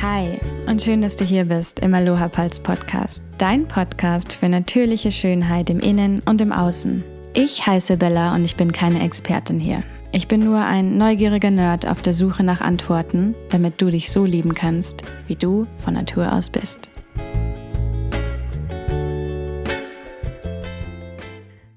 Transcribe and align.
Hi 0.00 0.38
und 0.68 0.80
schön, 0.80 1.02
dass 1.02 1.16
du 1.16 1.24
hier 1.24 1.44
bist 1.44 1.80
im 1.80 1.92
Aloha 1.92 2.28
Pulse 2.28 2.62
Podcast, 2.62 3.20
dein 3.36 3.66
Podcast 3.66 4.32
für 4.32 4.48
natürliche 4.48 5.10
Schönheit 5.10 5.70
im 5.70 5.80
Innen 5.80 6.22
und 6.24 6.40
im 6.40 6.52
Außen. 6.52 7.02
Ich 7.34 7.66
heiße 7.66 7.96
Bella 7.96 8.32
und 8.36 8.44
ich 8.44 8.56
bin 8.56 8.70
keine 8.70 9.04
Expertin 9.04 9.58
hier. 9.58 9.82
Ich 10.12 10.28
bin 10.28 10.44
nur 10.44 10.60
ein 10.60 10.98
neugieriger 10.98 11.50
Nerd 11.50 11.84
auf 11.88 12.00
der 12.00 12.14
Suche 12.14 12.44
nach 12.44 12.60
Antworten, 12.60 13.34
damit 13.50 13.82
du 13.82 13.90
dich 13.90 14.12
so 14.12 14.24
lieben 14.24 14.54
kannst, 14.54 15.02
wie 15.26 15.34
du 15.34 15.66
von 15.78 15.94
Natur 15.94 16.32
aus 16.32 16.48
bist. 16.48 16.88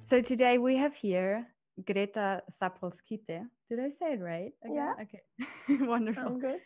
So 0.04 0.22
today 0.22 0.60
we 0.60 0.80
have 0.80 0.94
here 0.96 1.48
Greta 1.84 2.44
Sapolskite. 2.52 3.48
Did 3.68 3.80
I 3.80 3.90
say 3.90 4.14
it 4.14 4.22
right? 4.22 4.54
Again? 4.64 4.76
Yeah. 4.76 4.94
Okay. 5.02 5.24
Wonderful. 5.88 6.24
I'm 6.24 6.40
good. 6.40 6.60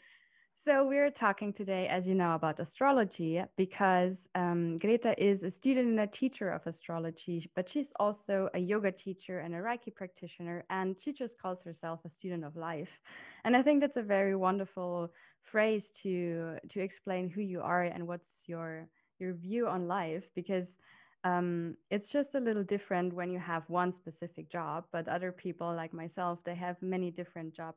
So, 0.68 0.84
we're 0.88 1.12
talking 1.12 1.54
today, 1.54 1.88
as 1.88 2.08
you 2.08 2.16
know, 2.16 2.34
about 2.34 2.60
astrology 2.60 3.44
because 3.56 4.28
um, 4.34 4.78
Greta 4.78 5.14
is 5.24 5.44
a 5.44 5.52
student 5.52 5.90
and 5.90 6.00
a 6.00 6.08
teacher 6.08 6.50
of 6.50 6.66
astrology, 6.66 7.52
but 7.56 7.70
she's 7.70 7.94
also 8.00 8.50
a 8.56 8.60
yoga 8.60 8.92
teacher 8.92 9.38
and 9.40 9.54
a 9.54 9.60
Reiki 9.60 9.94
practitioner, 9.94 10.66
and 10.72 11.00
she 11.00 11.14
just 11.14 11.40
calls 11.40 11.62
herself 11.62 12.04
a 12.04 12.10
student 12.10 12.44
of 12.44 12.56
life. 12.56 13.00
And 13.44 13.56
I 13.56 13.62
think 13.62 13.80
that's 13.80 13.98
a 13.98 14.02
very 14.02 14.36
wonderful 14.36 15.14
phrase 15.44 15.92
to 16.02 16.58
to 16.70 16.80
explain 16.82 17.30
who 17.30 17.42
you 17.42 17.62
are 17.62 17.84
and 17.84 18.08
what's 18.08 18.46
your 18.48 18.90
your 19.20 19.36
view 19.36 19.68
on 19.68 19.88
life, 19.88 20.32
because 20.34 20.80
um, 21.24 21.76
it's 21.92 22.12
just 22.12 22.34
a 22.34 22.40
little 22.40 22.64
different 22.64 23.14
when 23.14 23.30
you 23.30 23.38
have 23.40 23.70
one 23.70 23.94
specific 23.94 24.50
job, 24.50 24.86
but 24.92 25.08
other 25.08 25.32
people 25.32 25.76
like 25.76 25.94
myself, 25.94 26.44
they 26.44 26.56
have 26.56 26.82
many 26.82 27.12
different 27.12 27.54
job. 27.54 27.76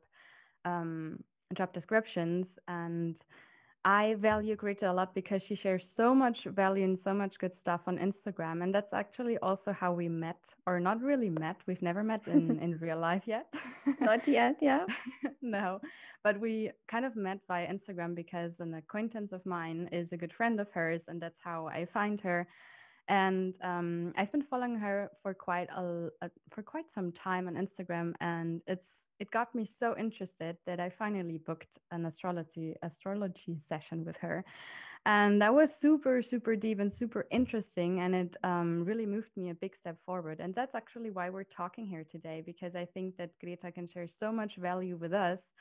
Um, 0.65 1.23
job 1.55 1.73
descriptions 1.73 2.59
and 2.67 3.21
I 3.85 4.15
value 4.15 4.55
Greta 4.57 4.91
a 4.91 4.93
lot 4.93 5.15
because 5.15 5.41
she 5.41 5.55
shares 5.55 5.87
so 5.87 6.13
much 6.13 6.43
value 6.43 6.83
and 6.83 6.99
so 6.99 7.13
much 7.13 7.39
good 7.39 7.53
stuff 7.53 7.81
on 7.87 7.97
Instagram. 7.97 8.61
And 8.61 8.75
that's 8.75 8.91
actually 8.91 9.37
also 9.37 9.71
how 9.71 9.93
we 9.93 10.09
met, 10.09 10.53
or 10.67 10.81
not 10.81 11.01
really 11.01 11.29
met. 11.29 11.55
We've 11.65 11.81
never 11.81 12.03
met 12.03 12.27
in, 12.27 12.59
in 12.61 12.77
real 12.79 12.99
life 12.99 13.23
yet. 13.25 13.53
not 14.01 14.27
yet, 14.27 14.57
yeah. 14.61 14.85
no, 15.41 15.79
but 16.25 16.37
we 16.41 16.71
kind 16.89 17.05
of 17.05 17.15
met 17.15 17.39
via 17.47 17.71
Instagram 17.71 18.15
because 18.15 18.59
an 18.59 18.73
acquaintance 18.73 19.31
of 19.31 19.45
mine 19.45 19.87
is 19.93 20.11
a 20.11 20.17
good 20.17 20.33
friend 20.33 20.59
of 20.59 20.69
hers. 20.71 21.07
And 21.07 21.21
that's 21.21 21.39
how 21.41 21.67
I 21.67 21.85
find 21.85 22.19
her 22.19 22.49
and 23.09 23.57
um, 23.63 24.13
I've 24.15 24.31
been 24.31 24.43
following 24.43 24.75
her 24.75 25.09
for 25.23 25.33
quite 25.33 25.67
a, 25.71 26.09
a, 26.21 26.29
for 26.51 26.61
quite 26.61 26.91
some 26.91 27.11
time 27.11 27.47
on 27.47 27.55
Instagram, 27.55 28.13
and 28.21 28.61
it's 28.67 29.07
it 29.19 29.31
got 29.31 29.53
me 29.55 29.65
so 29.65 29.97
interested 29.97 30.57
that 30.65 30.79
I 30.79 30.89
finally 30.89 31.39
booked 31.39 31.79
an 31.91 32.05
astrology 32.05 32.75
astrology 32.83 33.57
session 33.67 34.05
with 34.05 34.15
her, 34.17 34.45
and 35.07 35.41
that 35.41 35.53
was 35.53 35.75
super 35.75 36.21
super 36.21 36.55
deep 36.55 36.79
and 36.79 36.93
super 36.93 37.25
interesting, 37.31 37.99
and 38.01 38.13
it 38.13 38.37
um, 38.43 38.85
really 38.85 39.07
moved 39.07 39.35
me 39.35 39.49
a 39.49 39.55
big 39.55 39.75
step 39.75 39.97
forward, 40.05 40.39
and 40.39 40.53
that's 40.53 40.75
actually 40.75 41.09
why 41.09 41.31
we're 41.31 41.43
talking 41.43 41.87
here 41.87 42.05
today 42.07 42.43
because 42.45 42.75
I 42.75 42.85
think 42.85 43.17
that 43.17 43.31
Greta 43.39 43.71
can 43.71 43.87
share 43.87 44.07
so 44.07 44.31
much 44.31 44.57
value 44.57 44.97
with 44.97 45.13
us 45.13 45.51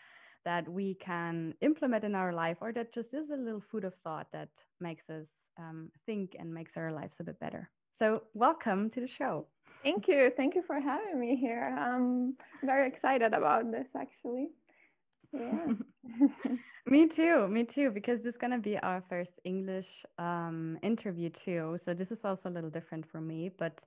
that 0.45 0.69
we 0.69 0.95
can 0.95 1.55
implement 1.61 2.05
in 2.05 2.15
our 2.15 2.33
life, 2.33 2.59
or 2.61 2.73
that 2.73 2.93
just 2.93 3.15
is 3.15 3.31
a 3.31 3.37
little 3.37 3.61
food 3.61 3.85
of 3.85 3.95
thought 3.95 4.31
that 4.33 4.49
makes 4.81 5.11
us 5.11 5.51
um, 5.59 5.91
think 6.07 6.37
and 6.39 6.53
makes 6.53 6.77
our 6.77 6.93
lives 6.93 7.21
a 7.21 7.25
bit 7.25 7.39
better. 7.41 7.71
So, 7.93 8.23
welcome 8.35 8.91
to 8.91 9.01
the 9.01 9.09
show. 9.09 9.47
Thank 9.83 10.09
you. 10.09 10.31
Thank 10.37 10.55
you 10.55 10.63
for 10.63 10.79
having 10.79 11.19
me 11.19 11.37
here. 11.37 11.77
I'm 11.77 12.37
very 12.63 12.87
excited 12.87 13.35
about 13.35 13.71
this 13.73 13.97
actually. 13.97 14.51
Yeah. 15.33 15.73
me 16.87 17.09
too. 17.09 17.49
Me 17.49 17.65
too. 17.65 17.91
Because 17.91 18.21
this 18.23 18.35
is 18.35 18.39
going 18.39 18.53
to 18.53 18.59
be 18.59 18.79
our 18.79 19.03
first 19.09 19.41
English 19.45 20.05
um, 20.19 20.79
interview 20.83 21.29
too. 21.29 21.77
So, 21.79 21.93
this 21.93 22.13
is 22.13 22.25
also 22.25 22.49
a 22.49 22.55
little 22.57 22.71
different 22.71 23.05
for 23.05 23.21
me. 23.21 23.51
But 23.57 23.85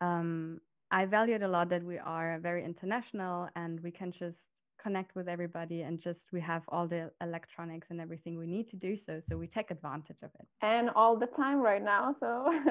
um, 0.00 0.60
I 0.90 1.06
value 1.06 1.34
it 1.34 1.42
a 1.42 1.48
lot 1.48 1.68
that 1.70 1.82
we 1.82 1.98
are 1.98 2.38
very 2.40 2.64
international 2.64 3.48
and 3.56 3.80
we 3.80 3.90
can 3.90 4.12
just 4.12 4.62
connect 4.78 5.14
with 5.14 5.28
everybody 5.28 5.82
and 5.82 5.98
just 5.98 6.32
we 6.32 6.40
have 6.40 6.62
all 6.68 6.86
the 6.86 7.10
electronics 7.20 7.90
and 7.90 8.00
everything 8.00 8.38
we 8.38 8.46
need 8.46 8.68
to 8.68 8.76
do 8.76 8.96
so 8.96 9.20
so 9.20 9.36
we 9.36 9.46
take 9.46 9.70
advantage 9.70 10.22
of 10.22 10.30
it. 10.40 10.46
And 10.62 10.90
all 10.94 11.16
the 11.16 11.26
time 11.26 11.60
right 11.60 11.82
now 11.82 12.12
so 12.12 12.46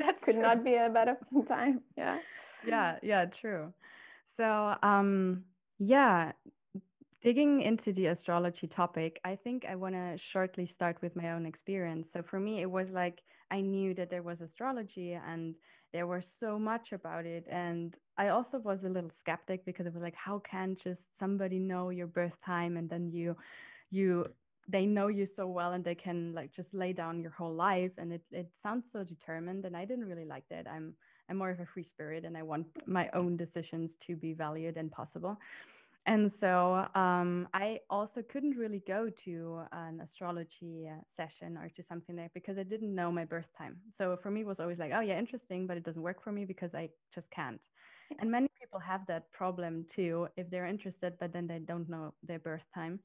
that 0.00 0.20
could 0.22 0.34
true. 0.34 0.42
not 0.42 0.64
be 0.64 0.74
a 0.76 0.88
better 0.88 1.16
time 1.46 1.82
yeah. 1.96 2.18
Yeah 2.66 2.98
yeah 3.02 3.24
true. 3.26 3.72
So 4.36 4.76
um 4.82 5.44
yeah 5.78 6.32
digging 7.20 7.62
into 7.62 7.92
the 7.92 8.06
astrology 8.06 8.66
topic 8.66 9.20
i 9.24 9.36
think 9.36 9.64
i 9.68 9.76
want 9.76 9.94
to 9.94 10.16
shortly 10.16 10.66
start 10.66 11.00
with 11.02 11.14
my 11.16 11.32
own 11.32 11.46
experience. 11.46 12.12
So 12.12 12.22
for 12.22 12.38
me 12.40 12.60
it 12.60 12.70
was 12.70 12.90
like 12.90 13.22
i 13.50 13.60
knew 13.60 13.94
that 13.94 14.10
there 14.10 14.22
was 14.22 14.40
astrology 14.40 15.12
and 15.12 15.58
there 15.92 16.06
was 16.06 16.26
so 16.26 16.58
much 16.58 16.92
about 16.92 17.26
it 17.26 17.46
and 17.50 17.98
i 18.16 18.28
also 18.28 18.58
was 18.58 18.84
a 18.84 18.88
little 18.88 19.10
skeptic 19.10 19.64
because 19.64 19.86
it 19.86 19.92
was 19.92 20.02
like 20.02 20.14
how 20.14 20.38
can 20.38 20.74
just 20.74 21.16
somebody 21.18 21.58
know 21.58 21.90
your 21.90 22.06
birth 22.06 22.40
time 22.42 22.76
and 22.76 22.88
then 22.88 23.10
you 23.10 23.36
you 23.90 24.24
they 24.68 24.86
know 24.86 25.08
you 25.08 25.26
so 25.26 25.46
well 25.46 25.72
and 25.72 25.84
they 25.84 25.94
can 25.94 26.32
like 26.34 26.52
just 26.52 26.72
lay 26.72 26.92
down 26.92 27.20
your 27.20 27.32
whole 27.32 27.52
life 27.54 27.92
and 27.98 28.12
it, 28.12 28.22
it 28.30 28.48
sounds 28.54 28.90
so 28.90 29.02
determined 29.04 29.64
and 29.64 29.76
i 29.76 29.84
didn't 29.84 30.06
really 30.06 30.24
like 30.24 30.44
that. 30.48 30.68
I'm 30.68 30.94
i'm 31.28 31.36
more 31.36 31.50
of 31.50 31.60
a 31.60 31.66
free 31.66 31.82
spirit 31.82 32.24
and 32.24 32.36
i 32.36 32.42
want 32.42 32.66
my 32.86 33.10
own 33.12 33.36
decisions 33.36 33.96
to 33.96 34.16
be 34.16 34.32
valued 34.32 34.76
and 34.76 34.90
possible 34.90 35.38
and 36.06 36.30
so 36.30 36.88
um, 36.96 37.48
I 37.54 37.80
also 37.88 38.22
couldn't 38.22 38.56
really 38.56 38.82
go 38.86 39.08
to 39.24 39.62
an 39.70 40.00
astrology 40.00 40.88
uh, 40.90 41.00
session 41.08 41.56
or 41.56 41.68
to 41.76 41.82
something 41.82 42.16
like 42.16 42.34
because 42.34 42.58
I 42.58 42.64
didn't 42.64 42.92
know 42.92 43.12
my 43.12 43.24
birth 43.24 43.50
time. 43.56 43.76
So 43.88 44.16
for 44.16 44.30
me, 44.30 44.40
it 44.40 44.46
was 44.46 44.58
always 44.58 44.80
like, 44.80 44.92
oh 44.94 45.00
yeah, 45.00 45.16
interesting, 45.16 45.66
but 45.66 45.76
it 45.76 45.84
doesn't 45.84 46.02
work 46.02 46.20
for 46.20 46.32
me 46.32 46.44
because 46.44 46.74
I 46.74 46.88
just 47.14 47.30
can't. 47.30 47.68
And 48.18 48.30
many 48.30 48.48
people 48.60 48.80
have 48.80 49.06
that 49.06 49.30
problem 49.32 49.84
too 49.88 50.26
if 50.36 50.50
they're 50.50 50.66
interested, 50.66 51.14
but 51.20 51.32
then 51.32 51.46
they 51.46 51.60
don't 51.60 51.88
know 51.88 52.14
their 52.24 52.40
birth 52.40 52.66
time. 52.74 52.98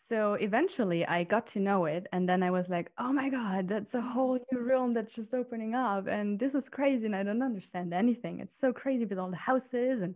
So 0.00 0.34
eventually 0.34 1.04
I 1.04 1.24
got 1.24 1.44
to 1.48 1.58
know 1.58 1.86
it. 1.86 2.06
And 2.12 2.28
then 2.28 2.44
I 2.44 2.52
was 2.52 2.68
like, 2.70 2.92
oh 2.98 3.12
my 3.12 3.28
God, 3.28 3.66
that's 3.66 3.94
a 3.94 4.00
whole 4.00 4.38
new 4.52 4.60
realm 4.60 4.94
that's 4.94 5.12
just 5.12 5.34
opening 5.34 5.74
up. 5.74 6.06
And 6.06 6.38
this 6.38 6.54
is 6.54 6.68
crazy. 6.68 7.06
And 7.06 7.16
I 7.16 7.24
don't 7.24 7.42
understand 7.42 7.92
anything. 7.92 8.38
It's 8.38 8.56
so 8.56 8.72
crazy 8.72 9.06
with 9.06 9.18
all 9.18 9.28
the 9.30 9.36
houses 9.36 10.02
and 10.02 10.14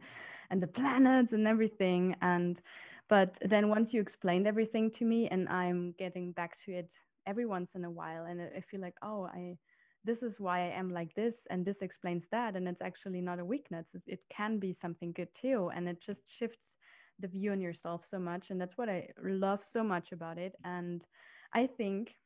and 0.52 0.62
the 0.62 0.66
planets 0.68 1.32
and 1.32 1.48
everything 1.48 2.14
and 2.22 2.60
but 3.08 3.36
then 3.42 3.68
once 3.68 3.92
you 3.92 4.00
explained 4.00 4.46
everything 4.46 4.90
to 4.90 5.04
me 5.04 5.26
and 5.28 5.48
i'm 5.48 5.92
getting 5.98 6.30
back 6.32 6.56
to 6.56 6.72
it 6.72 6.94
every 7.26 7.46
once 7.46 7.74
in 7.74 7.84
a 7.84 7.90
while 7.90 8.24
and 8.26 8.40
i 8.40 8.60
feel 8.60 8.80
like 8.80 8.96
oh 9.02 9.24
i 9.34 9.56
this 10.04 10.22
is 10.22 10.38
why 10.38 10.58
i 10.60 10.70
am 10.70 10.92
like 10.92 11.14
this 11.14 11.46
and 11.50 11.64
this 11.64 11.82
explains 11.82 12.28
that 12.28 12.54
and 12.54 12.68
it's 12.68 12.82
actually 12.82 13.20
not 13.20 13.40
a 13.40 13.44
weakness 13.44 13.96
it 14.06 14.24
can 14.28 14.58
be 14.58 14.72
something 14.72 15.10
good 15.12 15.32
too 15.32 15.70
and 15.74 15.88
it 15.88 16.00
just 16.00 16.30
shifts 16.30 16.76
the 17.18 17.28
view 17.28 17.52
on 17.52 17.60
yourself 17.60 18.04
so 18.04 18.18
much 18.18 18.50
and 18.50 18.60
that's 18.60 18.76
what 18.76 18.88
i 18.88 19.08
love 19.22 19.62
so 19.64 19.82
much 19.82 20.12
about 20.12 20.38
it 20.38 20.54
and 20.64 21.06
i 21.54 21.66
think 21.66 22.16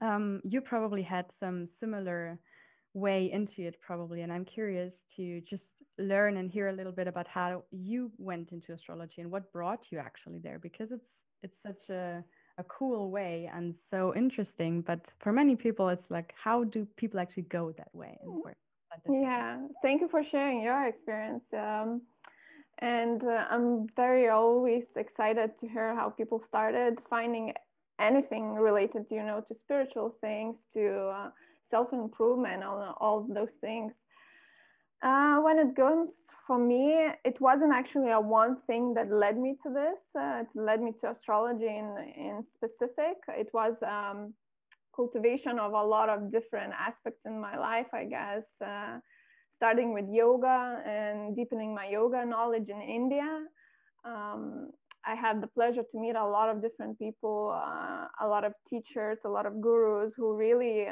um, 0.00 0.40
you 0.44 0.62
probably 0.62 1.02
had 1.02 1.30
some 1.30 1.68
similar 1.68 2.38
way 2.94 3.30
into 3.32 3.62
it 3.62 3.76
probably 3.80 4.22
and 4.22 4.32
i'm 4.32 4.44
curious 4.44 5.04
to 5.16 5.40
just 5.40 5.82
learn 5.98 6.36
and 6.36 6.48
hear 6.48 6.68
a 6.68 6.72
little 6.72 6.92
bit 6.92 7.08
about 7.08 7.26
how 7.26 7.62
you 7.72 8.10
went 8.18 8.52
into 8.52 8.72
astrology 8.72 9.20
and 9.20 9.30
what 9.30 9.52
brought 9.52 9.90
you 9.90 9.98
actually 9.98 10.38
there 10.38 10.60
because 10.60 10.92
it's 10.92 11.22
it's 11.42 11.60
such 11.60 11.90
a 11.90 12.24
a 12.58 12.64
cool 12.64 13.10
way 13.10 13.50
and 13.52 13.74
so 13.74 14.14
interesting 14.14 14.80
but 14.80 15.12
for 15.18 15.32
many 15.32 15.56
people 15.56 15.88
it's 15.88 16.08
like 16.08 16.32
how 16.40 16.62
do 16.62 16.86
people 16.96 17.18
actually 17.18 17.42
go 17.42 17.72
that 17.72 17.92
way 17.92 18.16
and 18.22 18.32
where 18.42 18.54
yeah 19.08 19.58
thank 19.82 20.00
you 20.00 20.08
for 20.08 20.22
sharing 20.22 20.62
your 20.62 20.86
experience 20.86 21.52
um, 21.52 22.00
and 22.78 23.24
uh, 23.24 23.44
i'm 23.50 23.88
very 23.96 24.28
always 24.28 24.96
excited 24.96 25.56
to 25.56 25.66
hear 25.66 25.96
how 25.96 26.08
people 26.08 26.38
started 26.38 27.00
finding 27.08 27.52
anything 27.98 28.54
related 28.54 29.04
you 29.10 29.24
know 29.24 29.40
to 29.40 29.52
spiritual 29.52 30.14
things 30.20 30.66
to 30.72 31.08
uh, 31.08 31.30
self-improvement 31.64 32.62
all, 32.62 32.96
all 33.00 33.26
those 33.28 33.54
things. 33.54 34.04
Uh, 35.02 35.38
when 35.40 35.58
it 35.58 35.76
comes 35.76 36.28
for 36.46 36.58
me 36.58 37.10
it 37.24 37.38
wasn't 37.40 37.72
actually 37.72 38.10
a 38.10 38.20
one 38.20 38.56
thing 38.66 38.94
that 38.94 39.10
led 39.10 39.36
me 39.36 39.54
to 39.62 39.68
this 39.68 40.10
uh, 40.18 40.42
it 40.42 40.50
led 40.54 40.80
me 40.80 40.92
to 40.92 41.10
astrology 41.10 41.66
in, 41.66 41.88
in 42.16 42.42
specific. 42.42 43.16
It 43.28 43.50
was 43.52 43.82
um, 43.82 44.32
cultivation 44.94 45.58
of 45.58 45.72
a 45.72 45.82
lot 45.82 46.08
of 46.08 46.30
different 46.30 46.72
aspects 46.78 47.26
in 47.26 47.40
my 47.40 47.58
life 47.58 47.88
i 47.92 48.04
guess 48.04 48.62
uh, 48.62 48.98
starting 49.48 49.92
with 49.92 50.06
yoga 50.08 50.80
and 50.86 51.36
deepening 51.36 51.74
my 51.74 51.86
yoga 51.86 52.24
knowledge 52.24 52.70
in 52.70 52.80
india. 52.80 53.28
Um, 54.04 54.70
I 55.06 55.14
had 55.14 55.42
the 55.42 55.46
pleasure 55.46 55.84
to 55.90 55.98
meet 55.98 56.16
a 56.16 56.26
lot 56.26 56.48
of 56.48 56.62
different 56.62 56.98
people, 56.98 57.52
uh, 57.54 58.06
a 58.20 58.26
lot 58.26 58.44
of 58.44 58.54
teachers, 58.66 59.20
a 59.24 59.28
lot 59.28 59.46
of 59.46 59.60
gurus 59.60 60.14
who 60.16 60.34
really 60.34 60.88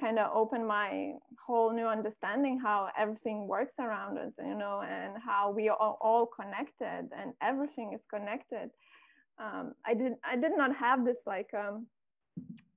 kind 0.00 0.18
of 0.18 0.30
opened 0.34 0.66
my 0.66 1.12
whole 1.46 1.72
new 1.72 1.86
understanding 1.86 2.58
how 2.58 2.88
everything 2.96 3.46
works 3.46 3.74
around 3.78 4.18
us 4.18 4.34
you 4.38 4.54
know 4.54 4.82
and 4.82 5.14
how 5.24 5.50
we 5.50 5.68
are 5.68 5.76
all 5.76 6.26
connected 6.26 7.08
and 7.16 7.32
everything 7.40 7.92
is 7.94 8.04
connected 8.06 8.70
um, 9.38 9.74
I 9.84 9.94
did 9.94 10.14
I 10.24 10.36
did 10.36 10.56
not 10.56 10.74
have 10.76 11.04
this 11.04 11.22
like 11.26 11.50
um, 11.54 11.86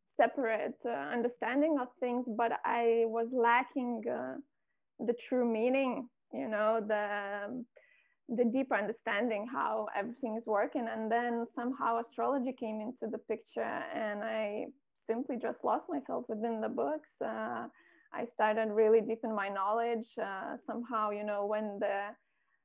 separate 0.06 0.82
uh, 0.86 0.90
understanding 0.90 1.78
of 1.80 1.88
things, 2.00 2.28
but 2.38 2.60
I 2.66 3.04
was 3.08 3.32
lacking 3.32 4.04
uh, 4.10 4.36
the 5.00 5.14
true 5.14 5.46
meaning. 5.46 6.10
You 6.34 6.48
know 6.48 6.82
the 6.86 7.46
um, 7.46 7.66
the 8.28 8.46
deeper 8.46 8.76
understanding 8.76 9.48
how 9.52 9.88
everything 9.96 10.36
is 10.36 10.46
working, 10.46 10.88
and 10.88 11.12
then 11.12 11.46
somehow 11.46 12.00
astrology 12.00 12.54
came 12.54 12.82
into 12.82 13.08
the 13.08 13.18
picture, 13.18 13.84
and 13.94 14.24
I 14.24 14.66
simply 15.06 15.38
just 15.38 15.64
lost 15.64 15.88
myself 15.90 16.26
within 16.28 16.62
the 16.62 16.70
books. 16.70 17.22
Uh, 17.22 17.68
I 18.14 18.26
started 18.26 18.70
really 18.72 19.02
deep 19.02 19.20
in 19.24 19.36
my 19.36 19.50
knowledge. 19.50 20.08
Uh, 20.22 20.58
somehow, 20.58 21.12
you 21.12 21.24
know, 21.24 21.46
when 21.46 21.78
the 21.80 22.16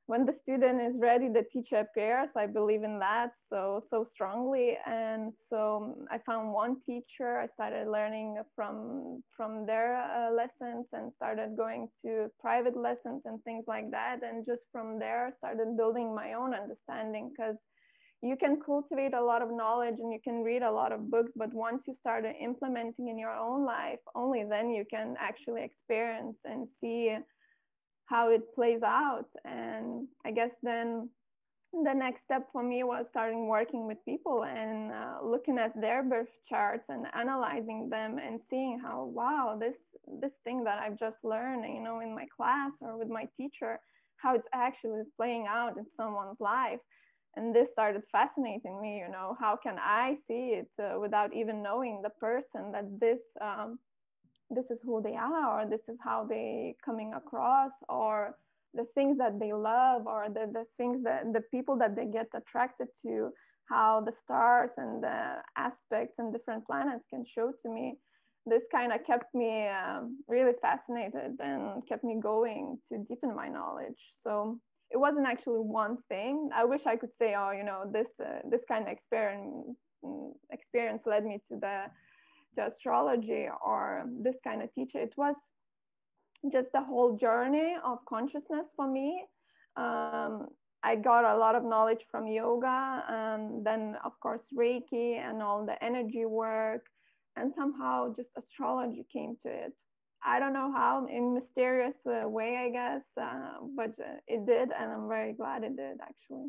when 0.07 0.23
the 0.23 0.33
student 0.33 0.79
is 0.81 0.97
ready, 0.99 1.29
the 1.29 1.41
teacher 1.41 1.77
appears. 1.77 2.31
I 2.37 2.45
believe 2.45 2.83
in 2.83 2.99
that 2.99 3.31
so 3.35 3.79
so 3.81 4.03
strongly, 4.03 4.77
and 4.85 5.33
so 5.33 5.95
I 6.11 6.19
found 6.19 6.53
one 6.53 6.79
teacher. 6.79 7.39
I 7.39 7.47
started 7.47 7.87
learning 7.87 8.37
from 8.55 9.23
from 9.35 9.65
their 9.65 9.95
uh, 9.97 10.31
lessons 10.31 10.89
and 10.93 11.11
started 11.11 11.57
going 11.57 11.89
to 12.03 12.27
private 12.39 12.77
lessons 12.77 13.25
and 13.25 13.43
things 13.43 13.65
like 13.67 13.89
that. 13.91 14.21
And 14.23 14.45
just 14.45 14.67
from 14.71 14.99
there, 14.99 15.31
started 15.35 15.75
building 15.75 16.13
my 16.13 16.33
own 16.33 16.53
understanding 16.53 17.31
because 17.35 17.59
you 18.25 18.35
can 18.35 18.59
cultivate 18.59 19.13
a 19.13 19.21
lot 19.21 19.41
of 19.41 19.51
knowledge 19.51 19.99
and 19.99 20.11
you 20.11 20.19
can 20.23 20.41
read 20.41 20.63
a 20.63 20.71
lot 20.71 20.91
of 20.91 21.11
books 21.11 21.33
but 21.35 21.53
once 21.53 21.87
you 21.87 21.93
start 21.93 22.25
implementing 22.41 23.07
in 23.07 23.17
your 23.19 23.35
own 23.35 23.65
life 23.65 23.99
only 24.15 24.43
then 24.43 24.71
you 24.71 24.83
can 24.89 25.15
actually 25.19 25.63
experience 25.63 26.39
and 26.45 26.67
see 26.67 27.15
how 28.07 28.29
it 28.29 28.53
plays 28.53 28.83
out. 28.83 29.29
And 29.45 30.07
i 30.25 30.31
guess 30.31 30.57
then 30.61 31.09
the 31.83 31.93
next 31.93 32.21
step 32.21 32.47
for 32.51 32.63
me 32.63 32.83
was 32.83 33.07
starting 33.09 33.47
working 33.47 33.85
with 33.85 33.97
people 34.05 34.45
and 34.45 34.91
uh, 34.91 35.17
looking 35.23 35.57
at 35.57 35.79
their 35.79 36.03
birth 36.03 36.29
charts 36.47 36.89
and 36.89 37.05
analyzing 37.13 37.89
them 37.89 38.17
and 38.17 38.39
seeing 38.39 38.79
how 38.79 39.03
wow 39.13 39.57
this 39.59 39.89
this 40.21 40.35
thing 40.43 40.63
that 40.63 40.79
i've 40.79 40.97
just 40.97 41.25
learned 41.25 41.65
you 41.65 41.81
know 41.81 41.99
in 41.99 42.15
my 42.15 42.25
class 42.37 42.77
or 42.81 42.97
with 42.97 43.09
my 43.09 43.27
teacher 43.35 43.79
how 44.17 44.35
it's 44.35 44.47
actually 44.53 45.01
playing 45.17 45.47
out 45.49 45.75
in 45.77 45.87
someone's 45.87 46.39
life 46.39 46.79
and 47.35 47.55
this 47.55 47.71
started 47.71 48.03
fascinating 48.11 48.81
me 48.81 48.97
you 48.99 49.09
know 49.11 49.35
how 49.39 49.55
can 49.55 49.77
i 49.79 50.15
see 50.27 50.49
it 50.61 50.69
uh, 50.79 50.99
without 50.99 51.33
even 51.33 51.61
knowing 51.61 52.01
the 52.01 52.09
person 52.09 52.71
that 52.71 52.85
this 52.99 53.21
um, 53.41 53.79
this 54.49 54.69
is 54.71 54.81
who 54.81 55.01
they 55.01 55.15
are 55.15 55.61
or 55.61 55.69
this 55.69 55.89
is 55.89 55.99
how 56.03 56.25
they 56.25 56.75
coming 56.83 57.13
across 57.13 57.73
or 57.89 58.35
the 58.73 58.85
things 58.93 59.17
that 59.17 59.39
they 59.39 59.53
love 59.53 60.05
or 60.05 60.27
the, 60.27 60.49
the 60.51 60.65
things 60.77 61.01
that 61.03 61.33
the 61.33 61.41
people 61.51 61.77
that 61.77 61.95
they 61.95 62.05
get 62.05 62.27
attracted 62.33 62.87
to 63.01 63.31
how 63.69 64.01
the 64.01 64.11
stars 64.11 64.71
and 64.77 65.03
the 65.03 65.37
aspects 65.57 66.19
and 66.19 66.31
different 66.31 66.65
planets 66.65 67.05
can 67.09 67.25
show 67.25 67.51
to 67.61 67.69
me. 67.69 67.95
This 68.45 68.67
kind 68.71 68.93
of 68.93 69.03
kept 69.03 69.33
me 69.33 69.67
um, 69.67 70.19
really 70.27 70.53
fascinated 70.61 71.39
and 71.39 71.87
kept 71.87 72.03
me 72.03 72.17
going 72.21 72.77
to 72.89 72.97
deepen 72.99 73.35
my 73.35 73.47
knowledge. 73.47 74.11
So 74.19 74.59
it 74.91 74.97
wasn't 74.97 75.27
actually 75.27 75.59
one 75.59 75.97
thing. 76.09 76.49
I 76.53 76.65
wish 76.65 76.85
I 76.85 76.95
could 76.95 77.13
say, 77.13 77.35
oh, 77.37 77.51
you 77.51 77.63
know, 77.63 77.83
this 77.91 78.19
uh, 78.19 78.39
this 78.49 78.65
kind 78.65 78.83
of 78.83 78.91
experience 78.91 79.77
experience 80.51 81.05
led 81.05 81.25
me 81.25 81.41
to 81.47 81.55
the 81.57 81.85
to 82.53 82.67
astrology 82.67 83.47
or 83.65 84.05
this 84.21 84.39
kind 84.43 84.61
of 84.61 84.71
teacher. 84.71 84.99
It 84.99 85.13
was 85.17 85.37
just 86.51 86.71
the 86.71 86.81
whole 86.81 87.17
journey 87.17 87.75
of 87.83 88.05
consciousness 88.05 88.67
for 88.75 88.89
me. 88.89 89.25
Um, 89.75 90.47
I 90.83 90.95
got 90.95 91.25
a 91.25 91.37
lot 91.37 91.55
of 91.55 91.63
knowledge 91.63 92.05
from 92.11 92.27
yoga, 92.27 93.03
and 93.09 93.65
then 93.65 93.97
of 94.05 94.19
course 94.19 94.47
Reiki 94.55 95.17
and 95.17 95.41
all 95.41 95.65
the 95.65 95.83
energy 95.83 96.25
work, 96.25 96.85
and 97.35 97.51
somehow 97.51 98.13
just 98.13 98.37
astrology 98.37 99.05
came 99.11 99.35
to 99.41 99.49
it 99.49 99.73
I 100.25 100.39
don't 100.39 100.53
know 100.53 100.71
how, 100.71 101.05
in 101.05 101.33
mysterious 101.33 101.97
uh, 102.05 102.27
way, 102.27 102.57
I 102.57 102.69
guess, 102.69 103.11
uh, 103.15 103.59
but 103.75 103.91
uh, 103.99 104.17
it 104.27 104.45
did, 104.45 104.71
and 104.71 104.91
I'm 104.91 105.07
very 105.07 105.33
glad 105.33 105.63
it 105.63 105.77
did 105.77 105.97
actually. 106.01 106.47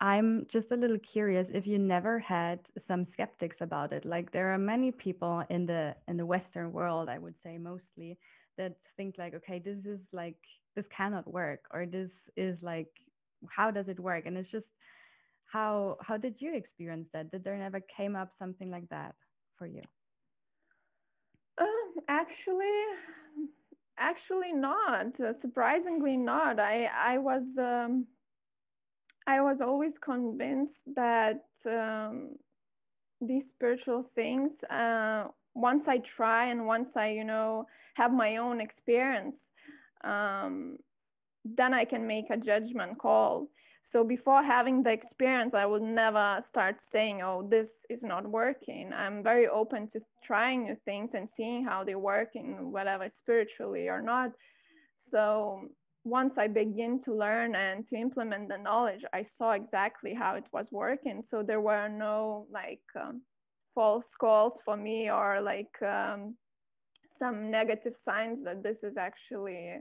I'm 0.00 0.46
just 0.48 0.72
a 0.72 0.76
little 0.76 0.98
curious 0.98 1.50
if 1.50 1.64
you 1.64 1.78
never 1.78 2.18
had 2.18 2.68
some 2.76 3.04
skeptics 3.04 3.60
about 3.60 3.92
it. 3.92 4.04
Like 4.04 4.32
there 4.32 4.48
are 4.52 4.58
many 4.58 4.90
people 4.90 5.44
in 5.48 5.66
the 5.66 5.94
in 6.08 6.16
the 6.16 6.26
Western 6.26 6.72
world, 6.72 7.08
I 7.08 7.18
would 7.18 7.38
say 7.38 7.56
mostly, 7.58 8.18
that 8.58 8.80
think 8.96 9.16
like, 9.16 9.34
okay, 9.34 9.60
this 9.60 9.86
is 9.86 10.08
like 10.12 10.38
this 10.74 10.88
cannot 10.88 11.32
work, 11.32 11.66
or 11.72 11.86
this 11.86 12.28
is 12.36 12.64
like, 12.64 12.90
how 13.48 13.70
does 13.70 13.88
it 13.88 14.00
work? 14.00 14.26
And 14.26 14.36
it's 14.36 14.50
just 14.50 14.72
how 15.46 15.98
how 16.02 16.16
did 16.16 16.40
you 16.40 16.52
experience 16.56 17.08
that? 17.12 17.30
Did 17.30 17.44
there 17.44 17.56
never 17.56 17.78
came 17.78 18.16
up 18.16 18.34
something 18.34 18.70
like 18.70 18.88
that 18.88 19.14
for 19.56 19.66
you? 19.66 19.82
Um, 21.58 21.94
actually, 22.08 22.82
actually 23.98 24.52
not. 24.52 25.20
Uh, 25.20 25.32
surprisingly 25.32 26.16
not. 26.16 26.58
I 26.58 26.86
I 26.86 27.18
was 27.18 27.58
um, 27.58 28.06
I 29.26 29.40
was 29.40 29.60
always 29.60 29.98
convinced 29.98 30.84
that 30.94 31.44
um, 31.66 32.36
these 33.20 33.48
spiritual 33.48 34.02
things. 34.02 34.64
Uh, 34.64 35.28
once 35.54 35.86
I 35.86 35.98
try 35.98 36.46
and 36.46 36.66
once 36.66 36.96
I 36.96 37.08
you 37.08 37.24
know 37.24 37.66
have 37.94 38.12
my 38.12 38.36
own 38.36 38.60
experience, 38.60 39.52
um, 40.04 40.78
then 41.44 41.74
I 41.74 41.84
can 41.84 42.06
make 42.06 42.30
a 42.30 42.36
judgment 42.36 42.98
call. 42.98 43.48
So 43.84 44.04
before 44.04 44.44
having 44.44 44.84
the 44.84 44.92
experience, 44.92 45.54
I 45.54 45.66
would 45.66 45.82
never 45.82 46.38
start 46.40 46.80
saying, 46.80 47.20
oh, 47.22 47.42
this 47.42 47.84
is 47.90 48.04
not 48.04 48.24
working. 48.24 48.92
I'm 48.92 49.24
very 49.24 49.48
open 49.48 49.88
to 49.88 50.00
trying 50.22 50.62
new 50.62 50.76
things 50.84 51.14
and 51.14 51.28
seeing 51.28 51.64
how 51.64 51.82
they 51.82 51.96
work 51.96 52.36
in 52.36 52.70
whatever 52.70 53.08
spiritually 53.08 53.88
or 53.88 54.00
not. 54.00 54.30
So 54.96 55.68
once 56.04 56.38
I 56.38 56.46
begin 56.46 57.00
to 57.00 57.12
learn 57.12 57.56
and 57.56 57.84
to 57.88 57.96
implement 57.96 58.48
the 58.48 58.58
knowledge, 58.58 59.04
I 59.12 59.22
saw 59.22 59.50
exactly 59.50 60.14
how 60.14 60.36
it 60.36 60.46
was 60.52 60.70
working. 60.70 61.20
So 61.20 61.42
there 61.42 61.60
were 61.60 61.88
no 61.88 62.46
like 62.52 62.82
um, 62.94 63.22
false 63.74 64.14
calls 64.14 64.60
for 64.64 64.76
me 64.76 65.10
or 65.10 65.40
like 65.40 65.82
um, 65.82 66.36
some 67.08 67.50
negative 67.50 67.96
signs 67.96 68.44
that 68.44 68.62
this 68.62 68.84
is 68.84 68.96
actually 68.96 69.74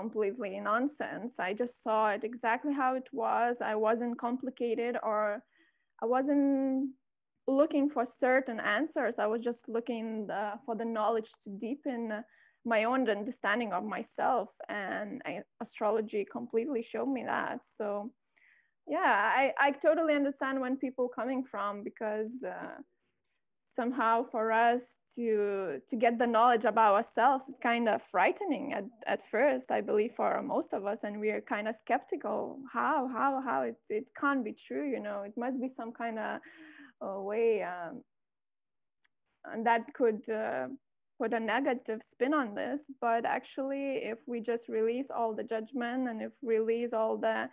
completely 0.00 0.52
nonsense. 0.60 1.32
I 1.48 1.50
just 1.62 1.82
saw 1.84 2.00
it 2.14 2.22
exactly 2.24 2.74
how 2.82 2.94
it 3.00 3.08
was. 3.12 3.54
I 3.72 3.74
wasn't 3.88 4.18
complicated 4.18 4.94
or 5.02 5.42
I 6.02 6.06
wasn't 6.06 6.90
looking 7.60 7.88
for 7.94 8.04
certain 8.04 8.60
answers. 8.60 9.18
I 9.18 9.26
was 9.32 9.42
just 9.50 9.68
looking 9.76 10.26
the, 10.26 10.44
for 10.64 10.74
the 10.76 10.84
knowledge 10.96 11.30
to 11.42 11.50
deepen 11.50 12.00
my 12.64 12.84
own 12.84 13.08
understanding 13.08 13.72
of 13.72 13.84
myself. 13.84 14.50
And 14.68 15.22
I, 15.24 15.32
astrology 15.60 16.22
completely 16.38 16.82
showed 16.82 17.10
me 17.16 17.22
that. 17.24 17.64
So, 17.64 18.10
yeah, 18.86 19.14
I, 19.40 19.52
I 19.66 19.70
totally 19.70 20.14
understand 20.14 20.60
when 20.60 20.76
people 20.76 21.08
coming 21.08 21.42
from 21.52 21.82
because. 21.82 22.44
Uh, 22.44 22.82
somehow 23.68 24.22
for 24.22 24.52
us 24.52 25.00
to 25.16 25.80
to 25.88 25.96
get 25.96 26.18
the 26.18 26.26
knowledge 26.26 26.64
about 26.64 26.94
ourselves 26.94 27.48
is 27.48 27.58
kind 27.58 27.88
of 27.88 28.00
frightening 28.00 28.72
at, 28.72 28.84
at 29.08 29.20
first 29.26 29.72
i 29.72 29.80
believe 29.80 30.12
for 30.12 30.40
most 30.40 30.72
of 30.72 30.86
us. 30.86 31.02
And 31.02 31.18
we 31.18 31.30
are 31.30 31.40
kind 31.40 31.66
of 31.66 31.74
skeptical 31.74 32.60
how 32.72 33.08
how 33.08 33.42
how 33.44 33.62
it, 33.62 33.76
it 33.90 34.10
can't 34.18 34.44
be 34.44 34.52
true 34.52 34.88
you 34.88 35.00
know. 35.00 35.22
It 35.22 35.34
must 35.36 35.60
be 35.60 35.68
some 35.68 35.92
kind 35.92 36.18
of 36.18 36.40
way 37.24 37.62
um, 37.64 38.02
and 39.44 39.66
that 39.66 39.92
could 39.94 40.28
uh, 40.30 40.68
put 41.20 41.32
a 41.32 41.40
negative 41.40 42.02
spin 42.02 42.34
on 42.34 42.54
this. 42.54 42.90
But 43.00 43.24
actually 43.24 43.96
if 44.12 44.18
we 44.26 44.40
just 44.40 44.68
release 44.68 45.10
all 45.10 45.34
the 45.34 45.44
judgment 45.44 46.08
and 46.08 46.22
if 46.22 46.32
release 46.40 46.92
all 46.92 47.16
the 47.16 47.48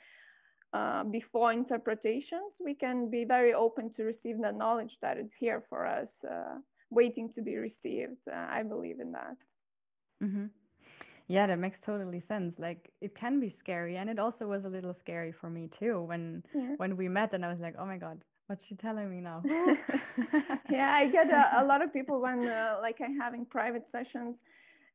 uh, 0.73 1.03
before 1.03 1.51
interpretations, 1.51 2.59
we 2.63 2.73
can 2.73 3.09
be 3.09 3.25
very 3.25 3.53
open 3.53 3.89
to 3.91 4.03
receive 4.03 4.39
the 4.41 4.51
knowledge 4.51 4.97
that 5.01 5.17
it's 5.17 5.33
here 5.33 5.61
for 5.61 5.85
us, 5.85 6.23
uh, 6.23 6.57
waiting 6.89 7.29
to 7.29 7.41
be 7.41 7.57
received. 7.57 8.27
Uh, 8.27 8.47
I 8.49 8.63
believe 8.63 8.99
in 8.99 9.11
that. 9.11 9.37
Mm-hmm. 10.23 10.45
Yeah, 11.27 11.47
that 11.47 11.59
makes 11.59 11.79
totally 11.79 12.19
sense. 12.19 12.59
Like 12.59 12.91
it 13.01 13.15
can 13.15 13.39
be 13.39 13.49
scary, 13.49 13.97
and 13.97 14.09
it 14.09 14.19
also 14.19 14.47
was 14.47 14.65
a 14.65 14.69
little 14.69 14.93
scary 14.93 15.31
for 15.31 15.49
me 15.49 15.67
too 15.67 16.01
when 16.01 16.43
yeah. 16.53 16.73
when 16.77 16.97
we 16.97 17.07
met, 17.07 17.33
and 17.33 17.45
I 17.45 17.49
was 17.49 17.59
like, 17.59 17.75
oh 17.77 17.85
my 17.85 17.97
god, 17.97 18.23
what's 18.47 18.65
she 18.65 18.75
telling 18.75 19.09
me 19.09 19.21
now? 19.21 19.41
yeah, 20.69 20.91
I 20.91 21.07
get 21.07 21.29
a, 21.29 21.61
a, 21.61 21.65
lot 21.65 21.81
of 21.81 21.93
people 21.93 22.19
when 22.19 22.45
uh, 22.47 22.77
like 22.81 22.99
I'm 22.99 23.17
having 23.17 23.45
private 23.45 23.87
sessions 23.87 24.41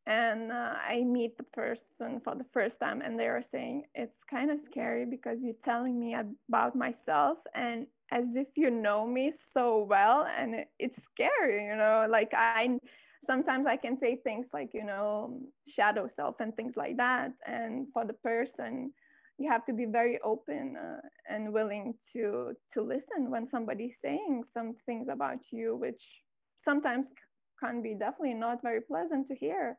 and 0.09 0.51
uh, 0.51 0.73
i 0.89 1.05
meet 1.05 1.37
the 1.37 1.45
person 1.45 2.19
for 2.19 2.35
the 2.35 2.45
first 2.45 2.81
time 2.81 3.03
and 3.03 3.21
they 3.21 3.29
are 3.29 3.43
saying 3.43 3.85
it's 3.95 4.25
kind 4.25 4.51
of 4.51 4.59
scary 4.59 5.05
because 5.05 5.45
you're 5.45 5.63
telling 5.63 6.01
me 6.01 6.17
about 6.49 6.75
myself 6.75 7.39
and 7.55 7.87
as 8.11 8.35
if 8.35 8.49
you 8.57 8.71
know 8.71 9.07
me 9.07 9.31
so 9.31 9.85
well 9.85 10.27
and 10.37 10.65
it's 10.79 11.03
scary 11.03 11.67
you 11.67 11.77
know? 11.77 12.07
Like 12.09 12.33
i 12.35 12.79
sometimes 13.23 13.67
i 13.67 13.77
can 13.77 13.95
say 13.97 14.17
things 14.17 14.51
like 14.55 14.71
you 14.73 14.85
know 14.85 15.41
shadow 15.69 16.07
self 16.07 16.41
and 16.41 16.57
things 16.57 16.77
like 16.77 16.97
that 16.97 17.33
and 17.47 17.87
for 17.93 18.05
the 18.07 18.15
person 18.15 18.93
you 19.39 19.51
have 19.51 19.65
to 19.65 19.73
be 19.73 19.85
very 19.85 20.19
open 20.25 20.77
uh, 20.77 21.01
and 21.29 21.53
willing 21.53 21.95
to 22.13 22.55
to 22.73 22.81
listen 22.81 23.31
when 23.31 23.45
somebody's 23.45 24.01
saying 24.01 24.43
some 24.45 24.75
things 24.87 25.09
about 25.09 25.53
you 25.53 25.77
which 25.77 26.23
sometimes 26.57 27.13
can 27.61 27.83
be 27.83 27.93
definitely 27.93 28.35
not 28.35 28.63
very 28.63 28.81
pleasant 28.81 29.27
to 29.27 29.35
hear 29.35 29.77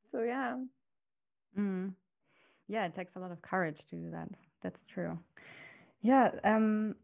so 0.00 0.22
yeah. 0.22 0.56
Mm. 1.58 1.94
yeah 2.68 2.84
it 2.84 2.94
takes 2.94 3.16
a 3.16 3.18
lot 3.20 3.32
of 3.32 3.40
courage 3.42 3.84
to 3.86 3.96
do 3.96 4.10
that. 4.10 4.28
That's 4.62 4.84
true. 4.84 5.18
Yeah 6.00 6.30
um 6.44 6.94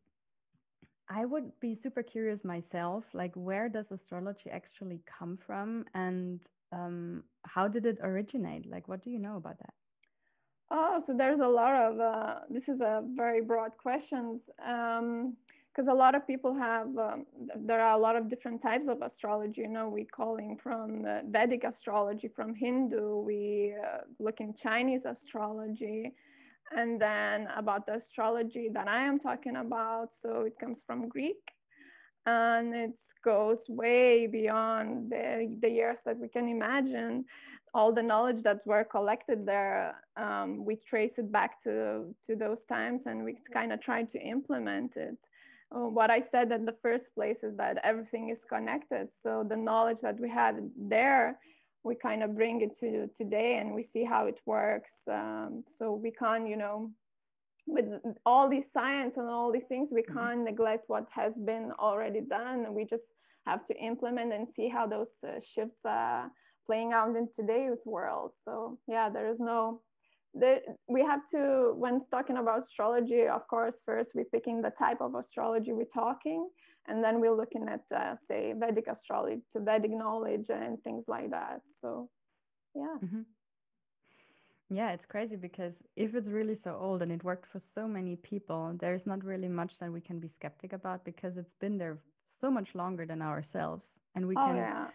i 1.08 1.25
would 1.25 1.50
be 1.61 1.75
super 1.75 2.02
curious 2.02 2.44
myself 2.44 3.04
like 3.12 3.32
where 3.34 3.68
does 3.68 3.92
astrology 3.92 4.50
actually 4.50 5.00
come 5.06 5.37
from? 5.37 5.84
And 5.94 6.40
um, 6.72 7.25
how 7.44 7.68
did 7.68 7.87
it 7.87 7.99
originate? 8.02 8.66
Like 8.66 8.88
what 8.88 9.02
do 9.02 9.11
you 9.11 9.18
know 9.18 9.37
about 9.37 9.58
that? 9.58 9.75
Oh, 10.70 11.00
so 11.00 11.12
there's 11.14 11.40
a 11.40 11.49
lot 11.49 11.75
of, 11.75 12.00
uh, 12.00 12.34
this 12.49 12.68
is 12.68 12.80
a 12.80 13.02
very 13.14 13.42
broad 13.42 13.76
questions 13.76 14.49
because 15.73 15.88
a 15.88 15.95
lot 15.95 16.14
of 16.14 16.26
people 16.26 16.52
have, 16.52 16.87
um, 16.99 17.25
there 17.57 17.81
are 17.81 17.95
a 17.95 17.99
lot 17.99 18.14
of 18.14 18.29
different 18.29 18.61
types 18.61 18.88
of 18.88 19.00
astrology, 19.00 19.62
you 19.62 19.69
know, 19.69 19.88
we 19.88 20.05
calling 20.05 20.57
from 20.57 21.05
Vedic 21.31 21.64
astrology, 21.64 22.29
from 22.29 22.55
Hindu, 22.55 23.17
we 23.17 23.75
uh, 23.83 23.99
look 24.19 24.41
in 24.41 24.52
Chinese 24.55 25.07
astrology, 25.07 26.12
and 26.76 27.00
then 27.00 27.49
about 27.57 27.87
the 27.87 27.95
astrology 27.95 28.69
that 28.69 28.87
I 28.87 29.02
am 29.05 29.19
talking 29.19 29.57
about. 29.57 30.12
So 30.12 30.43
it 30.43 30.59
comes 30.59 30.83
from 30.87 31.09
Greek 31.09 31.52
and 32.26 32.75
it 32.75 33.00
goes 33.25 33.67
way 33.69 34.26
beyond 34.26 35.11
the, 35.11 35.57
the 35.61 35.71
years 35.71 36.02
that 36.05 36.19
we 36.19 36.29
can 36.29 36.49
imagine 36.49 37.25
all 37.75 37.93
the 37.93 38.02
knowledge 38.02 38.43
that 38.43 38.61
were 38.67 38.85
collected 38.85 39.47
there, 39.47 39.97
um, 40.17 40.64
we 40.64 40.76
trace 40.76 41.19
it 41.19 41.33
back 41.33 41.59
to, 41.61 42.14
to 42.23 42.37
those 42.37 42.64
times 42.64 43.07
and 43.07 43.25
we 43.25 43.37
kind 43.50 43.73
of 43.73 43.81
try 43.81 44.02
to 44.02 44.21
implement 44.21 44.97
it. 44.97 45.17
Uh, 45.75 45.88
what 45.88 46.11
I 46.11 46.21
said 46.21 46.52
in 46.52 46.64
the 46.64 46.76
first 46.83 47.14
place 47.14 47.43
is 47.45 47.57
that 47.57 47.79
everything 47.83 48.29
is 48.29 48.45
connected. 48.45 49.11
So 49.11 49.45
the 49.49 49.57
knowledge 49.57 50.00
that 50.02 50.21
we 50.21 50.29
had 50.29 50.71
there, 50.76 51.38
we 51.83 51.95
kind 51.95 52.23
of 52.23 52.37
bring 52.37 52.61
it 52.61 52.75
to 52.76 53.09
today 53.09 53.59
and 53.59 53.75
we 53.75 53.83
see 53.83 54.05
how 54.05 54.26
it 54.26 54.41
works. 54.47 55.02
Um, 55.09 55.64
so 55.67 55.93
we 55.93 56.11
can't, 56.11 56.49
you 56.49 56.57
know, 56.57 56.91
with 57.67 57.87
all 58.26 58.49
these 58.49 58.71
science 58.71 59.17
and 59.17 59.29
all 59.29 59.52
these 59.52 59.67
things, 59.67 59.91
we 59.93 60.02
mm-hmm. 60.02 60.19
can't 60.19 60.37
mm-hmm. 60.38 60.45
neglect 60.45 60.85
what 60.88 61.09
has 61.11 61.38
been 61.38 61.73
already 61.79 62.21
done. 62.21 62.75
We 62.75 62.85
just 62.85 63.12
have 63.47 63.64
to 63.67 63.75
implement 63.76 64.33
and 64.33 64.49
see 64.49 64.69
how 64.69 64.87
those 64.87 65.19
uh, 65.26 65.41
shifts 65.41 65.83
are 65.85 66.31
playing 66.67 66.93
out 66.93 67.17
in 67.17 67.29
today's 67.35 67.85
world. 67.87 68.33
So 68.45 68.79
yeah, 68.87 69.09
there 69.09 69.29
is 69.29 69.41
no, 69.41 69.81
there, 70.35 70.61
we 70.89 71.03
have 71.03 71.27
to, 71.31 71.73
when 71.77 71.99
talking 72.11 72.39
about 72.39 72.62
astrology, 72.62 73.27
of 73.27 73.47
course, 73.49 73.83
first 73.85 74.12
we're 74.15 74.25
picking 74.25 74.62
the 74.62 74.71
type 74.71 75.01
of 75.01 75.15
astrology 75.15 75.73
we're 75.73 75.85
talking, 75.85 76.49
and 76.87 77.05
then 77.05 77.21
we're 77.21 77.37
looking 77.37 77.69
at, 77.69 77.83
uh, 77.95 78.17
say, 78.17 78.55
Vedic 78.57 78.87
astrology, 78.89 79.43
to 79.53 79.61
Vedic 79.61 79.91
knowledge 79.91 80.51
and 80.51 80.83
things 80.83 81.05
like 81.07 81.31
that. 81.31 81.61
So 81.65 82.09
yeah. 82.75 82.97
Mm-hmm. 83.05 83.23
Yeah, 84.71 84.93
it's 84.93 85.05
crazy 85.05 85.37
because 85.37 85.83
if 85.97 86.15
it's 86.15 86.31
really 86.31 86.55
so 86.55 86.79
old 86.81 87.03
and 87.03 87.12
it 87.12 87.23
worked 87.23 87.47
for 87.47 87.59
so 87.61 87.87
many 87.87 88.17
people, 88.17 88.75
there's 88.81 89.07
not 89.07 89.23
really 89.23 89.49
much 89.49 89.79
that 89.81 89.93
we 89.93 90.01
can 90.01 90.19
be 90.19 90.29
skeptic 90.29 90.73
about 90.73 91.05
because 91.05 91.37
it's 91.37 91.53
been 91.53 91.77
there 91.77 91.99
so 92.25 92.51
much 92.51 92.75
longer 92.75 93.05
than 93.05 93.21
ourselves. 93.21 93.99
And 94.15 94.27
we 94.27 94.35
oh, 94.35 94.47
can 94.47 94.57
yeah 94.57 94.87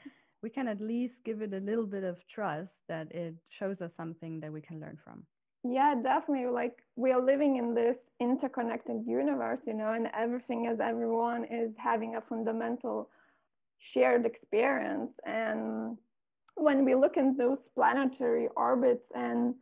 we 0.41 0.50
can 0.50 0.67
at 0.67 0.82
least 0.82 1.24
give 1.24 1.41
it 1.41 1.53
a 1.53 1.60
little 1.60 1.86
bit 1.86 2.03
of 2.03 2.25
trust 2.27 2.84
that 2.88 3.12
it 3.12 3.36
shows 3.50 3.82
us 3.82 3.96
something 3.96 4.39
that 4.39 4.51
we 4.51 4.62
can 4.62 4.79
learn 4.79 4.98
from. 5.03 5.25
Yeah 5.63 5.96
definitely. 6.01 6.48
Like 6.48 6.84
we 6.96 7.12
are 7.12 7.22
living 7.22 7.58
in 7.58 7.74
this 7.74 8.12
interconnected 8.20 9.06
universe 9.06 9.67
you 9.67 9.74
know 9.74 9.94
and 9.94 10.10
everything 10.13 10.67
as 10.67 10.79
everyone 10.79 11.44
is 11.46 11.75
having 11.77 12.15
a 12.15 12.22
fundamental 12.22 13.10
shared 13.79 14.25
experience. 14.25 15.20
And 15.25 15.98
when 16.56 16.86
we 16.86 16.96
look 16.96 17.17
in 17.17 17.38
those 17.38 17.67
planetary 17.67 18.48
orbits 18.56 19.12
and 19.13 19.56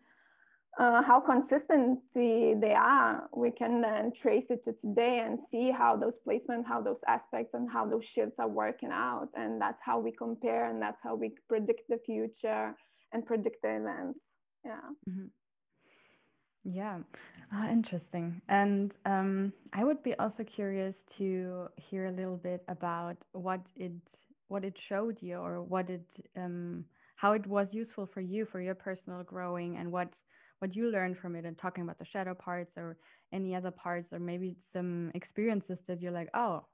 uh, 0.78 1.02
how 1.02 1.20
consistency 1.20 2.54
they 2.60 2.74
are, 2.74 3.30
we 3.36 3.52
can 3.52 3.82
then 3.82 4.12
trace 4.14 4.52
it 4.52 4.64
to 4.64 4.74
today 4.74 5.20
and 5.20 5.40
see 5.40 5.72
how 5.72 5.96
those 5.96 6.20
placements, 6.28 6.68
how 6.68 6.82
those 6.82 7.04
aspects, 7.08 7.54
and 7.54 7.70
how 7.72 7.86
those 7.86 8.06
shifts 8.06 8.40
are 8.40 8.48
working 8.50 8.90
out. 8.92 9.30
And 9.36 9.62
that's 9.62 9.82
how 9.82 10.00
we 10.00 10.12
compare, 10.12 10.70
and 10.70 10.82
that's 10.82 11.02
how 11.02 11.16
we 11.16 11.32
predict 11.48 11.84
the 11.88 12.00
future 12.06 12.76
and 13.14 13.26
predict 13.26 13.62
the 13.62 13.78
events. 13.78 14.34
Yeah. 14.66 14.82
Mm-hmm. 15.10 15.28
Yeah, 16.68 16.98
ah, 17.54 17.70
interesting. 17.70 18.42
And 18.50 18.98
um, 19.06 19.54
I 19.72 19.84
would 19.84 20.02
be 20.02 20.16
also 20.16 20.44
curious 20.44 21.04
to 21.18 21.68
hear 21.78 22.08
a 22.08 22.12
little 22.12 22.38
bit 22.38 22.64
about 22.68 23.18
what 23.34 23.72
it 23.76 23.94
what 24.48 24.66
it 24.66 24.78
showed 24.78 25.22
you, 25.22 25.38
or 25.38 25.62
what 25.62 25.90
it 25.92 26.20
um, 26.36 26.86
how 27.18 27.34
it 27.34 27.46
was 27.46 27.74
useful 27.74 28.08
for 28.08 28.22
you 28.22 28.46
for 28.46 28.60
your 28.60 28.74
personal 28.74 29.22
growing, 29.24 29.78
and 29.78 29.92
what 29.92 30.10
what 30.66 30.76
you 30.76 30.90
learned 30.90 31.16
from 31.16 31.36
it 31.36 31.46
and 31.46 31.56
talking 31.56 31.84
about 31.84 32.00
the 32.00 32.06
shadow 32.06 32.34
parts 32.34 32.76
or 32.76 32.98
any 33.32 33.54
other 33.54 33.70
parts 33.70 34.12
or 34.12 34.20
maybe 34.20 34.56
some 34.60 35.12
experiences 35.14 35.80
that 35.82 36.02
you're 36.02 36.18
like 36.22 36.30
oh 36.34 36.66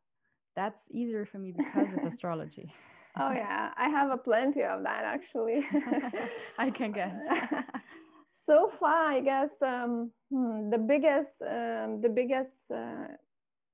that's 0.56 0.84
easier 0.92 1.26
for 1.26 1.40
me 1.40 1.52
because 1.52 1.92
of 1.94 2.04
astrology. 2.12 2.74
Oh 3.20 3.32
yeah. 3.44 3.72
I 3.76 3.88
have 3.90 4.12
a 4.12 4.18
plenty 4.18 4.64
of 4.64 4.84
that 4.84 5.04
actually. 5.04 5.66
I 6.58 6.70
can 6.70 6.92
guess. 6.94 7.18
So 8.32 8.70
far 8.80 9.02
i 9.18 9.20
guess 9.20 9.62
um, 9.62 10.12
hmm, 10.32 10.70
the 10.70 10.78
biggest 10.78 11.42
um, 11.42 12.02
the 12.02 12.12
biggest 12.20 12.72
uh, 12.72 13.08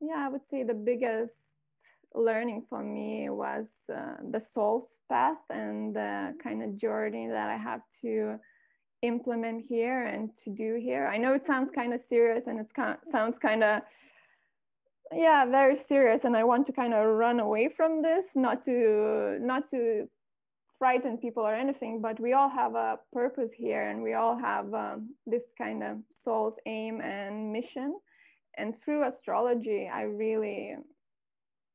yeah 0.01 0.19
i 0.25 0.29
would 0.31 0.45
say 0.51 0.63
the 0.63 0.79
biggest 0.91 1.55
learning 2.15 2.63
for 2.69 2.81
me 2.83 3.29
was 3.29 3.83
uh, 3.93 4.17
the 4.31 4.39
soul's 4.39 4.99
path 5.09 5.43
and 5.51 5.95
the 5.95 6.35
kind 6.43 6.63
of 6.63 6.75
journey 6.75 7.27
that 7.27 7.49
i 7.49 7.55
have 7.69 7.83
to 8.01 8.39
implement 9.07 9.65
here 9.65 10.03
and 10.05 10.35
to 10.37 10.49
do 10.49 10.75
here. 10.75 11.07
I 11.07 11.17
know 11.17 11.33
it 11.33 11.45
sounds 11.45 11.71
kind 11.71 11.93
of 11.93 11.99
serious 11.99 12.47
and 12.47 12.59
it 12.59 12.71
sounds 13.03 13.39
kind 13.39 13.63
of 13.63 13.81
yeah 15.13 15.45
very 15.45 15.75
serious 15.75 16.25
and 16.25 16.35
i 16.35 16.43
want 16.43 16.65
to 16.65 16.73
kind 16.73 16.93
of 16.93 17.05
run 17.05 17.39
away 17.39 17.69
from 17.69 18.01
this 18.01 18.35
not 18.35 18.61
to 18.61 19.37
not 19.39 19.65
to 19.67 20.07
frighten 20.77 21.17
people 21.17 21.43
or 21.43 21.55
anything 21.55 22.01
but 22.01 22.19
we 22.19 22.33
all 22.33 22.49
have 22.49 22.75
a 22.75 22.99
purpose 23.11 23.51
here 23.51 23.89
and 23.89 24.03
we 24.03 24.13
all 24.13 24.37
have 24.37 24.71
um, 24.73 25.15
this 25.25 25.45
kind 25.57 25.81
of 25.81 25.97
soul's 26.11 26.59
aim 26.67 27.01
and 27.01 27.51
mission. 27.51 27.97
And 28.59 28.75
through 28.79 29.07
astrology 29.07 29.89
i 29.91 30.03
really 30.03 30.75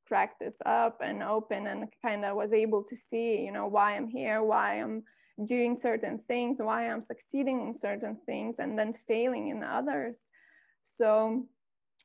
cracked 0.07 0.41
this 0.41 0.61
up 0.67 1.01
and 1.03 1.23
open 1.23 1.67
and 1.67 1.89
kind 2.05 2.25
of 2.25 2.37
was 2.37 2.53
able 2.53 2.83
to 2.85 2.97
see 2.97 3.41
you 3.45 3.53
know 3.53 3.67
why 3.67 3.97
i'm 3.97 4.09
here 4.09 4.43
why 4.43 4.81
i'm 4.81 5.05
doing 5.45 5.75
certain 5.75 6.19
things, 6.29 6.61
why 6.61 6.89
I'm 6.89 7.03
succeeding 7.03 7.61
in 7.67 7.73
certain 7.73 8.17
things 8.27 8.59
and 8.59 8.79
then 8.79 8.93
failing 8.93 9.49
in 9.49 9.63
others. 9.63 10.29
So 10.83 11.47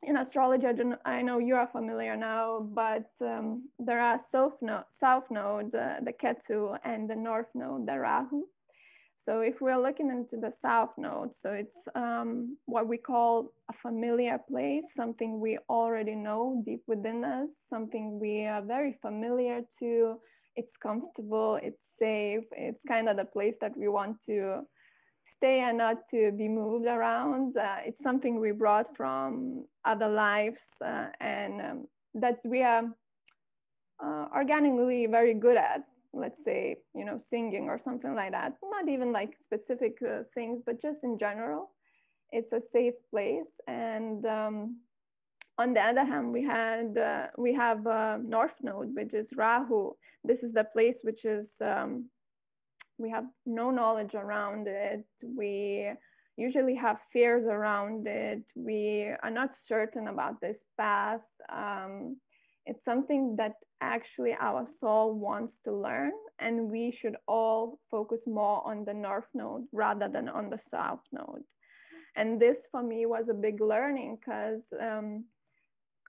in 0.03 0.17
astrology, 0.17 0.67
I, 1.05 1.21
know 1.21 1.39
you 1.39 1.55
are 1.55 1.67
familiar 1.67 2.15
now, 2.15 2.59
but 2.61 3.09
um, 3.21 3.69
there 3.79 3.99
are 3.99 4.19
south 4.19 4.61
node, 4.61 4.83
south 4.89 5.31
node 5.31 5.73
uh, 5.73 5.95
the 6.03 6.13
Ketu, 6.13 6.77
and 6.83 7.09
the 7.09 7.15
north 7.15 7.49
node, 7.55 7.87
the 7.87 7.97
Rahu. 7.97 8.43
So 9.19 9.39
if 9.41 9.61
we're 9.61 9.81
looking 9.81 10.11
into 10.11 10.37
the 10.37 10.51
south 10.51 10.91
node, 10.95 11.33
so 11.33 11.51
it's 11.53 11.87
um, 11.95 12.57
what 12.65 12.87
we 12.87 12.97
call 12.97 13.51
a 13.67 13.73
familiar 13.73 14.37
place, 14.37 14.93
something 14.93 15.39
we 15.39 15.57
already 15.67 16.13
know 16.13 16.61
deep 16.63 16.83
within 16.85 17.25
us, 17.25 17.49
something 17.67 18.19
we 18.19 18.45
are 18.45 18.61
very 18.61 18.93
familiar 19.01 19.61
to, 19.79 20.19
it's 20.57 20.75
comfortable, 20.75 21.59
it's 21.61 21.97
safe, 21.97 22.43
it's 22.51 22.83
kind 22.83 23.07
of 23.07 23.15
the 23.15 23.25
place 23.25 23.57
that 23.61 23.77
we 23.77 23.87
want 23.87 24.19
to 24.25 24.63
stay 25.23 25.59
and 25.59 25.77
not 25.77 26.07
to 26.09 26.31
be 26.31 26.49
moved 26.49 26.87
around. 26.87 27.55
Uh, 27.55 27.77
it's 27.85 28.01
something 28.01 28.39
we 28.39 28.51
brought 28.51 28.95
from 28.97 29.65
other 29.85 30.09
lives 30.09 30.81
uh, 30.83 31.07
and 31.19 31.61
um, 31.61 31.87
that 32.15 32.39
we 32.45 32.63
are 32.63 32.85
uh, 34.03 34.25
organically 34.35 35.05
very 35.05 35.33
good 35.33 35.57
at. 35.57 35.83
Let's 36.13 36.43
say, 36.43 36.77
you 36.95 37.05
know, 37.05 37.17
singing 37.17 37.69
or 37.69 37.77
something 37.77 38.15
like 38.15 38.31
that. 38.31 38.53
Not 38.63 38.89
even 38.89 39.11
like 39.11 39.35
specific 39.39 39.97
uh, 40.01 40.23
things, 40.33 40.61
but 40.65 40.81
just 40.81 41.03
in 41.03 41.19
general. 41.19 41.71
It's 42.31 42.53
a 42.53 42.59
safe 42.59 42.95
place. 43.11 43.59
And 43.67 44.25
um, 44.25 44.77
on 45.57 45.73
the 45.73 45.81
other 45.81 46.03
hand, 46.03 46.31
we 46.31 46.43
had 46.43 46.97
uh, 46.97 47.27
we 47.37 47.53
have 47.53 47.85
uh, 47.87 48.17
North 48.21 48.57
Node, 48.61 48.95
which 48.95 49.13
is 49.13 49.33
Rahu. 49.35 49.93
This 50.23 50.43
is 50.43 50.53
the 50.53 50.63
place 50.63 51.01
which 51.03 51.25
is 51.25 51.61
um, 51.61 52.09
we 52.97 53.09
have 53.09 53.25
no 53.45 53.71
knowledge 53.71 54.15
around 54.15 54.67
it. 54.67 55.05
We 55.23 55.91
usually 56.35 56.75
have 56.75 57.01
fears 57.01 57.45
around 57.45 58.05
it. 58.05 58.51
We 58.55 59.11
are 59.23 59.31
not 59.31 59.55
certain 59.55 60.07
about 60.07 60.39
this 60.41 60.63
path. 60.77 61.27
Um, 61.49 62.17
it's 62.65 62.85
something 62.85 63.35
that 63.37 63.53
actually 63.81 64.35
our 64.39 64.65
soul 64.65 65.15
wants 65.15 65.59
to 65.59 65.71
learn, 65.71 66.11
and 66.37 66.69
we 66.69 66.91
should 66.91 67.15
all 67.27 67.79
focus 67.89 68.27
more 68.27 68.65
on 68.67 68.85
the 68.85 68.93
North 68.93 69.29
Node 69.33 69.65
rather 69.71 70.07
than 70.07 70.29
on 70.29 70.49
the 70.49 70.57
South 70.57 71.01
Node 71.11 71.45
And 72.15 72.39
this 72.39 72.67
for 72.71 72.83
me 72.83 73.05
was 73.05 73.29
a 73.29 73.33
big 73.33 73.61
learning 73.61 74.17
because 74.19 74.73
um, 74.79 75.25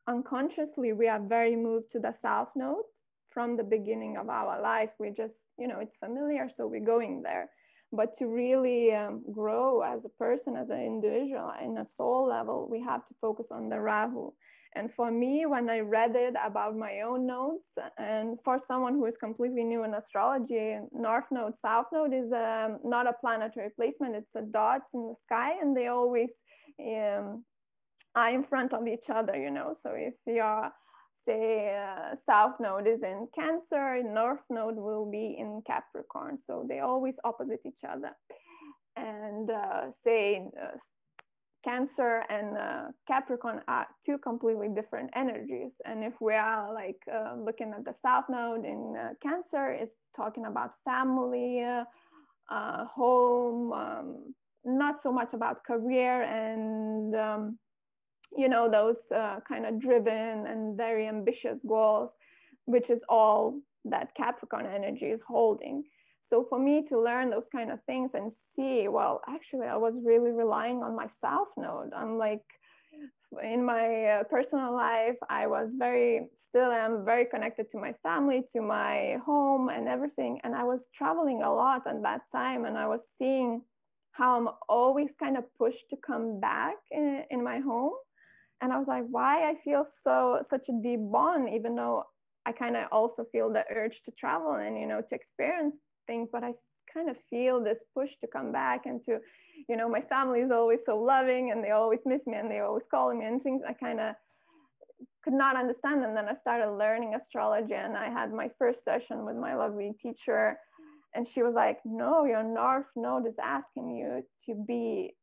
unconsciously 0.09 0.93
we 0.93 1.07
are 1.07 1.21
very 1.21 1.55
moved 1.55 1.91
to 1.91 2.01
the 2.01 2.13
south 2.13 2.49
node 2.57 2.93
from 3.29 3.57
the 3.57 3.63
beginning 3.63 4.17
of 4.17 4.29
our 4.29 4.61
life. 4.61 4.91
We 4.99 5.11
just, 5.11 5.45
you 5.59 5.69
know, 5.69 5.81
it's 5.81 5.97
familiar, 5.97 6.49
so 6.49 6.67
we're 6.67 6.81
going 6.81 7.23
there. 7.23 7.51
But 7.93 8.13
to 8.15 8.27
really 8.27 8.95
um, 8.95 9.23
grow 9.31 9.83
as 9.83 10.05
a 10.05 10.09
person, 10.09 10.57
as 10.57 10.71
an 10.71 10.81
individual, 10.81 11.53
in 11.63 11.79
a 11.79 11.85
soul 11.85 12.27
level, 12.27 12.69
we 12.71 12.81
have 12.83 13.05
to 13.07 13.15
focus 13.21 13.51
on 13.51 13.69
the 13.69 13.81
Rahu. 13.81 14.33
And 14.75 14.91
for 14.91 15.11
me, 15.11 15.47
when 15.47 15.71
I 15.71 15.81
read 15.81 16.15
it 16.15 16.35
about 16.45 16.77
my 16.77 17.01
own 17.01 17.27
nodes, 17.27 17.79
and 17.99 18.39
for 18.43 18.59
someone 18.59 18.95
who 18.95 19.07
is 19.07 19.17
completely 19.17 19.65
new 19.65 19.85
in 19.85 19.95
astrology, 19.95 20.79
North 20.93 21.25
Node, 21.31 21.57
South 21.57 21.87
Node 21.93 22.13
is 22.13 22.33
um, 22.33 22.79
not 22.85 23.07
a 23.07 23.15
planetary 23.15 23.71
placement, 23.71 24.17
it's 24.17 24.37
a 24.37 24.43
dots 24.43 24.93
in 24.93 25.09
the 25.09 25.17
sky, 25.17 25.53
and 25.61 25.75
they 25.77 25.87
always 25.87 26.43
um, 26.81 27.45
are 28.15 28.31
in 28.31 28.43
front 28.43 28.73
of 28.75 28.87
each 28.87 29.11
other, 29.11 29.37
you 29.37 29.51
know. 29.51 29.73
So 29.73 29.93
if 29.95 30.15
you're 30.27 30.73
say 31.19 31.77
uh, 31.77 32.15
south 32.15 32.55
node 32.61 32.87
is 32.87 33.03
in 33.03 33.27
cancer 33.35 34.01
north 34.05 34.45
node 34.51 34.77
will 34.77 35.11
be 35.11 35.37
in 35.39 35.63
capricorn. 35.67 36.39
So 36.39 36.65
they 36.69 36.79
always 36.79 37.19
opposite 37.25 37.67
each 37.67 37.83
other. 37.89 38.13
And 38.97 39.51
uh, 39.51 39.91
say 39.91 40.49
uh, 40.61 40.79
cancer 41.65 42.23
and 42.31 42.57
uh, 42.57 42.85
capricorn 43.09 43.63
are 43.67 43.87
two 44.05 44.19
completely 44.19 44.69
different 44.69 45.11
energies. 45.15 45.81
And 45.85 46.05
if 46.05 46.15
we 46.21 46.35
are 46.35 46.73
like 46.73 47.03
uh, 47.13 47.35
looking 47.37 47.75
at 47.77 47.85
the 47.85 47.95
south 47.95 48.25
node 48.29 48.65
in 48.65 48.95
uh, 48.97 49.15
cancer 49.21 49.73
it's 49.73 49.97
talking 50.15 50.47
about 50.47 50.71
family 50.85 51.65
home 52.51 53.73
um, 53.73 54.35
not 54.65 55.01
so 55.01 55.13
much 55.13 55.35
about 55.35 55.65
career 55.65 56.23
and 56.23 57.15
um, 57.15 57.59
you 58.37 58.49
know 58.49 58.69
those 58.69 59.11
uh, 59.13 59.41
kind 59.47 59.67
of 59.67 59.81
driven 59.81 60.47
and 60.47 60.77
very 60.77 61.07
ambitious 61.07 61.61
goals 61.63 62.17
which 62.69 62.91
is 62.91 63.03
all 63.09 63.59
that 63.87 64.15
capricorn 64.15 64.67
energy 64.67 65.07
is 65.07 65.23
holding. 65.23 65.85
So 66.21 66.45
for 66.45 66.59
me 66.59 66.83
to 66.85 67.01
learn 67.01 67.31
those 67.31 67.49
kind 67.49 67.71
of 67.71 67.83
things 67.85 68.15
and 68.15 68.31
see 68.31 68.89
well 68.89 69.23
actually 69.27 69.67
i 69.67 69.77
was 69.77 69.99
really 70.05 70.33
relying 70.33 70.83
on 70.83 70.95
my 70.95 71.07
south 71.07 71.53
node. 71.57 71.93
I'm 71.95 72.19
like 72.19 72.45
in 73.43 73.65
my 73.65 74.05
uh, 74.05 74.25
personal 74.25 74.73
life 74.75 75.17
i 75.29 75.47
was 75.47 75.77
very 75.79 76.29
still 76.35 76.71
am 76.73 77.05
very 77.05 77.27
connected 77.27 77.69
to 77.71 77.79
my 77.79 77.93
family 78.03 78.43
to 78.53 78.61
my 78.61 79.19
home 79.25 79.69
and 79.69 79.89
everything. 79.89 80.41
And 80.45 80.55
i 80.55 80.65
was 80.65 80.89
traveling 80.95 81.43
a 81.43 81.55
lot 81.63 81.87
at 81.87 82.03
that 82.03 82.23
time 82.31 82.67
and 82.67 82.77
i 82.77 82.87
was 82.87 83.09
seeing 83.09 83.63
how 84.13 84.37
i'm 84.37 84.49
always 84.69 85.15
kind 85.15 85.37
of 85.39 85.45
pushed 85.57 85.89
to 85.91 85.97
come 85.97 86.41
back 86.41 86.77
in, 86.91 87.25
in 87.31 87.43
my 87.43 87.61
home 87.61 87.95
and 88.61 88.73
i 88.73 88.79
was 88.79 88.89
like 88.89 89.05
why 89.11 89.49
i 89.49 89.55
feel 89.55 89.85
so 89.85 90.39
such 90.43 90.69
a 90.69 90.81
deep 90.83 91.01
bond 91.13 91.49
even 91.49 91.75
though 91.75 92.05
i 92.47 92.53
kind 92.53 92.77
of 92.77 92.87
also 92.93 93.25
feel 93.33 93.53
the 93.53 93.65
urge 93.71 94.03
to 94.03 94.11
travel 94.13 94.55
and 94.55 94.79
you 94.79 94.87
know 94.87 95.01
to 95.01 95.15
experience 95.15 95.75
things 96.07 96.29
but 96.33 96.43
i 96.43 96.53
kind 96.93 97.11
of 97.11 97.17
feel 97.31 97.63
this 97.63 97.85
push 97.95 98.17
to 98.21 98.27
come 98.27 98.51
back 98.51 98.87
and 98.87 99.03
to 99.03 99.19
you 99.69 99.77
know 99.77 99.89
my 99.89 100.01
family 100.01 100.41
is 100.41 100.51
always 100.51 100.85
so 100.85 100.99
loving 100.99 101.51
and 101.51 101.63
they 101.63 101.71
always 101.71 102.03
miss 102.07 102.27
me 102.27 102.37
and 102.37 102.51
they 102.51 102.61
always 102.61 102.87
calling 102.91 103.19
me 103.19 103.27
and 103.27 103.43
things 103.43 103.63
i 103.69 103.73
kind 103.73 104.01
of 104.01 104.15
could 105.23 105.33
not 105.33 105.57
understand. 105.57 106.05
And 106.05 106.17
then 106.17 106.29
i 106.29 106.35
started 106.35 106.71
learning 106.73 107.15
astrology 107.15 107.75
and 107.75 107.97
i 107.97 108.09
had 108.09 108.33
my 108.33 108.49
first 108.59 108.85
session 108.85 109.27
with 109.27 109.37
my 109.37 109.55
lovely 109.55 109.93
teacher 110.01 110.57
and 111.15 111.27
she 111.27 111.43
was 111.43 111.55
like 111.55 111.79
no 111.85 112.25
your 112.25 112.43
north 112.43 112.91
node 112.97 113.27
is 113.27 113.37
asking 113.43 113.91
you 113.91 114.23
to 114.47 114.65
be 114.67 115.15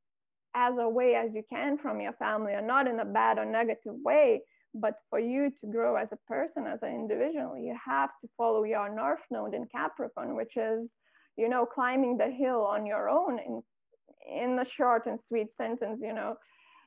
as 0.56 0.78
away 0.78 1.16
as 1.16 1.36
you 1.36 1.44
can 1.48 1.78
from 1.78 2.00
your 2.00 2.14
family 2.14 2.54
and 2.54 2.66
not 2.66 2.88
in 2.88 3.00
a 3.00 3.06
bad 3.06 3.38
or 3.38 3.46
negative 3.46 3.96
way 4.04 4.42
but 4.74 4.96
for 5.10 5.20
you 5.20 5.50
to 5.50 5.68
grow 5.68 5.96
as 5.96 6.12
a 6.12 6.18
person 6.28 6.66
as 6.66 6.82
an 6.84 6.94
individual 6.94 7.58
you 7.58 7.78
have 7.84 8.10
to 8.20 8.28
follow 8.38 8.64
your 8.64 8.94
north 8.94 9.22
node 9.30 9.54
in 9.54 9.66
capricorn 9.68 10.36
which 10.36 10.58
is 10.58 10.98
you 11.38 11.50
know 11.50 11.66
climbing 11.66 12.18
the 12.18 12.30
hill 12.30 12.66
on 12.66 12.86
your 12.86 13.10
own 13.10 13.40
in 13.40 13.62
in 14.28 14.58
a 14.60 14.66
short 14.66 15.06
and 15.06 15.20
sweet 15.20 15.54
sentence 15.54 16.02
you 16.02 16.14
know. 16.14 16.36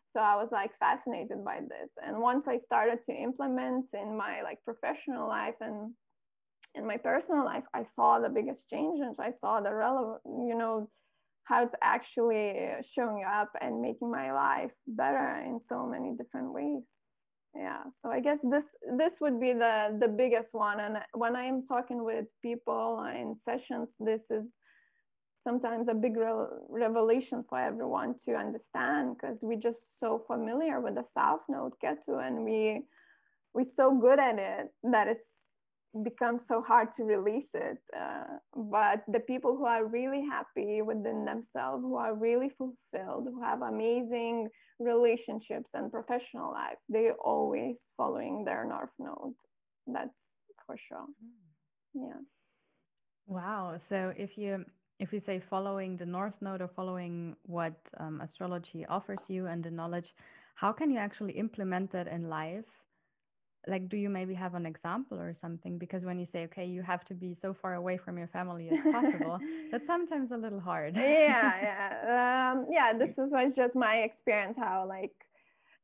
So 0.06 0.20
i 0.20 0.36
was 0.36 0.50
like 0.50 0.76
fascinated 0.78 1.44
by 1.44 1.60
this. 1.60 1.90
And 2.04 2.18
once 2.18 2.48
i 2.48 2.56
started 2.56 3.02
to 3.02 3.12
implement 3.12 3.90
in 3.94 4.16
my 4.16 4.42
like 4.42 4.58
professional 4.64 5.28
life 5.28 5.56
and 5.60 5.92
in 6.74 6.86
my 6.86 6.96
personal 6.96 7.44
life 7.44 7.64
i 7.74 7.82
saw 7.82 8.18
the 8.18 8.28
biggest 8.28 8.68
changes 8.68 9.16
i 9.18 9.30
saw 9.30 9.60
the 9.60 9.72
relevant 9.72 10.20
you 10.26 10.54
know 10.54 10.90
how 11.48 11.64
it's 11.64 11.74
actually 11.82 12.68
showing 12.82 13.24
up 13.24 13.50
and 13.60 13.80
making 13.80 14.10
my 14.10 14.32
life 14.32 14.72
better 14.86 15.42
in 15.46 15.58
so 15.58 15.86
many 15.86 16.14
different 16.16 16.52
ways. 16.52 17.02
Yeah 17.56 17.84
so 17.98 18.10
i 18.10 18.20
guess 18.20 18.40
this 18.54 18.76
this 19.00 19.14
would 19.22 19.40
be 19.40 19.52
the 19.52 19.96
the 19.98 20.08
biggest 20.08 20.54
one. 20.54 20.78
And 20.80 20.98
when 21.14 21.34
i'm 21.34 21.64
talking 21.66 22.04
with 22.04 22.26
people 22.42 23.04
in 23.20 23.34
sessions 23.34 23.96
this 23.98 24.30
is 24.30 24.60
sometimes 25.38 25.88
a 25.88 25.94
big 25.94 26.16
re- 26.16 26.58
revelation 26.68 27.44
for 27.48 27.58
everyone 27.58 28.14
to 28.24 28.34
understand 28.34 29.16
because 29.16 29.38
we're 29.40 29.58
just 29.70 29.98
so 29.98 30.18
familiar 30.26 30.80
with 30.80 30.94
the 30.96 31.04
south 31.04 31.40
node 31.48 31.72
ketu 31.82 32.14
and 32.26 32.44
we 32.44 32.82
we're 33.54 33.64
so 33.64 33.96
good 33.98 34.18
at 34.18 34.38
it 34.38 34.66
that 34.82 35.06
it's 35.08 35.52
becomes 36.04 36.46
so 36.46 36.62
hard 36.62 36.92
to 36.92 37.04
release 37.04 37.50
it. 37.54 37.78
Uh, 37.96 38.38
but 38.54 39.02
the 39.08 39.20
people 39.20 39.56
who 39.56 39.64
are 39.64 39.86
really 39.86 40.22
happy 40.22 40.82
within 40.82 41.24
themselves, 41.24 41.82
who 41.82 41.96
are 41.96 42.14
really 42.14 42.50
fulfilled, 42.50 43.28
who 43.32 43.42
have 43.42 43.62
amazing 43.62 44.48
relationships 44.78 45.72
and 45.74 45.90
professional 45.90 46.52
lives, 46.52 46.80
they 46.88 47.06
are 47.06 47.16
always 47.24 47.88
following 47.96 48.44
their 48.44 48.64
North 48.64 48.92
Node. 48.98 49.34
That's 49.86 50.34
for 50.66 50.76
sure. 50.76 51.06
Hmm. 51.06 52.02
Yeah. 52.04 52.20
Wow. 53.26 53.76
So 53.78 54.12
if 54.16 54.38
you 54.38 54.64
if 54.98 55.12
you 55.12 55.20
say 55.20 55.38
following 55.38 55.96
the 55.96 56.06
North 56.06 56.42
Node 56.42 56.60
or 56.60 56.68
following 56.68 57.36
what 57.42 57.76
um, 57.98 58.20
astrology 58.20 58.84
offers 58.86 59.20
you 59.28 59.46
and 59.46 59.62
the 59.62 59.70
knowledge, 59.70 60.12
how 60.54 60.72
can 60.72 60.90
you 60.90 60.98
actually 60.98 61.34
implement 61.34 61.92
that 61.92 62.08
in 62.08 62.28
life? 62.28 62.66
Like 63.66 63.88
do 63.88 63.96
you 63.96 64.08
maybe 64.08 64.34
have 64.34 64.54
an 64.54 64.66
example 64.66 65.18
or 65.18 65.34
something? 65.34 65.78
Because 65.78 66.04
when 66.04 66.18
you 66.18 66.26
say 66.26 66.44
okay 66.44 66.64
you 66.64 66.82
have 66.82 67.04
to 67.06 67.14
be 67.14 67.34
so 67.34 67.52
far 67.52 67.74
away 67.74 67.96
from 67.96 68.16
your 68.16 68.28
family 68.28 68.68
as 68.70 68.80
possible 68.92 69.38
that's 69.70 69.86
sometimes 69.94 70.30
a 70.30 70.36
little 70.36 70.60
hard. 70.60 70.96
Yeah 70.96 71.52
yeah 71.62 72.52
um, 72.52 72.66
yeah 72.70 72.92
this 72.92 73.16
was 73.18 73.32
just 73.56 73.76
my 73.76 73.96
experience 73.98 74.58
how 74.58 74.86
like 74.86 75.12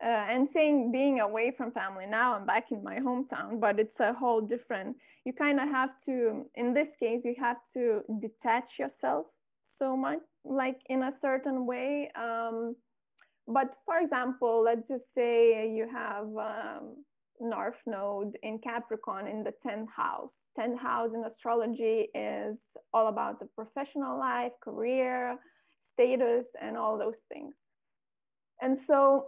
uh, 0.02 0.26
and 0.28 0.48
saying 0.48 0.90
being 0.90 1.20
away 1.20 1.50
from 1.50 1.70
family 1.70 2.06
now 2.06 2.34
i'm 2.34 2.44
back 2.44 2.72
in 2.72 2.82
my 2.82 2.98
hometown 2.98 3.60
but 3.60 3.78
it's 3.78 4.00
a 4.00 4.12
whole 4.12 4.40
different 4.40 4.96
you 5.24 5.32
kind 5.32 5.60
of 5.60 5.68
have 5.68 5.98
to 5.98 6.44
in 6.56 6.74
this 6.74 6.96
case 6.96 7.24
you 7.24 7.34
have 7.38 7.58
to 7.72 8.02
detach 8.20 8.78
yourself 8.78 9.28
so 9.62 9.96
much 9.96 10.18
like 10.44 10.80
in 10.90 11.04
a 11.04 11.12
certain 11.12 11.64
way 11.64 12.10
um, 12.16 12.76
but 13.46 13.76
for 13.84 13.98
example 13.98 14.62
let's 14.62 14.88
just 14.88 15.14
say 15.14 15.70
you 15.72 15.88
have 15.90 16.26
um, 16.36 16.96
north 17.40 17.82
node 17.86 18.36
in 18.42 18.58
capricorn 18.58 19.26
in 19.26 19.42
the 19.42 19.52
10th 19.64 19.88
house. 19.96 20.48
10th 20.58 20.78
house 20.78 21.12
in 21.14 21.24
astrology 21.24 22.08
is 22.14 22.76
all 22.92 23.08
about 23.08 23.38
the 23.38 23.46
professional 23.46 24.18
life 24.18 24.52
career 24.62 25.38
status 25.80 26.48
and 26.60 26.76
all 26.76 26.98
those 26.98 27.22
things. 27.32 27.64
And 28.62 28.76
so 28.76 29.26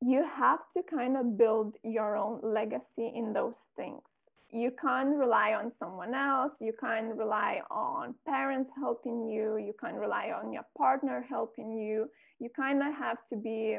you 0.00 0.24
have 0.24 0.60
to 0.74 0.82
kind 0.82 1.16
of 1.16 1.36
build 1.36 1.76
your 1.82 2.16
own 2.16 2.40
legacy 2.42 3.12
in 3.14 3.32
those 3.32 3.58
things. 3.76 4.28
You 4.50 4.70
can't 4.70 5.16
rely 5.16 5.54
on 5.54 5.70
someone 5.70 6.14
else. 6.14 6.60
You 6.60 6.72
can't 6.80 7.14
rely 7.16 7.60
on 7.70 8.14
parents 8.26 8.70
helping 8.76 9.28
you. 9.28 9.58
You 9.58 9.74
can't 9.78 9.98
rely 9.98 10.32
on 10.32 10.52
your 10.52 10.64
partner 10.76 11.26
helping 11.28 11.72
you. 11.72 12.08
You 12.38 12.48
kind 12.48 12.82
of 12.82 12.94
have 12.94 13.18
to 13.30 13.36
be 13.36 13.78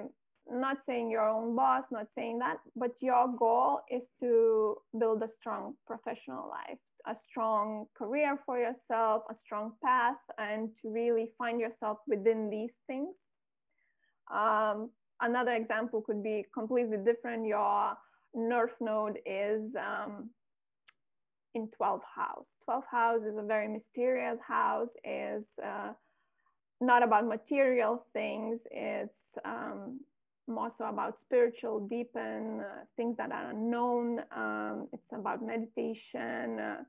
not 0.51 0.83
saying 0.83 1.11
your 1.11 1.27
own 1.27 1.55
boss, 1.55 1.91
not 1.91 2.11
saying 2.11 2.39
that, 2.39 2.57
but 2.75 3.01
your 3.01 3.27
goal 3.37 3.81
is 3.89 4.09
to 4.19 4.77
build 4.97 5.21
a 5.23 5.27
strong 5.27 5.75
professional 5.85 6.49
life, 6.49 6.79
a 7.05 7.15
strong 7.15 7.85
career 7.95 8.39
for 8.45 8.57
yourself, 8.57 9.23
a 9.29 9.35
strong 9.35 9.73
path, 9.83 10.17
and 10.37 10.75
to 10.77 10.89
really 10.89 11.31
find 11.37 11.59
yourself 11.59 11.99
within 12.07 12.49
these 12.49 12.77
things. 12.87 13.27
Um, 14.31 14.91
another 15.21 15.51
example 15.53 16.01
could 16.01 16.23
be 16.23 16.45
completely 16.53 16.97
different. 16.97 17.45
Your 17.45 17.97
North 18.33 18.77
Node 18.79 19.19
is 19.25 19.75
um, 19.75 20.29
in 21.53 21.67
12th 21.67 22.01
house. 22.15 22.55
12th 22.67 22.87
house 22.91 23.23
is 23.23 23.37
a 23.37 23.43
very 23.43 23.67
mysterious 23.67 24.39
house, 24.39 24.93
is 25.03 25.59
uh, 25.63 25.93
not 26.81 27.03
about 27.03 27.27
material 27.27 28.05
things. 28.13 28.67
It's 28.71 29.37
um, 29.43 29.99
more 30.49 30.69
so 30.69 30.85
about 30.85 31.19
spiritual 31.19 31.87
deepen 31.87 32.61
uh, 32.61 32.83
things 32.97 33.17
that 33.17 33.31
are 33.31 33.51
unknown. 33.51 34.21
Um, 34.35 34.87
it's 34.91 35.13
about 35.13 35.45
meditation 35.45 36.59
uh, 36.59 36.83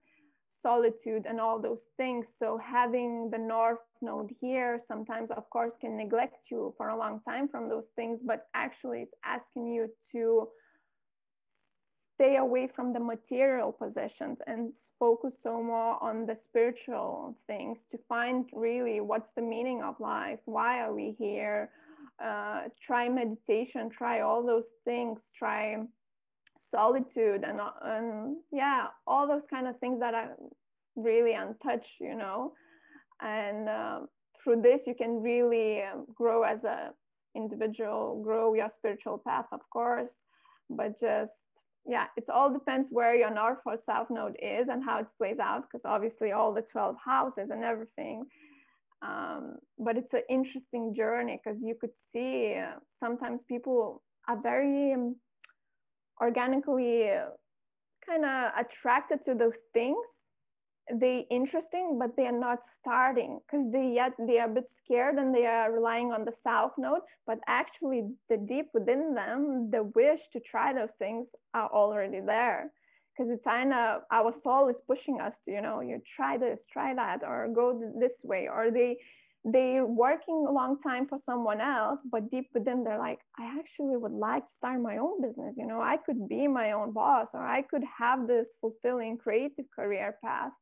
solitude 0.48 1.26
and 1.28 1.40
all 1.40 1.60
those 1.60 1.86
things. 1.96 2.34
So 2.36 2.58
having 2.58 3.30
the 3.30 3.38
north 3.38 3.78
node 4.02 4.30
here 4.40 4.78
sometimes 4.80 5.30
of 5.30 5.48
course 5.50 5.76
can 5.80 5.96
neglect 5.96 6.50
you 6.50 6.74
for 6.76 6.88
a 6.88 6.96
long 6.96 7.20
time 7.20 7.46
from 7.46 7.68
those 7.68 7.88
things 7.96 8.22
but 8.24 8.46
actually 8.54 9.02
it's 9.02 9.14
asking 9.24 9.66
you 9.66 9.88
to 10.10 10.48
stay 12.20 12.36
away 12.36 12.66
from 12.66 12.92
the 12.92 13.00
material 13.00 13.72
possessions 13.72 14.42
and 14.46 14.74
focus 14.98 15.42
so 15.42 15.62
more 15.62 16.02
on 16.02 16.26
the 16.26 16.36
spiritual 16.36 17.34
things 17.46 17.86
to 17.90 17.96
find 18.08 18.50
really 18.52 19.00
what's 19.00 19.32
the 19.32 19.40
meaning 19.40 19.82
of 19.82 19.98
life. 20.00 20.38
Why 20.44 20.82
are 20.82 20.92
we 20.92 21.16
here 21.18 21.70
uh, 22.22 22.62
try 22.82 23.08
meditation 23.08 23.88
try 23.88 24.20
all 24.20 24.44
those 24.44 24.70
things 24.84 25.30
try 25.34 25.76
solitude 26.58 27.44
and, 27.44 27.60
and 27.82 28.36
yeah 28.52 28.88
all 29.06 29.26
those 29.26 29.46
kind 29.46 29.66
of 29.66 29.78
things 29.78 30.00
that 30.00 30.14
are 30.14 30.36
really 30.96 31.32
untouched 31.32 32.00
you 32.00 32.14
know 32.14 32.52
and 33.22 33.68
uh, 33.68 34.00
through 34.42 34.60
this 34.60 34.86
you 34.86 34.94
can 34.94 35.22
really 35.22 35.82
um, 35.82 36.06
grow 36.14 36.42
as 36.42 36.64
a 36.64 36.90
individual 37.34 38.20
grow 38.22 38.54
your 38.54 38.68
spiritual 38.68 39.18
path 39.18 39.46
of 39.52 39.60
course 39.70 40.22
but 40.68 40.98
just 40.98 41.44
yeah, 41.86 42.06
it 42.16 42.28
all 42.28 42.52
depends 42.52 42.88
where 42.90 43.14
your 43.14 43.32
north 43.32 43.58
or 43.64 43.76
south 43.76 44.10
node 44.10 44.36
is 44.40 44.68
and 44.68 44.84
how 44.84 44.98
it 44.98 45.10
plays 45.16 45.38
out, 45.38 45.62
because 45.62 45.84
obviously 45.84 46.32
all 46.32 46.52
the 46.52 46.62
12 46.62 46.96
houses 47.04 47.50
and 47.50 47.64
everything. 47.64 48.26
Um, 49.02 49.56
but 49.78 49.96
it's 49.96 50.12
an 50.12 50.22
interesting 50.28 50.94
journey 50.94 51.40
because 51.42 51.62
you 51.62 51.74
could 51.80 51.96
see 51.96 52.54
uh, 52.54 52.74
sometimes 52.90 53.44
people 53.44 54.02
are 54.28 54.40
very 54.40 54.92
um, 54.92 55.16
organically 56.20 57.08
kind 58.06 58.24
of 58.24 58.52
attracted 58.58 59.22
to 59.22 59.34
those 59.34 59.60
things. 59.72 60.26
They 60.92 61.20
interesting 61.30 61.98
but 62.00 62.16
they 62.16 62.26
are 62.26 62.38
not 62.38 62.64
starting 62.64 63.38
because 63.46 63.70
they 63.70 63.92
yet 63.92 64.12
they 64.18 64.40
are 64.40 64.50
a 64.50 64.54
bit 64.54 64.68
scared 64.68 65.16
and 65.16 65.32
they 65.32 65.46
are 65.46 65.72
relying 65.72 66.10
on 66.10 66.24
the 66.24 66.32
south 66.32 66.72
node 66.76 67.02
but 67.28 67.38
actually 67.46 68.08
the 68.28 68.36
deep 68.36 68.66
within 68.74 69.14
them 69.14 69.70
the 69.70 69.84
wish 69.94 70.26
to 70.32 70.40
try 70.40 70.72
those 70.72 70.94
things 70.94 71.32
are 71.54 71.68
already 71.68 72.18
there 72.18 72.72
because 73.20 73.30
it's 73.30 73.44
kind 73.46 73.72
of 73.72 74.02
our 74.10 74.32
soul 74.32 74.68
is 74.68 74.82
pushing 74.86 75.20
us 75.20 75.40
to 75.40 75.50
you 75.52 75.60
know 75.60 75.80
you 75.80 76.00
try 76.06 76.38
this 76.38 76.66
try 76.70 76.94
that 76.94 77.22
or 77.22 77.48
go 77.54 77.92
this 77.98 78.22
way 78.24 78.48
or 78.48 78.70
they 78.70 78.96
they 79.44 79.80
working 79.80 80.44
a 80.46 80.52
long 80.52 80.78
time 80.78 81.06
for 81.06 81.16
someone 81.16 81.60
else 81.60 82.00
but 82.12 82.30
deep 82.30 82.48
within 82.54 82.84
they're 82.84 82.98
like 82.98 83.20
i 83.38 83.44
actually 83.58 83.96
would 83.96 84.12
like 84.12 84.46
to 84.46 84.52
start 84.52 84.80
my 84.80 84.98
own 84.98 85.20
business 85.22 85.56
you 85.56 85.66
know 85.66 85.80
i 85.80 85.96
could 85.96 86.28
be 86.28 86.46
my 86.46 86.72
own 86.72 86.92
boss 86.92 87.30
or 87.34 87.46
i 87.46 87.62
could 87.62 87.84
have 87.98 88.26
this 88.26 88.56
fulfilling 88.60 89.16
creative 89.16 89.64
career 89.74 90.16
path 90.24 90.52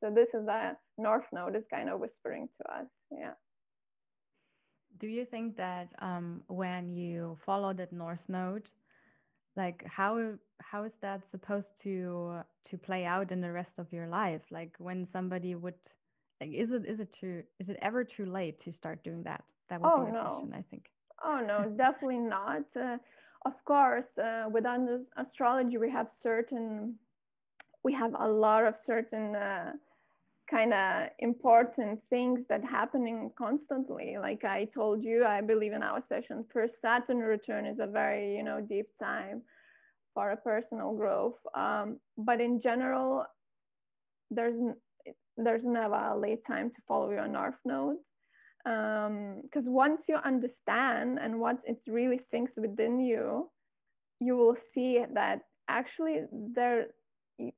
so 0.00 0.10
this 0.10 0.34
is 0.34 0.46
the 0.46 0.76
north 0.96 1.26
node 1.32 1.56
is 1.56 1.66
kind 1.66 1.88
of 1.88 2.00
whispering 2.00 2.48
to 2.56 2.72
us. 2.72 3.04
Yeah. 3.10 3.34
Do 4.98 5.08
you 5.08 5.24
think 5.24 5.56
that 5.56 5.88
um, 6.00 6.42
when 6.48 6.88
you 6.88 7.36
follow 7.44 7.72
that 7.72 7.92
north 7.92 8.28
node, 8.28 8.68
like 9.56 9.84
how 9.86 10.34
how 10.60 10.84
is 10.84 10.92
that 11.00 11.28
supposed 11.28 11.80
to 11.82 12.40
to 12.64 12.78
play 12.78 13.04
out 13.04 13.32
in 13.32 13.40
the 13.40 13.52
rest 13.52 13.78
of 13.78 13.92
your 13.92 14.06
life? 14.08 14.42
Like 14.50 14.74
when 14.78 15.04
somebody 15.04 15.54
would 15.54 15.74
like 16.40 16.52
is 16.52 16.72
it 16.72 16.84
is 16.86 17.00
it 17.00 17.12
too 17.12 17.42
is 17.58 17.68
it 17.68 17.78
ever 17.82 18.04
too 18.04 18.26
late 18.26 18.58
to 18.60 18.72
start 18.72 19.02
doing 19.04 19.22
that? 19.24 19.44
That 19.68 19.80
would 19.80 19.90
oh, 19.92 20.00
be 20.00 20.06
the 20.06 20.12
no. 20.12 20.22
question, 20.22 20.54
I 20.54 20.62
think. 20.62 20.90
Oh 21.24 21.40
no, 21.46 21.68
definitely 21.76 22.18
not. 22.20 22.64
Uh, 22.76 22.98
of 23.44 23.64
course, 23.64 24.18
uh, 24.18 24.46
with 24.50 24.66
astrology, 25.16 25.78
we 25.78 25.90
have 25.90 26.10
certain 26.10 26.96
we 27.84 27.92
have 27.92 28.14
a 28.18 28.28
lot 28.28 28.66
of 28.66 28.76
certain 28.76 29.36
uh, 29.36 29.72
kind 30.50 30.72
of 30.72 31.08
important 31.18 32.00
things 32.10 32.46
that 32.46 32.64
happening 32.64 33.30
constantly 33.36 34.16
like 34.18 34.44
i 34.44 34.64
told 34.64 35.04
you 35.04 35.24
i 35.24 35.40
believe 35.40 35.72
in 35.72 35.82
our 35.82 36.00
session 36.00 36.44
first 36.48 36.80
saturn 36.80 37.18
return 37.18 37.66
is 37.66 37.80
a 37.80 37.86
very 37.86 38.34
you 38.36 38.42
know 38.42 38.60
deep 38.60 38.88
time 38.98 39.42
for 40.18 40.30
a 40.32 40.36
personal 40.36 40.92
growth 40.96 41.40
um, 41.54 42.00
but 42.16 42.40
in 42.40 42.60
general 42.60 43.24
there's 44.32 44.58
there's 45.36 45.64
never 45.64 45.94
a 45.94 46.18
late 46.18 46.44
time 46.44 46.68
to 46.68 46.80
follow 46.88 47.08
your 47.12 47.28
north 47.28 47.60
node 47.64 48.04
because 48.64 49.68
um, 49.68 49.72
once 49.84 50.08
you 50.08 50.16
understand 50.16 51.20
and 51.22 51.38
once 51.38 51.62
it 51.68 51.80
really 51.86 52.18
sinks 52.18 52.58
within 52.60 52.98
you 52.98 53.48
you 54.18 54.36
will 54.36 54.56
see 54.56 55.04
that 55.14 55.42
actually 55.68 56.22
there 56.32 56.88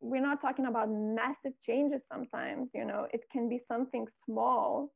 we're 0.03 0.29
not 0.31 0.43
talking 0.43 0.67
about 0.67 0.91
massive 0.91 1.55
changes 1.63 2.07
sometimes 2.07 2.73
you 2.75 2.85
know 2.85 3.07
it 3.15 3.25
can 3.33 3.49
be 3.49 3.57
something 3.57 4.07
small 4.07 4.93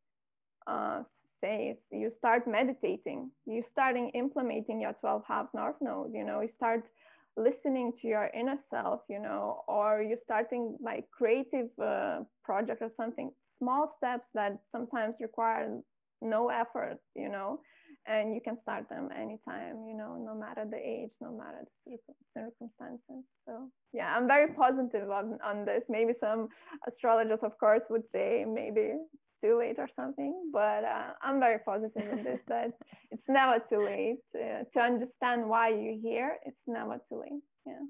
uh, 0.66 1.02
say 1.40 1.74
you 1.92 2.10
start 2.10 2.46
meditating 2.46 3.30
you 3.46 3.62
starting 3.62 4.10
implementing 4.10 4.82
your 4.82 4.92
12 4.92 5.24
halves 5.26 5.54
north 5.54 5.80
node 5.80 6.12
you 6.12 6.24
know 6.24 6.42
you 6.42 6.48
start 6.48 6.90
listening 7.36 7.92
to 7.92 8.06
your 8.06 8.30
inner 8.34 8.56
self 8.56 9.00
you 9.08 9.18
know 9.18 9.62
or 9.66 10.02
you're 10.02 10.16
starting 10.16 10.76
like 10.80 11.04
creative 11.10 11.68
uh, 11.82 12.20
project 12.44 12.80
or 12.80 12.88
something 12.88 13.30
small 13.40 13.88
steps 13.88 14.30
that 14.34 14.58
sometimes 14.66 15.16
require 15.20 15.80
no 16.22 16.48
effort 16.48 16.98
you 17.16 17.28
know 17.28 17.58
and 18.06 18.34
you 18.34 18.40
can 18.40 18.56
start 18.56 18.88
them 18.88 19.08
anytime 19.16 19.84
you 19.88 19.96
know 19.96 20.16
no 20.16 20.34
matter 20.34 20.64
the 20.70 20.76
age 20.76 21.12
no 21.20 21.32
matter 21.32 21.64
the 21.64 21.98
circumstances. 22.20 23.24
So 23.44 23.70
yeah 23.92 24.14
i'm 24.16 24.26
very 24.26 24.52
positive 24.54 25.10
on, 25.10 25.38
on 25.44 25.64
this. 25.64 25.86
Maybe 25.88 26.12
some 26.12 26.48
astrologers 26.86 27.42
of 27.42 27.58
course 27.58 27.84
would 27.90 28.06
say 28.06 28.44
maybe 28.46 28.92
it's 29.14 29.34
too 29.40 29.58
late 29.58 29.78
or 29.78 29.88
something 29.88 30.50
but 30.52 30.84
uh, 30.84 31.10
i'm 31.22 31.38
very 31.40 31.58
positive 31.58 32.06
in 32.12 32.22
this 32.22 32.42
that 32.48 32.70
it's 33.10 33.28
never 33.28 33.58
too 33.58 33.82
late 33.82 34.24
uh, 34.34 34.64
to 34.72 34.80
understand 34.80 35.48
why 35.48 35.68
you're 35.68 36.00
here 36.00 36.38
it's 36.46 36.64
never 36.66 36.98
too 37.08 37.20
late 37.20 37.42
yeah. 37.66 37.84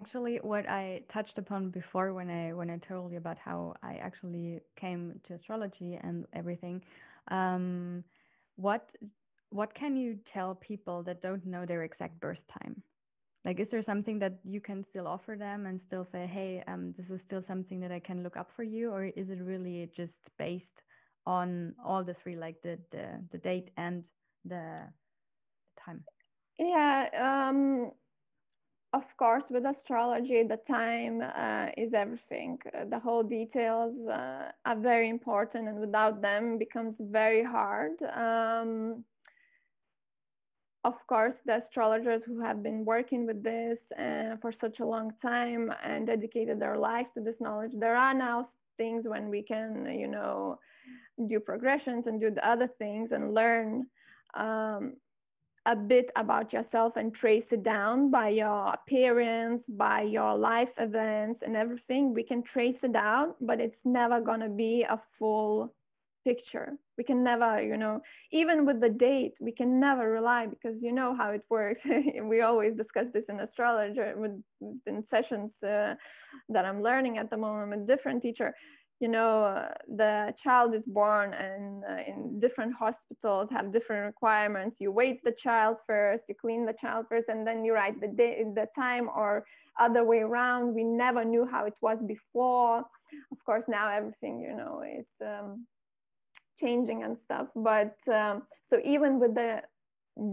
Actually 0.00 0.36
what 0.42 0.68
i 0.68 1.02
touched 1.08 1.38
upon 1.38 1.70
before 1.70 2.12
when 2.12 2.28
i 2.30 2.52
when 2.52 2.70
i 2.70 2.76
told 2.76 3.12
you 3.12 3.18
about 3.18 3.38
how 3.38 3.74
i 3.82 3.94
actually 3.94 4.60
came 4.76 5.18
to 5.24 5.32
astrology 5.34 5.98
and 6.02 6.26
everything 6.34 6.82
um, 7.30 8.04
what 8.56 8.94
what 9.50 9.74
can 9.74 9.96
you 9.96 10.18
tell 10.24 10.54
people 10.54 11.02
that 11.04 11.22
don't 11.22 11.46
know 11.46 11.64
their 11.64 11.82
exact 11.82 12.20
birth 12.20 12.46
time? 12.48 12.82
Like 13.44 13.60
is 13.60 13.70
there 13.70 13.82
something 13.82 14.18
that 14.18 14.40
you 14.44 14.60
can 14.60 14.82
still 14.82 15.06
offer 15.06 15.36
them 15.38 15.66
and 15.66 15.80
still 15.80 16.04
say 16.04 16.26
hey 16.26 16.64
um, 16.66 16.92
this 16.96 17.10
is 17.10 17.22
still 17.22 17.40
something 17.40 17.78
that 17.80 17.92
i 17.92 18.00
can 18.00 18.24
look 18.24 18.36
up 18.36 18.50
for 18.50 18.64
you 18.64 18.90
or 18.90 19.04
is 19.04 19.30
it 19.30 19.40
really 19.40 19.88
just 19.94 20.30
based 20.36 20.82
on 21.26 21.74
all 21.84 22.02
the 22.02 22.14
three 22.14 22.34
like 22.34 22.60
the 22.62 22.78
the, 22.90 23.22
the 23.30 23.38
date 23.38 23.70
and 23.76 24.10
the 24.44 24.80
time? 25.78 26.02
Yeah 26.58 27.08
um 27.14 27.92
of 29.00 29.16
course 29.16 29.46
with 29.50 29.64
astrology 29.66 30.42
the 30.42 30.56
time 30.56 31.16
uh, 31.22 31.68
is 31.76 31.92
everything. 31.94 32.58
The 32.92 32.98
whole 32.98 33.22
details 33.22 33.94
uh, 34.08 34.50
are 34.64 34.80
very 34.92 35.08
important 35.08 35.68
and 35.68 35.78
without 35.78 36.22
them 36.22 36.58
becomes 36.58 36.94
very 37.00 37.44
hard. 37.44 37.94
Um, 38.28 39.04
of 40.84 40.96
course 41.06 41.40
the 41.44 41.56
astrologers 41.56 42.22
who 42.24 42.38
have 42.40 42.62
been 42.62 42.84
working 42.84 43.26
with 43.26 43.42
this 43.42 43.92
uh, 43.92 44.36
for 44.40 44.52
such 44.52 44.78
a 44.80 44.86
long 44.94 45.10
time 45.20 45.72
and 45.82 46.06
dedicated 46.06 46.60
their 46.60 46.78
life 46.78 47.08
to 47.12 47.20
this 47.20 47.40
knowledge 47.40 47.72
there 47.74 47.96
are 47.96 48.14
now 48.14 48.38
things 48.78 49.08
when 49.12 49.24
we 49.28 49.42
can 49.42 49.68
you 50.02 50.06
know 50.06 50.56
do 51.26 51.40
progressions 51.40 52.06
and 52.06 52.20
do 52.20 52.30
the 52.30 52.46
other 52.46 52.66
things 52.66 53.12
and 53.12 53.34
learn. 53.34 53.86
Um, 54.34 54.96
a 55.66 55.76
bit 55.76 56.10
about 56.16 56.52
yourself 56.52 56.96
and 56.96 57.12
trace 57.12 57.52
it 57.52 57.62
down 57.62 58.10
by 58.10 58.28
your 58.28 58.68
appearance, 58.68 59.68
by 59.68 60.02
your 60.02 60.36
life 60.36 60.74
events 60.78 61.42
and 61.42 61.56
everything. 61.56 62.14
We 62.14 62.22
can 62.22 62.42
trace 62.42 62.84
it 62.84 62.92
down, 62.92 63.34
but 63.40 63.60
it's 63.60 63.84
never 63.84 64.20
going 64.20 64.40
to 64.40 64.48
be 64.48 64.84
a 64.84 64.96
full 64.96 65.74
picture. 66.24 66.78
We 66.96 67.04
can 67.04 67.22
never, 67.22 67.62
you 67.62 67.76
know, 67.76 68.00
even 68.30 68.64
with 68.64 68.80
the 68.80 68.90
date, 68.90 69.38
we 69.40 69.52
can 69.52 69.80
never 69.80 70.10
rely 70.10 70.46
because 70.46 70.82
you 70.82 70.92
know 70.92 71.14
how 71.14 71.30
it 71.30 71.44
works. 71.50 71.86
we 72.22 72.40
always 72.40 72.74
discuss 72.74 73.10
this 73.10 73.28
in 73.28 73.40
astrology 73.40 74.00
with 74.16 74.40
in 74.86 75.02
sessions 75.02 75.62
uh, 75.62 75.94
that 76.48 76.64
I'm 76.64 76.82
learning 76.82 77.18
at 77.18 77.28
the 77.30 77.36
moment 77.36 77.70
with 77.70 77.86
different 77.86 78.22
teacher 78.22 78.54
you 79.00 79.08
know 79.08 79.44
uh, 79.44 79.72
the 79.88 80.34
child 80.42 80.74
is 80.74 80.86
born 80.86 81.34
and 81.34 81.84
uh, 81.84 82.02
in 82.06 82.40
different 82.40 82.74
hospitals 82.74 83.50
have 83.50 83.70
different 83.70 84.06
requirements. 84.06 84.80
You 84.80 84.90
wait 84.90 85.22
the 85.22 85.32
child 85.32 85.78
first 85.86 86.28
you 86.28 86.34
clean 86.34 86.64
the 86.64 86.72
child 86.72 87.06
first 87.08 87.28
and 87.28 87.46
then 87.46 87.64
you 87.64 87.74
write 87.74 88.00
the 88.00 88.08
day 88.08 88.42
the 88.54 88.68
time 88.74 89.08
or 89.14 89.44
other 89.78 90.04
way 90.04 90.20
around. 90.20 90.74
We 90.74 90.84
never 90.84 91.24
knew 91.24 91.46
how 91.46 91.66
it 91.66 91.74
was 91.82 92.02
before. 92.02 92.78
Of 93.32 93.44
course 93.44 93.68
now 93.68 93.90
everything 93.90 94.40
you 94.40 94.56
know 94.56 94.82
is 94.82 95.08
um, 95.20 95.66
changing 96.58 97.02
and 97.02 97.18
stuff 97.18 97.48
but 97.54 97.96
um, 98.12 98.42
so 98.62 98.80
even 98.82 99.20
with 99.20 99.34
the 99.34 99.62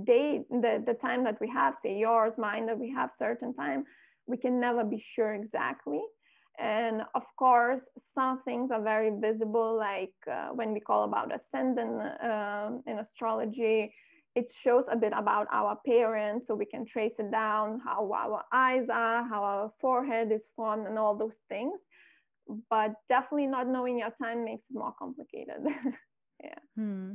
date 0.05 0.47
the, 0.49 0.81
the 0.85 0.93
time 0.93 1.23
that 1.25 1.39
we 1.41 1.49
have 1.49 1.75
say 1.75 1.97
yours 1.97 2.35
mine 2.37 2.65
that 2.65 2.79
we 2.79 2.89
have 2.89 3.11
certain 3.11 3.53
time 3.53 3.83
we 4.25 4.37
can 4.37 4.57
never 4.59 4.85
be 4.85 4.97
sure 4.97 5.33
exactly 5.33 6.01
and 6.59 7.01
of 7.15 7.23
course 7.35 7.89
some 7.97 8.41
things 8.43 8.71
are 8.71 8.81
very 8.81 9.11
visible 9.19 9.75
like 9.75 10.13
uh, 10.31 10.49
when 10.49 10.71
we 10.73 10.79
call 10.79 11.03
about 11.03 11.33
ascendant 11.33 12.01
um, 12.21 12.83
in 12.85 12.99
astrology 12.99 13.93
it 14.35 14.49
shows 14.49 14.87
a 14.87 14.95
bit 14.95 15.13
about 15.15 15.45
our 15.51 15.77
parents, 15.85 16.47
so 16.47 16.55
we 16.55 16.65
can 16.65 16.87
trace 16.87 17.19
it 17.19 17.29
down 17.31 17.79
how 17.83 18.11
our 18.11 18.43
eyes 18.51 18.89
are 18.89 19.23
how 19.27 19.43
our 19.43 19.69
forehead 19.81 20.31
is 20.31 20.49
formed 20.55 20.87
and 20.87 20.99
all 20.99 21.15
those 21.15 21.39
things 21.49 21.81
but 22.69 22.93
definitely 23.07 23.47
not 23.47 23.67
knowing 23.67 23.97
your 23.99 24.11
time 24.21 24.43
makes 24.43 24.65
it 24.69 24.75
more 24.75 24.93
complicated 24.99 25.61
yeah. 26.43 26.59
Hmm. 26.75 27.13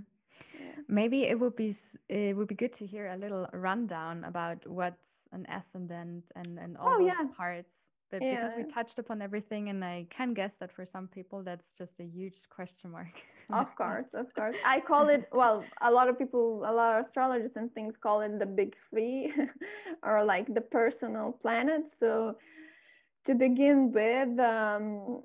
yeah. 0.59 0.83
maybe 0.88 1.24
it 1.24 1.38
would 1.38 1.55
be 1.55 1.74
it 2.09 2.37
would 2.37 2.48
be 2.48 2.55
good 2.55 2.72
to 2.72 2.87
hear 2.87 3.09
a 3.09 3.16
little 3.16 3.46
rundown 3.53 4.24
about 4.24 4.66
what's 4.66 5.29
an 5.33 5.46
ascendant 5.48 6.33
and 6.35 6.59
and 6.59 6.77
all 6.77 6.94
oh, 6.94 6.98
those 6.98 7.09
yeah. 7.09 7.24
parts 7.37 7.90
but 8.11 8.23
yeah. 8.23 8.35
because 8.35 8.53
we 8.57 8.64
touched 8.64 8.99
upon 8.99 9.21
everything 9.23 9.68
and 9.68 9.85
i 9.85 10.07
can 10.11 10.35
guess 10.35 10.59
that 10.59 10.73
for 10.73 10.87
some 10.87 11.07
people 11.09 11.42
that's 11.42 11.73
just 11.73 12.01
a 12.01 12.05
huge 12.05 12.40
question 12.51 12.90
mark 12.90 13.23
of 13.53 13.75
course 13.77 14.14
of 14.14 14.33
course. 14.35 14.57
I 14.64 14.81
call 14.90 15.09
it 15.09 15.29
well 15.33 15.64
a 15.81 15.90
lot 15.90 16.09
of 16.09 16.18
people 16.18 16.64
a 16.66 16.73
lot 16.73 16.94
of 16.94 17.01
astrologers 17.07 17.57
and 17.57 17.73
things 17.73 17.97
call 17.97 18.21
it 18.21 18.38
the 18.38 18.47
big 18.47 18.77
three 18.90 19.33
or 20.03 20.25
like 20.25 20.53
the 20.55 20.61
personal 20.61 21.33
planets 21.40 21.99
so 21.99 22.37
to 23.25 23.35
begin 23.35 23.92
with 23.92 24.38
um, 24.38 25.23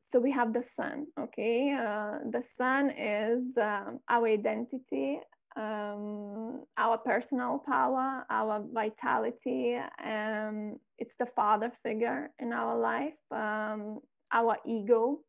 so 0.00 0.18
we 0.18 0.30
have 0.30 0.52
the 0.52 0.62
sun 0.62 1.06
okay? 1.18 1.72
Uh, 1.72 2.18
the 2.30 2.42
sun 2.42 2.90
is 2.90 3.58
um, 3.58 4.00
our 4.08 4.26
identity 4.26 5.20
um, 5.58 6.62
our 6.78 6.98
personal 6.98 7.58
power, 7.58 8.24
our 8.30 8.64
vitality. 8.72 9.76
Um, 10.04 10.76
it's 10.98 11.16
the 11.16 11.26
father 11.26 11.70
figure 11.70 12.30
in 12.38 12.52
our 12.52 12.78
life, 12.78 13.20
um, 13.32 13.98
our 14.32 14.56
ego, 14.64 15.20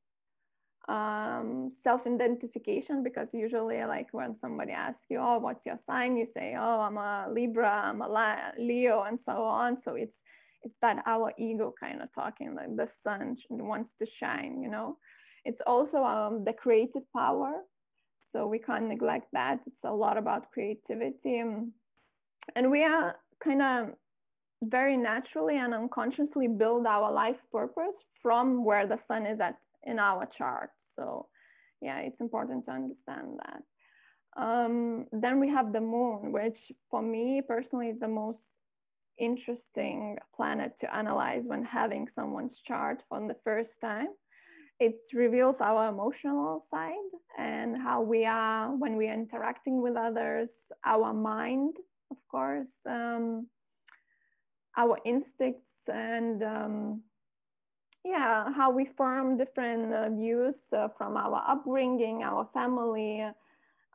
um, 0.87 1.69
self-identification. 1.71 3.03
Because 3.03 3.33
usually, 3.33 3.83
like 3.85 4.09
when 4.11 4.35
somebody 4.35 4.71
asks 4.71 5.07
you, 5.09 5.19
"Oh, 5.19 5.39
what's 5.39 5.65
your 5.65 5.77
sign?" 5.77 6.15
you 6.17 6.25
say, 6.25 6.55
"Oh, 6.57 6.79
I'm 6.81 6.97
a 6.97 7.27
Libra, 7.31 7.81
I'm 7.85 8.01
a 8.01 8.53
Leo," 8.57 9.03
and 9.03 9.19
so 9.19 9.43
on. 9.43 9.77
So 9.77 9.95
it's 9.95 10.23
it's 10.61 10.77
that 10.81 11.01
our 11.05 11.33
ego 11.37 11.73
kind 11.79 12.01
of 12.01 12.11
talking, 12.11 12.53
like 12.55 12.75
the 12.75 12.87
sun 12.87 13.35
wants 13.49 13.93
to 13.93 14.05
shine. 14.05 14.61
You 14.61 14.69
know, 14.69 14.97
it's 15.43 15.61
also 15.61 16.03
um, 16.03 16.43
the 16.43 16.53
creative 16.53 17.03
power 17.15 17.63
so 18.21 18.47
we 18.47 18.59
can't 18.59 18.87
neglect 18.87 19.27
that. 19.33 19.61
It's 19.65 19.83
a 19.83 19.91
lot 19.91 20.17
about 20.17 20.51
creativity. 20.51 21.39
And 21.39 22.71
we 22.71 22.83
are 22.83 23.15
kind 23.39 23.61
of 23.61 23.89
very 24.63 24.97
naturally 24.97 25.57
and 25.57 25.73
unconsciously 25.73 26.47
build 26.47 26.85
our 26.85 27.11
life 27.11 27.41
purpose 27.51 28.05
from 28.21 28.63
where 28.63 28.85
the 28.85 28.97
sun 28.97 29.25
is 29.25 29.39
at 29.39 29.55
in 29.83 29.99
our 29.99 30.25
chart. 30.25 30.71
So 30.77 31.27
yeah, 31.81 31.99
it's 31.99 32.21
important 32.21 32.65
to 32.65 32.71
understand 32.71 33.39
that. 33.45 33.63
Um, 34.37 35.05
then 35.11 35.39
we 35.39 35.49
have 35.49 35.73
the 35.73 35.81
moon, 35.81 36.31
which 36.31 36.71
for 36.89 37.01
me 37.01 37.41
personally 37.41 37.89
is 37.89 37.99
the 37.99 38.07
most 38.07 38.61
interesting 39.17 40.17
planet 40.33 40.77
to 40.77 40.95
analyze 40.95 41.45
when 41.47 41.63
having 41.63 42.07
someone's 42.07 42.59
chart 42.59 43.03
for 43.07 43.25
the 43.27 43.33
first 43.33 43.81
time 43.81 44.07
it 44.79 45.09
reveals 45.13 45.59
our 45.59 45.89
emotional 45.89 46.61
side 46.61 47.11
and 47.37 47.77
how 47.77 48.01
we 48.01 48.25
are 48.25 48.73
when 48.75 48.95
we 48.95 49.07
are 49.09 49.13
interacting 49.13 49.81
with 49.81 49.95
others, 49.95 50.71
our 50.85 51.13
mind, 51.13 51.77
of 52.11 52.17
course, 52.29 52.79
um, 52.85 53.47
our 54.77 54.97
instincts, 55.03 55.89
and 55.89 56.41
um, 56.43 57.01
yeah, 58.05 58.51
how 58.53 58.71
we 58.71 58.85
form 58.85 59.35
different 59.35 59.93
uh, 59.93 60.09
views 60.09 60.71
uh, 60.71 60.87
from 60.87 61.17
our 61.17 61.43
upbringing, 61.45 62.23
our 62.23 62.47
family. 62.53 63.25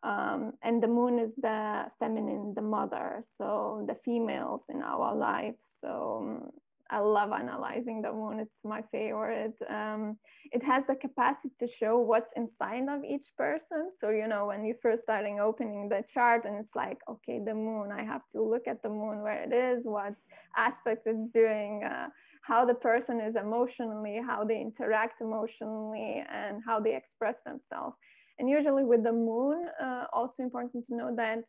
Um, 0.02 0.52
and 0.62 0.82
the 0.82 0.88
moon 0.88 1.18
is 1.18 1.34
the 1.34 1.86
feminine, 1.98 2.52
the 2.52 2.60
mother, 2.60 3.20
so 3.22 3.86
the 3.88 3.94
females 3.94 4.66
in 4.68 4.82
our 4.82 5.14
life. 5.14 5.56
So 5.60 6.18
um, 6.20 6.50
I 6.90 6.98
love 6.98 7.32
analyzing 7.32 8.02
the 8.02 8.12
moon. 8.12 8.38
It's 8.38 8.60
my 8.64 8.82
favorite. 8.92 9.56
Um, 9.68 10.18
it 10.52 10.62
has 10.62 10.86
the 10.86 10.94
capacity 10.94 11.54
to 11.58 11.66
show 11.66 11.98
what's 11.98 12.32
inside 12.36 12.88
of 12.88 13.04
each 13.04 13.28
person. 13.36 13.90
So, 13.90 14.10
you 14.10 14.28
know, 14.28 14.46
when 14.46 14.64
you 14.64 14.74
first 14.82 15.04
starting 15.04 15.40
opening 15.40 15.88
the 15.88 16.04
chart 16.06 16.44
and 16.44 16.56
it's 16.56 16.76
like, 16.76 16.98
okay, 17.08 17.40
the 17.44 17.54
moon, 17.54 17.90
I 17.90 18.02
have 18.04 18.26
to 18.32 18.42
look 18.42 18.68
at 18.68 18.82
the 18.82 18.90
moon, 18.90 19.22
where 19.22 19.42
it 19.42 19.52
is, 19.52 19.86
what 19.86 20.14
aspects 20.56 21.06
it's 21.06 21.30
doing, 21.32 21.84
uh, 21.84 22.08
how 22.42 22.64
the 22.66 22.74
person 22.74 23.20
is 23.20 23.36
emotionally, 23.36 24.20
how 24.24 24.44
they 24.44 24.60
interact 24.60 25.22
emotionally, 25.22 26.22
and 26.30 26.62
how 26.66 26.80
they 26.80 26.94
express 26.94 27.42
themselves. 27.42 27.96
And 28.38 28.50
usually 28.50 28.84
with 28.84 29.04
the 29.04 29.12
moon, 29.12 29.68
uh, 29.82 30.04
also 30.12 30.42
important 30.42 30.84
to 30.86 30.96
know 30.96 31.14
that 31.16 31.44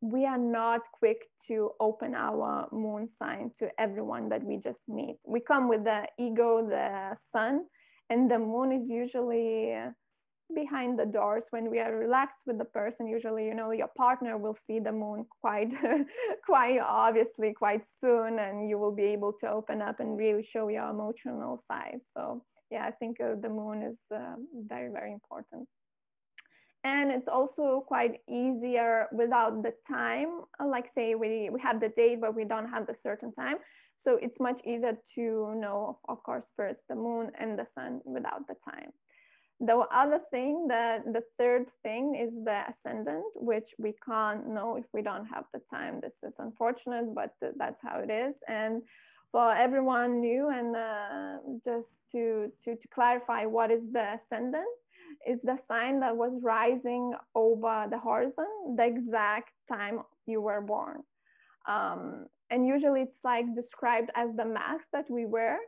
we 0.00 0.24
are 0.26 0.38
not 0.38 0.82
quick 0.92 1.26
to 1.46 1.70
open 1.80 2.14
our 2.14 2.68
moon 2.72 3.06
sign 3.06 3.50
to 3.58 3.68
everyone 3.78 4.28
that 4.30 4.42
we 4.42 4.56
just 4.56 4.88
meet. 4.88 5.16
We 5.24 5.40
come 5.40 5.68
with 5.68 5.84
the 5.84 6.06
ego, 6.18 6.66
the 6.66 7.14
sun, 7.16 7.66
and 8.08 8.30
the 8.30 8.38
moon 8.38 8.72
is 8.72 8.88
usually 8.88 9.74
behind 10.54 10.98
the 10.98 11.06
doors. 11.06 11.46
When 11.50 11.70
we 11.70 11.78
are 11.80 11.94
relaxed 11.94 12.42
with 12.46 12.58
the 12.58 12.64
person 12.64 13.06
usually 13.06 13.46
you 13.46 13.54
know 13.54 13.70
your 13.70 13.90
partner 13.96 14.36
will 14.36 14.54
see 14.54 14.80
the 14.80 14.92
moon 14.92 15.26
quite 15.40 15.72
quite 16.44 16.80
obviously 16.80 17.52
quite 17.52 17.86
soon 17.86 18.38
and 18.38 18.68
you 18.68 18.78
will 18.78 18.92
be 18.92 19.04
able 19.04 19.32
to 19.34 19.50
open 19.50 19.80
up 19.80 20.00
and 20.00 20.18
really 20.18 20.42
show 20.42 20.68
your 20.68 20.88
emotional 20.90 21.56
side. 21.56 22.00
So 22.02 22.42
yeah 22.70 22.86
i 22.86 22.90
think 22.90 23.20
uh, 23.20 23.34
the 23.40 23.48
moon 23.48 23.82
is 23.82 24.06
uh, 24.14 24.34
very 24.66 24.90
very 24.90 25.12
important 25.12 25.68
and 26.84 27.10
it's 27.10 27.28
also 27.28 27.84
quite 27.86 28.20
easier 28.28 29.06
without 29.12 29.62
the 29.62 29.74
time. 29.86 30.42
Uh, 30.58 30.66
like 30.66 30.88
say 30.88 31.14
we, 31.14 31.50
we 31.50 31.60
have 31.60 31.80
the 31.80 31.90
date 31.90 32.20
but 32.20 32.34
we 32.34 32.44
don't 32.44 32.68
have 32.68 32.86
the 32.86 32.94
certain 32.94 33.32
time. 33.32 33.56
So 33.96 34.16
it's 34.16 34.40
much 34.40 34.62
easier 34.64 34.96
to 35.14 35.54
know 35.56 35.86
of, 35.90 35.96
of 36.08 36.22
course 36.22 36.52
first 36.56 36.88
the 36.88 36.94
moon 36.94 37.32
and 37.38 37.58
the 37.58 37.66
sun 37.66 38.00
without 38.04 38.46
the 38.48 38.54
time. 38.54 38.90
The 39.62 39.76
other 39.92 40.20
thing 40.30 40.68
that 40.68 41.04
the 41.04 41.22
third 41.38 41.70
thing 41.82 42.14
is 42.14 42.42
the 42.42 42.62
ascendant 42.66 43.24
which 43.34 43.74
we 43.78 43.94
can't 44.06 44.48
know 44.48 44.76
if 44.76 44.86
we 44.94 45.02
don't 45.02 45.26
have 45.26 45.44
the 45.52 45.60
time. 45.70 46.00
This 46.00 46.22
is 46.22 46.38
unfortunate 46.38 47.14
but 47.14 47.34
that's 47.58 47.82
how 47.82 47.98
it 47.98 48.10
is. 48.10 48.42
And 48.48 48.82
for 49.32 49.54
everyone 49.54 50.20
new 50.20 50.48
and 50.48 50.74
uh, 50.74 51.36
just 51.62 52.08
to, 52.12 52.50
to 52.64 52.74
to 52.74 52.88
clarify 52.88 53.44
what 53.44 53.70
is 53.70 53.92
the 53.92 54.14
ascendant 54.14 54.66
is 55.26 55.40
the 55.42 55.56
sign 55.56 56.00
that 56.00 56.16
was 56.16 56.34
rising 56.42 57.14
over 57.34 57.86
the 57.90 57.98
horizon 57.98 58.46
the 58.76 58.84
exact 58.84 59.52
time 59.68 60.00
you 60.26 60.40
were 60.40 60.60
born. 60.60 61.02
Um, 61.68 62.26
and 62.50 62.66
usually 62.66 63.02
it's 63.02 63.20
like 63.24 63.54
described 63.54 64.10
as 64.14 64.34
the 64.34 64.44
mask 64.44 64.88
that 64.92 65.08
we 65.10 65.24
wear. 65.26 65.58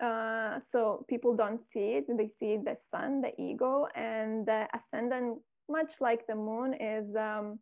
Uh, 0.00 0.58
so 0.58 1.04
people 1.08 1.36
don't 1.36 1.62
see 1.62 1.96
it, 1.96 2.04
they 2.16 2.28
see 2.28 2.56
the 2.56 2.76
sun, 2.76 3.20
the 3.20 3.32
ego, 3.38 3.86
and 3.94 4.46
the 4.46 4.66
ascendant, 4.74 5.38
much 5.68 6.00
like 6.00 6.26
the 6.26 6.34
moon, 6.34 6.72
is 6.74 7.14
um, 7.16 7.58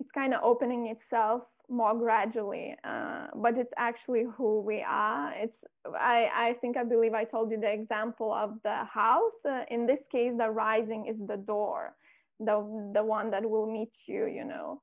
it's 0.00 0.10
kind 0.10 0.32
of 0.32 0.40
opening 0.42 0.86
itself 0.86 1.42
more 1.68 1.94
gradually 1.94 2.74
uh, 2.84 3.26
but 3.36 3.58
it's 3.58 3.74
actually 3.76 4.24
who 4.36 4.60
we 4.60 4.82
are. 4.82 5.32
It's 5.36 5.62
I, 5.94 6.30
I 6.34 6.52
think 6.54 6.76
i 6.76 6.84
believe 6.84 7.12
i 7.12 7.24
told 7.24 7.50
you 7.50 7.60
the 7.60 7.72
example 7.72 8.32
of 8.32 8.58
the 8.64 8.84
house. 8.84 9.44
Uh, 9.44 9.64
in 9.70 9.86
this 9.86 10.08
case 10.08 10.34
the 10.36 10.50
rising 10.50 11.06
is 11.06 11.18
the 11.26 11.36
door 11.36 11.94
the 12.40 12.56
the 12.94 13.04
one 13.04 13.30
that 13.30 13.48
will 13.48 13.70
meet 13.70 13.94
you 14.06 14.26
you 14.26 14.44
know. 14.44 14.82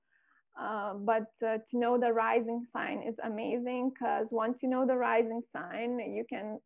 Uh, 0.59 0.93
but 0.93 1.29
uh, 1.45 1.57
to 1.67 1.77
know 1.77 1.99
the 1.99 2.11
rising 2.11 2.65
sign 2.65 3.03
is 3.03 3.19
amazing 3.23 3.91
because 3.91 4.29
once 4.31 4.63
you 4.63 4.69
know 4.69 4.85
the 4.85 4.95
rising 4.95 5.41
sign 5.41 5.99
you 5.99 6.25
can 6.29 6.59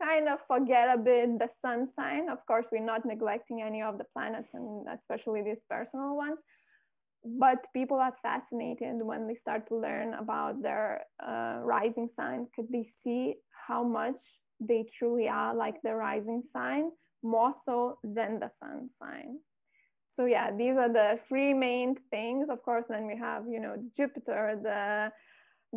kind 0.00 0.28
of 0.28 0.40
forget 0.46 0.88
a 0.92 0.98
bit 0.98 1.38
the 1.38 1.48
sun 1.48 1.86
sign. 1.86 2.28
Of 2.28 2.44
course 2.46 2.66
we're 2.72 2.84
not 2.84 3.04
neglecting 3.04 3.62
any 3.62 3.82
of 3.82 3.98
the 3.98 4.06
planets 4.12 4.54
and 4.54 4.86
especially 4.88 5.42
these 5.42 5.62
personal 5.68 6.16
ones 6.16 6.40
but 7.24 7.66
people 7.72 7.98
are 7.98 8.14
fascinated 8.22 8.96
when 9.02 9.26
they 9.26 9.34
start 9.34 9.66
to 9.68 9.76
learn 9.76 10.14
about 10.14 10.62
their 10.62 11.02
uh, 11.24 11.58
rising 11.62 12.08
signs 12.08 12.48
because 12.48 12.70
they 12.70 12.82
see 12.82 13.34
how 13.68 13.84
much 13.84 14.18
they 14.60 14.84
truly 14.84 15.28
are 15.28 15.54
like 15.54 15.80
the 15.82 15.94
rising 15.94 16.42
sign 16.42 16.90
more 17.22 17.52
so 17.64 17.98
than 18.02 18.40
the 18.40 18.48
sun 18.48 18.88
sign? 18.90 19.38
So 20.06 20.26
yeah 20.26 20.50
these 20.54 20.76
are 20.76 20.92
the 20.92 21.18
three 21.28 21.54
main 21.54 21.96
things. 22.10 22.50
Of 22.50 22.62
course 22.62 22.86
then 22.88 23.06
we 23.06 23.16
have 23.16 23.44
you 23.48 23.60
know 23.60 23.76
jupiter 23.96 24.58
the 24.62 25.12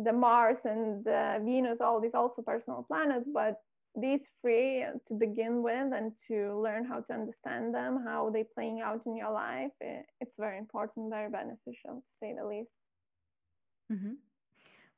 the 0.02 0.12
mars 0.12 0.64
and 0.64 1.04
the 1.04 1.40
venus 1.42 1.80
all 1.80 2.00
these 2.00 2.14
also 2.14 2.42
personal 2.42 2.84
planets 2.86 3.28
but 3.32 3.62
these 3.96 4.28
three 4.40 4.84
to 5.06 5.14
begin 5.14 5.62
with 5.62 5.92
and 5.92 6.12
to 6.28 6.60
learn 6.60 6.84
how 6.84 7.00
to 7.00 7.12
understand 7.12 7.74
them, 7.74 8.02
how 8.04 8.30
they 8.30 8.44
playing 8.44 8.80
out 8.80 9.06
in 9.06 9.16
your 9.16 9.32
life, 9.32 9.72
it, 9.80 10.04
it's 10.20 10.36
very 10.38 10.58
important, 10.58 11.10
very 11.10 11.30
beneficial 11.30 12.02
to 12.04 12.12
say 12.12 12.34
the 12.38 12.46
least. 12.46 12.76
Mm-hmm. 13.90 14.14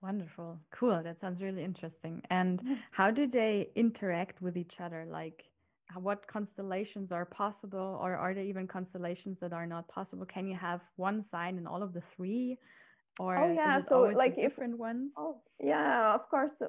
Wonderful. 0.00 0.58
Cool. 0.70 1.02
That 1.02 1.18
sounds 1.18 1.42
really 1.42 1.64
interesting. 1.64 2.22
And 2.30 2.62
how 2.90 3.11
do 3.11 3.26
they 3.26 3.70
interact 3.74 4.40
with 4.40 4.56
each 4.56 4.80
other? 4.80 5.06
Like, 5.08 5.44
what 5.94 6.26
constellations 6.26 7.12
are 7.12 7.24
possible, 7.24 7.98
or 8.02 8.14
are 8.14 8.34
there 8.34 8.44
even 8.44 8.66
constellations 8.66 9.40
that 9.40 9.52
are 9.52 9.66
not 9.66 9.88
possible? 9.88 10.26
Can 10.26 10.46
you 10.46 10.54
have 10.54 10.82
one 10.96 11.22
sign 11.22 11.56
in 11.56 11.66
all 11.66 11.82
of 11.82 11.92
the 11.94 12.02
three, 12.02 12.58
or 13.18 13.37
oh 13.38 13.52
yeah, 13.52 13.78
so 13.78 14.02
like 14.02 14.37
different 14.37 14.74
if, 14.74 14.78
ones? 14.78 15.12
Oh 15.16 15.40
yeah, 15.58 16.14
of 16.14 16.28
course. 16.28 16.61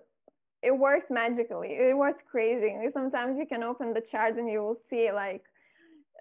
It 0.62 0.78
works 0.78 1.10
magically. 1.10 1.70
It 1.70 1.98
works 1.98 2.22
crazy. 2.22 2.76
Sometimes 2.92 3.38
you 3.38 3.46
can 3.46 3.64
open 3.64 3.94
the 3.94 4.02
chart 4.02 4.38
and 4.38 4.50
you 4.50 4.60
will 4.60 4.76
see 4.76 5.12
like 5.12 5.46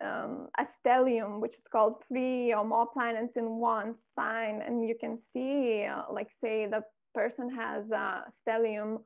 um, 0.00 0.48
a 0.58 0.64
stellium, 0.64 1.40
which 1.40 1.56
is 1.56 1.64
called 1.64 2.04
three 2.06 2.54
or 2.54 2.64
more 2.64 2.86
planets 2.86 3.36
in 3.36 3.58
one 3.58 3.94
sign, 3.94 4.62
and 4.64 4.86
you 4.86 4.94
can 4.94 5.16
see, 5.16 5.84
uh, 5.84 6.02
like, 6.10 6.30
say, 6.30 6.66
the 6.66 6.84
person 7.14 7.50
has 7.50 7.90
a 7.90 8.24
stellium 8.30 9.00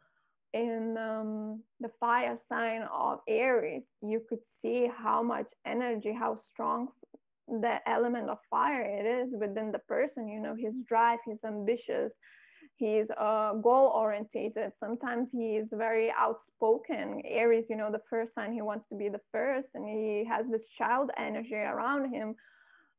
in 0.53 0.97
um, 0.99 1.63
the 1.81 1.89
fire 1.89 2.37
sign 2.37 2.83
of 2.93 3.21
Aries, 3.27 3.93
you 4.03 4.21
could 4.29 4.45
see 4.45 4.91
how 4.95 5.23
much 5.23 5.53
energy, 5.65 6.13
how 6.13 6.37
strong 6.37 6.89
the 7.49 7.87
element 7.89 8.29
of 8.29 8.39
fire 8.51 8.83
it 8.83 9.07
is 9.07 9.35
within 9.39 9.73
the 9.73 9.79
person. 9.79 10.29
You 10.29 10.41
know, 10.41 10.55
his 10.55 10.83
drive, 10.83 11.21
he's 11.25 11.45
ambitious, 11.45 12.19
he's 12.77 13.11
uh, 13.11 13.55
goal 13.55 13.93
orientated. 13.95 14.75
Sometimes 14.75 15.31
he 15.31 15.57
is 15.57 15.73
very 15.77 16.13
outspoken. 16.17 17.23
Aries, 17.25 17.69
you 17.71 17.77
know, 17.77 17.91
the 17.91 18.01
first 18.11 18.35
sign, 18.35 18.53
he 18.53 18.63
wants 18.63 18.87
to 18.87 18.95
be 18.95 19.09
the 19.09 19.21
first, 19.31 19.71
and 19.75 19.89
he 19.89 20.25
has 20.29 20.49
this 20.49 20.69
child 20.69 21.11
energy 21.17 21.55
around 21.55 22.13
him. 22.13 22.35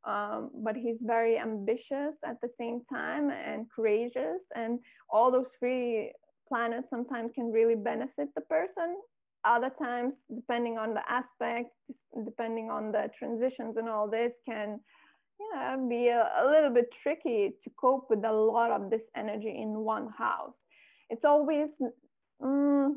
Um, 0.06 0.52
but 0.54 0.76
he's 0.76 1.02
very 1.02 1.38
ambitious 1.40 2.20
at 2.26 2.42
the 2.42 2.50
same 2.50 2.82
time 2.84 3.30
and 3.30 3.72
courageous 3.74 4.48
and 4.54 4.80
all 5.10 5.32
those 5.32 5.54
three 5.58 6.12
planets 6.46 6.90
sometimes 6.90 7.32
can 7.32 7.54
really 7.54 7.76
benefit 7.76 8.28
the 8.36 8.42
person 8.42 8.98
other 9.46 9.70
times 9.70 10.26
depending 10.36 10.78
on 10.78 10.94
the 10.94 11.10
aspect 11.10 11.70
depending 12.26 12.70
on 12.70 12.92
the 12.92 13.10
transitions 13.18 13.78
and 13.78 13.88
all 13.88 14.10
this 14.10 14.42
can 14.46 14.80
yeah, 15.40 15.76
be 15.90 16.08
a, 16.08 16.30
a, 16.38 16.46
little 16.46 16.70
bit 16.70 16.92
tricky 16.92 17.54
to 17.62 17.70
cope 17.72 18.10
with 18.10 18.24
a 18.26 18.32
lot 18.32 18.72
of 18.72 18.90
this 18.90 19.10
energy 19.16 19.56
in 19.62 19.80
one 19.80 20.10
house 20.18 20.66
it's 21.10 21.26
always 21.26 21.82
mm, 22.42 22.92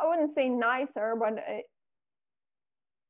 i 0.00 0.06
wouldn't 0.06 0.30
say 0.30 0.48
nicer 0.48 1.14
but 1.18 1.38
uh, 1.38 1.60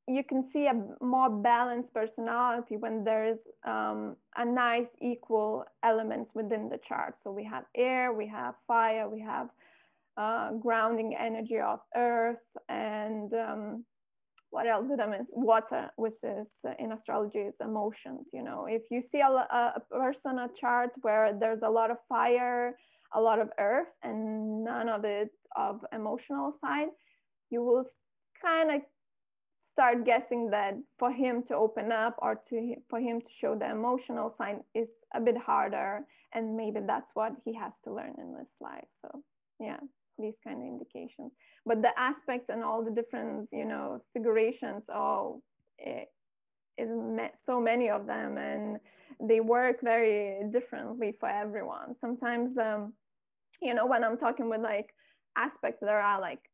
you 0.08 0.24
can 0.24 0.42
see 0.42 0.66
a 0.66 0.82
more 1.02 1.28
balanced 1.28 1.92
personality 1.92 2.76
when 2.78 3.04
there's 3.04 3.46
um, 3.64 4.16
a 4.36 4.44
nice 4.44 4.96
equal 5.02 5.64
elements 5.82 6.34
within 6.34 6.70
the 6.70 6.78
chart. 6.78 7.16
So 7.18 7.30
we 7.30 7.44
have 7.44 7.64
air, 7.76 8.12
we 8.14 8.26
have 8.28 8.54
fire, 8.66 9.06
we 9.08 9.20
have 9.20 9.50
uh, 10.16 10.52
grounding 10.52 11.14
energy 11.14 11.60
of 11.60 11.80
earth, 11.94 12.56
and 12.70 13.32
um, 13.34 13.84
what 14.50 14.66
else 14.66 14.88
did 14.88 15.00
I 15.00 15.06
miss? 15.06 15.30
Water, 15.34 15.90
which 15.96 16.24
is 16.24 16.60
uh, 16.66 16.72
in 16.78 16.92
astrology 16.92 17.40
is 17.40 17.60
emotions. 17.60 18.30
You 18.32 18.42
know, 18.42 18.66
if 18.66 18.82
you 18.90 19.00
see 19.00 19.20
a, 19.20 19.28
a 19.28 19.82
person 19.90 20.38
a 20.38 20.48
chart 20.48 20.90
where 21.02 21.32
there's 21.38 21.62
a 21.62 21.68
lot 21.68 21.90
of 21.90 21.98
fire, 22.08 22.76
a 23.12 23.20
lot 23.20 23.38
of 23.38 23.50
earth, 23.58 23.92
and 24.02 24.64
none 24.64 24.88
of 24.88 25.04
it 25.04 25.30
of 25.56 25.84
emotional 25.92 26.50
side, 26.52 26.88
you 27.50 27.62
will 27.62 27.84
kind 28.42 28.70
of 28.70 28.82
start 29.58 30.04
guessing 30.04 30.50
that 30.50 30.74
for 30.98 31.10
him 31.10 31.42
to 31.42 31.56
open 31.56 31.90
up 31.90 32.14
or 32.18 32.40
to 32.48 32.76
for 32.88 33.00
him 33.00 33.20
to 33.20 33.30
show 33.30 33.56
the 33.56 33.68
emotional 33.68 34.30
side 34.30 34.60
is 34.74 34.90
a 35.14 35.20
bit 35.20 35.36
harder 35.36 36.06
and 36.32 36.56
maybe 36.56 36.80
that's 36.86 37.10
what 37.14 37.32
he 37.44 37.52
has 37.54 37.80
to 37.80 37.92
learn 37.92 38.14
in 38.18 38.34
this 38.38 38.54
life 38.60 38.86
so 38.92 39.08
yeah 39.58 39.80
these 40.18 40.38
kind 40.42 40.60
of 40.60 40.66
indications 40.66 41.32
but 41.66 41.82
the 41.82 41.98
aspects 41.98 42.50
and 42.50 42.62
all 42.62 42.84
the 42.84 42.90
different 42.90 43.48
you 43.52 43.64
know 43.64 44.00
figurations 44.12 44.88
oh 44.92 45.42
it 45.78 46.08
is 46.76 46.92
so 47.34 47.60
many 47.60 47.90
of 47.90 48.06
them 48.06 48.38
and 48.38 48.78
they 49.20 49.40
work 49.40 49.80
very 49.82 50.40
differently 50.50 51.12
for 51.18 51.28
everyone 51.28 51.94
sometimes 51.96 52.56
um 52.58 52.92
you 53.60 53.74
know 53.74 53.86
when 53.86 54.04
i'm 54.04 54.16
talking 54.16 54.48
with 54.48 54.60
like 54.60 54.94
aspects 55.36 55.80
there 55.80 56.00
are 56.00 56.20
like 56.20 56.48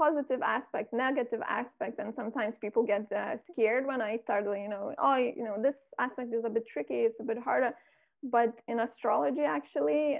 positive 0.00 0.40
aspect, 0.40 0.88
negative 0.92 1.42
aspect, 1.46 1.98
and 1.98 2.14
sometimes 2.14 2.56
people 2.56 2.82
get 2.82 3.04
uh, 3.12 3.36
scared 3.36 3.84
when 3.86 4.00
I 4.00 4.16
start, 4.16 4.44
you 4.64 4.70
know, 4.74 4.94
oh, 4.98 5.16
you 5.16 5.44
know, 5.46 5.56
this 5.66 5.78
aspect 5.98 6.32
is 6.32 6.44
a 6.46 6.52
bit 6.56 6.66
tricky, 6.66 7.00
it's 7.08 7.20
a 7.20 7.26
bit 7.30 7.38
harder. 7.48 7.72
But 8.22 8.52
in 8.66 8.80
astrology, 8.80 9.42
actually, 9.58 10.18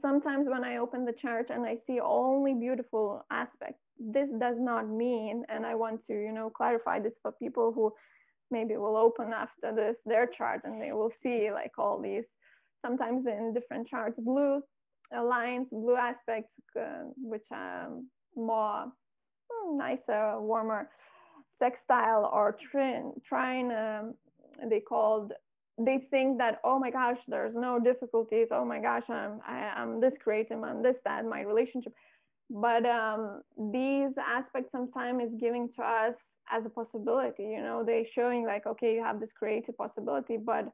sometimes 0.00 0.48
when 0.48 0.64
I 0.64 0.76
open 0.76 1.04
the 1.04 1.12
chart 1.12 1.50
and 1.50 1.64
I 1.64 1.76
see 1.76 2.00
only 2.00 2.54
beautiful 2.54 3.24
aspect, 3.30 3.78
this 3.98 4.32
does 4.32 4.58
not 4.58 4.88
mean, 4.88 5.44
and 5.48 5.64
I 5.64 5.74
want 5.74 6.00
to, 6.06 6.14
you 6.14 6.32
know, 6.32 6.50
clarify 6.50 6.98
this 7.00 7.18
for 7.22 7.32
people 7.32 7.72
who 7.72 7.92
maybe 8.50 8.76
will 8.76 8.96
open 8.96 9.32
after 9.32 9.74
this 9.74 10.02
their 10.04 10.26
chart 10.26 10.60
and 10.64 10.80
they 10.80 10.92
will 10.92 11.08
see 11.08 11.50
like 11.50 11.72
all 11.78 12.00
these 12.00 12.36
sometimes 12.80 13.26
in 13.26 13.52
different 13.54 13.88
charts 13.88 14.20
blue 14.20 14.62
lines 15.12 15.70
blue 15.70 15.96
aspects 15.96 16.54
uh, 16.78 17.04
which 17.16 17.46
are 17.50 17.88
more 18.36 18.86
hmm, 19.50 19.78
nicer, 19.78 20.40
warmer 20.40 20.90
sextile 21.50 22.28
or 22.32 22.52
trine, 22.52 23.12
trine 23.24 23.70
um, 23.72 24.14
they 24.68 24.80
called 24.80 25.32
they 25.78 25.98
think 25.98 26.38
that 26.38 26.60
oh 26.62 26.78
my 26.78 26.90
gosh 26.90 27.18
there's 27.26 27.56
no 27.56 27.80
difficulties. 27.80 28.48
Oh 28.52 28.64
my 28.64 28.78
gosh 28.78 29.10
i'm 29.10 29.40
I, 29.46 29.58
am 29.58 29.72
i 29.76 29.82
am 29.82 30.00
this 30.00 30.18
creative 30.18 30.62
i'm 30.62 30.82
this 30.82 31.02
that 31.04 31.24
my 31.24 31.42
relationship. 31.42 31.92
But 32.50 32.84
um, 32.84 33.40
these 33.72 34.18
aspects 34.18 34.70
sometimes 34.72 35.32
is 35.32 35.34
giving 35.40 35.68
to 35.72 35.82
us 35.82 36.34
as 36.50 36.66
a 36.66 36.70
possibility 36.70 37.44
you 37.44 37.62
know? 37.62 37.82
They 37.84 38.04
showing 38.04 38.46
like 38.46 38.66
okay 38.66 38.94
you 38.94 39.02
have 39.02 39.20
this 39.20 39.32
creative 39.32 39.76
possibility 39.76 40.36
but 40.36 40.68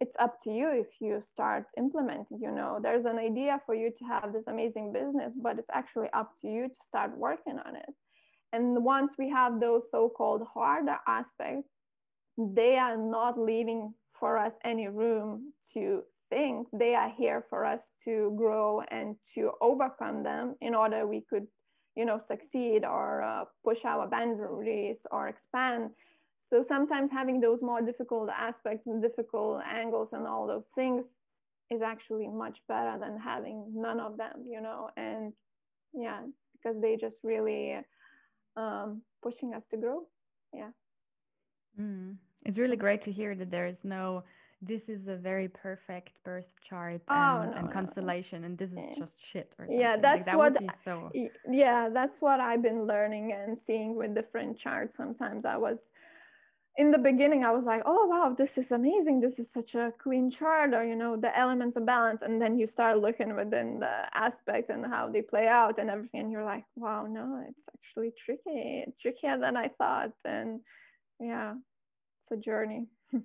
it's 0.00 0.16
up 0.18 0.40
to 0.42 0.50
you 0.50 0.68
if 0.68 0.88
you 1.00 1.20
start 1.22 1.66
implementing 1.78 2.40
you 2.42 2.50
know? 2.50 2.78
There's 2.82 3.06
an 3.06 3.18
idea 3.18 3.60
for 3.64 3.74
you 3.74 3.90
to 3.90 4.04
have 4.04 4.32
this 4.32 4.48
amazing 4.48 4.92
business 4.92 5.34
but 5.40 5.58
it's 5.58 5.70
actually 5.72 6.10
up 6.12 6.32
to 6.42 6.48
you 6.48 6.68
to 6.68 6.80
start 6.82 7.16
working 7.16 7.58
on 7.64 7.76
it. 7.76 7.94
And 8.52 8.84
once 8.84 9.14
we 9.18 9.30
have 9.30 9.60
those 9.60 9.90
so-called 9.90 10.46
harder 10.52 10.98
aspects 11.06 11.70
they 12.36 12.76
are 12.76 12.96
not 12.96 13.38
leaving 13.38 13.94
for 14.22 14.38
us 14.38 14.54
any 14.64 14.86
room 14.86 15.52
to 15.74 16.02
think 16.30 16.68
they 16.72 16.94
are 16.94 17.12
here 17.22 17.44
for 17.50 17.64
us 17.64 17.90
to 18.04 18.32
grow 18.36 18.80
and 18.96 19.16
to 19.34 19.50
overcome 19.60 20.22
them 20.22 20.54
in 20.60 20.74
order 20.74 21.06
we 21.06 21.20
could 21.28 21.46
you 21.96 22.04
know 22.04 22.18
succeed 22.18 22.84
or 22.84 23.22
uh, 23.22 23.44
push 23.64 23.84
our 23.84 24.06
boundaries 24.08 25.06
or 25.10 25.26
expand 25.26 25.90
so 26.38 26.62
sometimes 26.62 27.10
having 27.10 27.40
those 27.40 27.62
more 27.62 27.82
difficult 27.82 28.30
aspects 28.30 28.86
and 28.86 29.02
difficult 29.02 29.62
angles 29.64 30.12
and 30.12 30.26
all 30.26 30.46
those 30.46 30.68
things 30.74 31.16
is 31.72 31.82
actually 31.82 32.28
much 32.28 32.60
better 32.68 32.98
than 32.98 33.18
having 33.18 33.64
none 33.74 34.00
of 34.00 34.16
them, 34.18 34.44
you 34.46 34.60
know, 34.60 34.90
and 34.96 35.32
yeah, 35.94 36.20
because 36.52 36.80
they 36.80 36.96
just 36.96 37.20
really 37.22 37.76
um, 38.56 39.02
pushing 39.22 39.54
us 39.54 39.66
to 39.68 39.76
grow. 39.76 40.02
Yeah. 40.52 40.70
Mm. 41.80 42.16
It's 42.44 42.58
really 42.58 42.76
great 42.76 43.02
to 43.02 43.12
hear 43.12 43.34
that 43.34 43.50
there 43.50 43.66
is 43.66 43.84
no 43.84 44.24
this 44.62 44.88
is 44.88 45.08
a 45.08 45.16
very 45.16 45.48
perfect 45.48 46.12
birth 46.22 46.54
chart 46.62 47.02
oh, 47.10 47.40
and, 47.40 47.50
no, 47.50 47.56
and 47.58 47.72
constellation 47.72 48.42
no. 48.42 48.46
and 48.46 48.58
this 48.58 48.72
is 48.72 48.86
yeah. 48.86 48.94
just 48.96 49.20
shit 49.20 49.52
or 49.58 49.64
something. 49.64 49.80
yeah 49.80 49.96
that's 49.96 50.28
like, 50.28 50.54
that 50.54 50.60
what 50.60 50.74
so... 50.74 51.10
yeah 51.50 51.88
that's 51.92 52.22
what 52.22 52.38
i've 52.38 52.62
been 52.62 52.86
learning 52.86 53.32
and 53.32 53.58
seeing 53.58 53.96
with 53.96 54.14
different 54.14 54.56
charts 54.56 54.96
sometimes 54.96 55.44
i 55.44 55.56
was 55.56 55.90
in 56.78 56.90
the 56.90 56.98
beginning 56.98 57.44
i 57.44 57.50
was 57.50 57.66
like 57.66 57.82
oh 57.84 58.06
wow 58.06 58.34
this 58.36 58.56
is 58.56 58.70
amazing 58.70 59.20
this 59.20 59.38
is 59.38 59.50
such 59.50 59.74
a 59.74 59.92
clean 59.98 60.30
chart 60.30 60.72
or 60.72 60.84
you 60.84 60.94
know 60.94 61.16
the 61.16 61.36
elements 61.36 61.76
of 61.76 61.84
balance 61.84 62.22
and 62.22 62.40
then 62.40 62.56
you 62.56 62.66
start 62.66 62.98
looking 62.98 63.34
within 63.34 63.80
the 63.80 64.16
aspect 64.16 64.70
and 64.70 64.86
how 64.86 65.08
they 65.08 65.20
play 65.20 65.48
out 65.48 65.78
and 65.78 65.90
everything 65.90 66.20
and 66.20 66.32
you're 66.32 66.44
like 66.44 66.64
wow 66.76 67.04
no 67.04 67.44
it's 67.48 67.68
actually 67.76 68.12
tricky 68.16 68.86
trickier 68.98 69.36
than 69.36 69.56
i 69.56 69.68
thought 69.68 70.12
and 70.24 70.60
yeah 71.22 71.54
it's 72.20 72.32
a 72.32 72.38
journey 72.38 72.88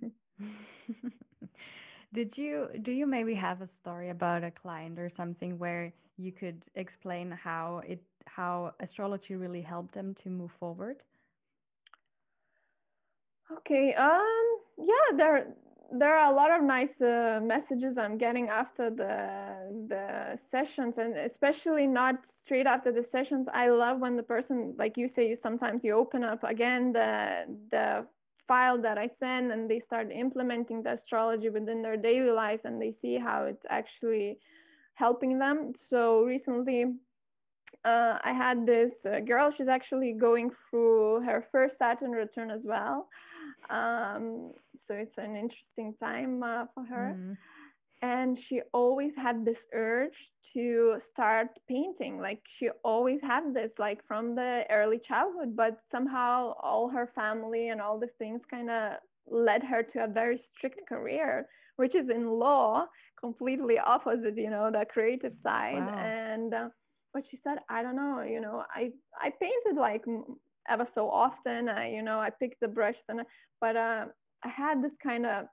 did 2.14 2.38
you 2.38 2.70
do 2.82 2.92
you 2.92 3.08
maybe 3.08 3.34
have 3.36 3.62
a 3.62 3.68
story 3.68 4.10
about 4.10 4.44
a 4.44 4.52
client 4.52 5.00
or 5.00 5.10
something 5.10 5.58
where 5.60 5.94
you 6.18 6.32
could 6.32 6.66
explain 6.76 7.32
how 7.32 7.82
it 7.88 8.02
how 8.28 8.74
astrology 8.80 9.36
really 9.36 9.62
helped 9.62 9.94
them 9.94 10.14
to 10.16 10.30
move 10.30 10.52
forward 10.52 11.04
Okay. 13.52 13.94
Um. 13.96 14.58
Yeah. 14.78 15.16
There. 15.16 15.56
There 15.90 16.14
are 16.14 16.30
a 16.30 16.36
lot 16.36 16.52
of 16.52 16.64
nice 16.64 17.02
uh, 17.02 17.40
messages 17.42 17.98
I'm 17.98 18.18
getting 18.18 18.50
after 18.50 18.90
the 18.90 19.16
the 19.88 20.36
sessions, 20.36 20.98
and 20.98 21.16
especially 21.16 21.88
not 21.88 22.26
straight 22.26 22.68
after 22.68 22.92
the 22.92 23.04
sessions. 23.04 23.48
I 23.54 23.70
love 23.70 24.00
when 24.00 24.18
the 24.18 24.24
person, 24.24 24.76
like 24.78 24.98
you 24.98 25.08
say, 25.08 25.30
you 25.30 25.36
sometimes 25.36 25.84
you 25.86 25.94
open 25.94 26.24
up 26.26 26.44
again 26.44 26.92
the 26.92 27.46
the 27.72 28.06
file 28.48 28.78
that 28.80 28.98
I 28.98 29.08
send, 29.08 29.52
and 29.52 29.70
they 29.70 29.80
start 29.80 30.12
implementing 30.12 30.84
the 30.84 30.92
astrology 30.92 31.50
within 31.50 31.82
their 31.82 31.98
daily 31.98 32.32
lives, 32.32 32.66
and 32.66 32.82
they 32.82 32.92
see 32.92 33.18
how 33.18 33.44
it's 33.46 33.66
actually 33.70 34.40
helping 34.96 35.40
them. 35.40 35.74
So 35.74 36.24
recently, 36.24 36.96
uh, 37.86 38.18
I 38.24 38.34
had 38.34 38.66
this 38.66 39.06
uh, 39.06 39.22
girl. 39.22 39.52
She's 39.52 39.70
actually 39.70 40.14
going 40.14 40.50
through 40.50 41.22
her 41.22 41.42
first 41.42 41.78
Saturn 41.78 42.12
return 42.12 42.52
as 42.52 42.66
well. 42.66 43.08
Um, 43.70 44.54
so 44.76 44.94
it's 44.96 45.18
an 45.18 45.36
interesting 45.36 45.94
time 46.00 46.44
uh, 46.44 46.66
for 46.74 46.84
her. 46.86 47.16
Mm. 47.18 47.38
And 48.04 48.38
she 48.38 48.62
always 48.74 49.16
had 49.16 49.44
this 49.44 49.66
urge 49.74 50.32
to 50.54 50.96
start 51.00 51.48
painting. 51.68 52.22
Like 52.22 52.42
she 52.48 52.70
always 52.84 53.22
had 53.22 53.56
this, 53.56 53.80
like 53.80 54.04
from 54.04 54.36
the 54.36 54.66
early 54.70 55.00
childhood, 55.00 55.56
but 55.56 55.80
somehow 55.86 56.54
all 56.62 56.90
her 56.90 57.08
family 57.08 57.70
and 57.70 57.82
all 57.82 58.00
the 58.00 58.08
things 58.08 58.46
kind 58.46 58.70
of 58.70 58.98
led 59.28 59.64
her 59.64 59.82
to 59.82 60.04
a 60.04 60.08
very 60.08 60.38
strict 60.38 60.88
career, 60.88 61.48
which 61.78 61.96
is 61.96 62.10
in 62.10 62.30
law, 62.30 62.86
completely 63.20 63.80
opposite, 63.80 64.38
you 64.38 64.52
know, 64.52 64.70
the 64.70 64.86
creative 64.86 65.34
side. 65.34 65.80
Wow. 65.80 65.96
And 65.96 66.54
uh, 66.54 66.70
but 67.18 67.26
she 67.26 67.38
said 67.38 67.58
i 67.70 67.82
don't 67.82 67.96
know 67.96 68.22
you 68.22 68.40
know 68.40 68.64
i 68.74 68.92
i 69.20 69.32
painted 69.42 69.76
like 69.76 70.06
ever 70.68 70.86
so 70.86 71.10
often. 71.10 71.70
I 71.70 71.90
you 71.92 72.04
know 72.04 72.20
i 72.20 72.30
picked 72.30 72.60
the 72.62 72.68
brush, 72.68 73.00
and 73.10 73.22
but 73.62 73.76
uh, 73.76 74.06
i 74.44 74.48
had 74.50 74.84
this 74.84 74.98
kind 74.98 75.26
of 75.26 75.46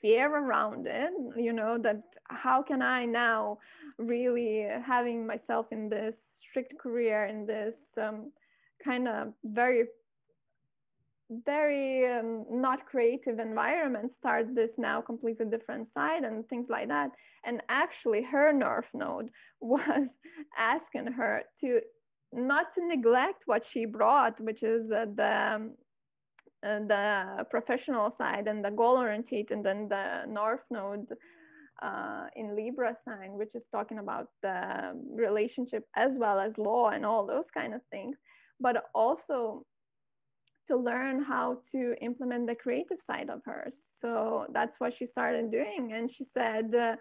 fear 0.00 0.34
around 0.34 0.86
it 0.86 1.12
you 1.36 1.52
know 1.52 1.76
that 1.76 2.02
how 2.30 2.62
can 2.62 2.80
i 2.80 3.04
now 3.04 3.58
really 3.98 4.66
having 4.82 5.26
myself 5.26 5.72
in 5.72 5.90
this 5.90 6.38
strict 6.40 6.78
career 6.78 7.26
in 7.26 7.44
this 7.44 7.92
um, 7.98 8.32
kind 8.82 9.06
of 9.06 9.34
very 9.44 9.84
very 11.44 12.06
um, 12.06 12.44
not 12.50 12.86
creative 12.86 13.38
environment 13.38 14.10
start 14.10 14.54
this 14.54 14.78
now 14.78 15.00
completely 15.00 15.46
different 15.46 15.88
side 15.88 16.22
and 16.22 16.46
things 16.48 16.68
like 16.68 16.88
that. 16.88 17.10
And 17.44 17.62
actually 17.68 18.22
her 18.22 18.52
north 18.52 18.90
node 18.94 19.30
was 19.60 20.18
asking 20.56 21.06
her 21.12 21.44
to 21.60 21.80
not 22.34 22.70
to 22.72 22.86
neglect 22.86 23.44
what 23.46 23.64
she 23.64 23.86
brought 23.86 24.40
which 24.40 24.62
is 24.62 24.90
uh, 24.90 25.06
the 25.14 25.70
uh, 26.64 26.78
the 26.88 27.46
professional 27.50 28.10
side 28.10 28.48
and 28.48 28.64
the 28.64 28.70
goal 28.70 28.96
oriented 28.96 29.50
and 29.50 29.64
then 29.64 29.88
the 29.88 30.24
north 30.26 30.64
node 30.70 31.06
uh, 31.82 32.26
in 32.36 32.56
libra 32.56 32.94
sign 32.96 33.32
which 33.32 33.54
is 33.54 33.68
talking 33.68 33.98
about 33.98 34.28
the 34.42 34.92
relationship 35.14 35.84
as 35.96 36.16
well 36.18 36.38
as 36.38 36.58
law 36.58 36.88
and 36.88 37.04
all 37.04 37.26
those 37.26 37.50
kind 37.50 37.74
of 37.74 37.82
things 37.90 38.16
but 38.60 38.84
also 38.94 39.64
to 40.66 40.76
learn 40.76 41.22
how 41.22 41.58
to 41.72 41.94
implement 42.00 42.46
the 42.46 42.54
creative 42.54 43.00
side 43.00 43.28
of 43.30 43.42
hers. 43.44 43.86
So 43.92 44.46
that's 44.52 44.80
what 44.80 44.94
she 44.94 45.06
started 45.06 45.50
doing. 45.50 45.92
And 45.92 46.10
she 46.10 46.24
said, 46.24 46.74
uh, 46.74 46.96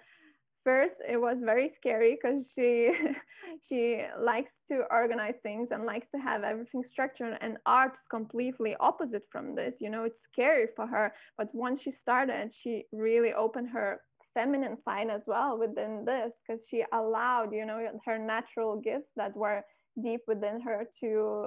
first 0.64 1.02
it 1.08 1.20
was 1.20 1.42
very 1.42 1.70
scary 1.70 2.18
because 2.20 2.52
she 2.54 2.94
she 3.68 4.04
likes 4.20 4.62
to 4.68 4.84
organize 4.92 5.36
things 5.44 5.72
and 5.72 5.86
likes 5.86 6.10
to 6.10 6.18
have 6.18 6.44
everything 6.44 6.84
structured 6.84 7.38
and 7.42 7.58
art 7.66 7.98
is 7.98 8.08
completely 8.08 8.76
opposite 8.80 9.24
from 9.32 9.56
this 9.56 9.82
you 9.82 9.90
know 9.90 10.04
it's 10.04 10.22
scary 10.22 10.68
for 10.76 10.88
her. 10.88 11.14
But 11.38 11.52
once 11.54 11.82
she 11.82 11.92
started 11.92 12.52
she 12.52 12.86
really 12.92 13.34
opened 13.34 13.70
her 13.70 14.02
feminine 14.34 14.78
side 14.78 15.10
as 15.10 15.26
well 15.28 15.58
within 15.60 16.06
this 16.06 16.42
because 16.42 16.68
she 16.68 16.84
allowed 16.92 17.54
you 17.54 17.66
know 17.66 17.80
her 18.06 18.18
natural 18.18 18.80
gifts 18.80 19.10
that 19.16 19.36
were 19.36 19.64
deep 20.02 20.22
within 20.28 20.60
her 20.60 20.88
to 21.00 21.46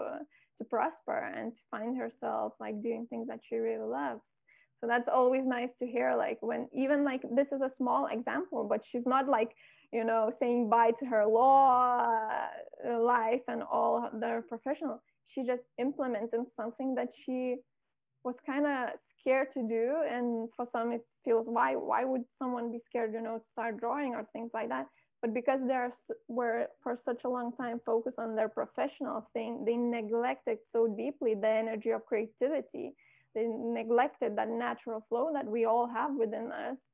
to 0.57 0.65
prosper 0.65 1.33
and 1.37 1.55
to 1.55 1.61
find 1.71 1.97
herself 1.99 2.55
like 2.61 2.81
doing 2.81 3.07
things 3.09 3.29
that 3.29 3.41
she 3.47 3.57
really 3.57 3.85
loves 3.85 4.45
so 4.81 4.87
that's 4.87 5.09
always 5.09 5.45
nice 5.45 5.75
to 5.75 5.87
hear 5.87 6.15
like 6.17 6.39
when 6.41 6.69
even 6.75 7.05
like 7.05 7.23
this 7.35 7.53
is 7.53 7.61
a 7.61 7.69
small 7.69 8.07
example 8.07 8.67
but 8.69 8.85
she's 8.85 9.07
not 9.07 9.29
like 9.29 9.55
you 9.93 10.05
know 10.05 10.31
saying 10.31 10.69
bye 10.69 10.93
to 10.99 11.07
her 11.07 11.25
law 11.25 12.07
uh, 12.85 13.01
life 13.01 13.43
and 13.49 13.63
all 13.63 14.11
their 14.13 14.43
professional. 14.43 15.03
She 15.27 15.45
just 15.45 15.65
implemented 15.79 16.49
something 16.55 16.95
that 16.95 17.09
she 17.15 17.57
was 18.25 18.41
kind 18.41 18.67
of 18.67 18.91
scared 18.99 19.53
to 19.53 19.63
do 19.63 19.95
and 20.09 20.49
for 20.55 20.67
some 20.67 20.91
it 20.93 21.03
feels 21.25 21.47
why 21.49 21.75
why 21.75 22.05
would 22.05 22.25
someone 22.29 22.73
be 22.73 22.79
scared 22.79 23.13
you 23.13 23.21
know 23.21 23.39
to 23.39 23.49
start 23.49 23.79
drawing 23.79 24.15
or 24.15 24.25
things 24.33 24.51
like 24.53 24.69
that? 24.69 24.87
But 25.23 25.33
because 25.33 25.61
they 25.67 25.75
are, 25.75 25.91
were 26.29 26.67
for 26.83 26.97
such 26.97 27.25
a 27.25 27.29
long 27.29 27.53
time 27.53 27.81
focused 27.85 28.19
on 28.19 28.37
their 28.37 28.49
professional 28.49 29.29
thing 29.33 29.65
they 29.65 29.77
neglected 29.77 30.59
so 30.65 30.87
deeply 30.89 31.35
the 31.35 31.49
energy 31.49 31.91
of 31.91 32.05
creativity 32.05 32.95
they 33.37 33.47
neglected 33.47 34.37
that 34.37 34.49
natural 34.49 35.01
flow 35.09 35.31
that 35.33 35.47
we 35.47 35.65
all 35.65 35.87
have 35.87 36.11
within 36.17 36.51
us 36.51 36.91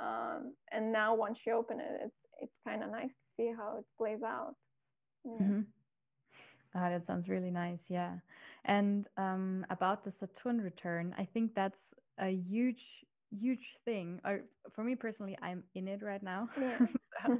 um, 0.00 0.54
and 0.72 0.90
now 0.92 1.14
once 1.14 1.42
you 1.46 1.52
open 1.52 1.80
it 1.80 2.00
it's 2.06 2.26
it's 2.40 2.60
kind 2.66 2.82
of 2.82 2.90
nice 2.90 3.14
to 3.16 3.26
see 3.36 3.52
how 3.54 3.76
it 3.78 3.84
plays 3.98 4.22
out 4.22 4.56
yeah. 5.26 5.46
mm-hmm. 5.46 5.60
Oh, 6.72 6.88
that 6.88 7.04
sounds 7.04 7.28
really 7.28 7.50
nice. 7.50 7.82
Yeah. 7.88 8.12
And 8.64 9.08
um, 9.16 9.66
about 9.70 10.04
the 10.04 10.10
Saturn 10.12 10.60
return, 10.60 11.12
I 11.18 11.24
think 11.24 11.52
that's 11.52 11.94
a 12.20 12.28
huge 12.28 13.04
huge 13.32 13.76
thing 13.84 14.20
or 14.24 14.40
for 14.72 14.82
me 14.82 14.96
personally 14.96 15.38
i'm 15.40 15.62
in 15.74 15.86
it 15.86 16.02
right 16.02 16.22
now 16.22 16.48
yeah. 16.60 16.86
so 17.26 17.38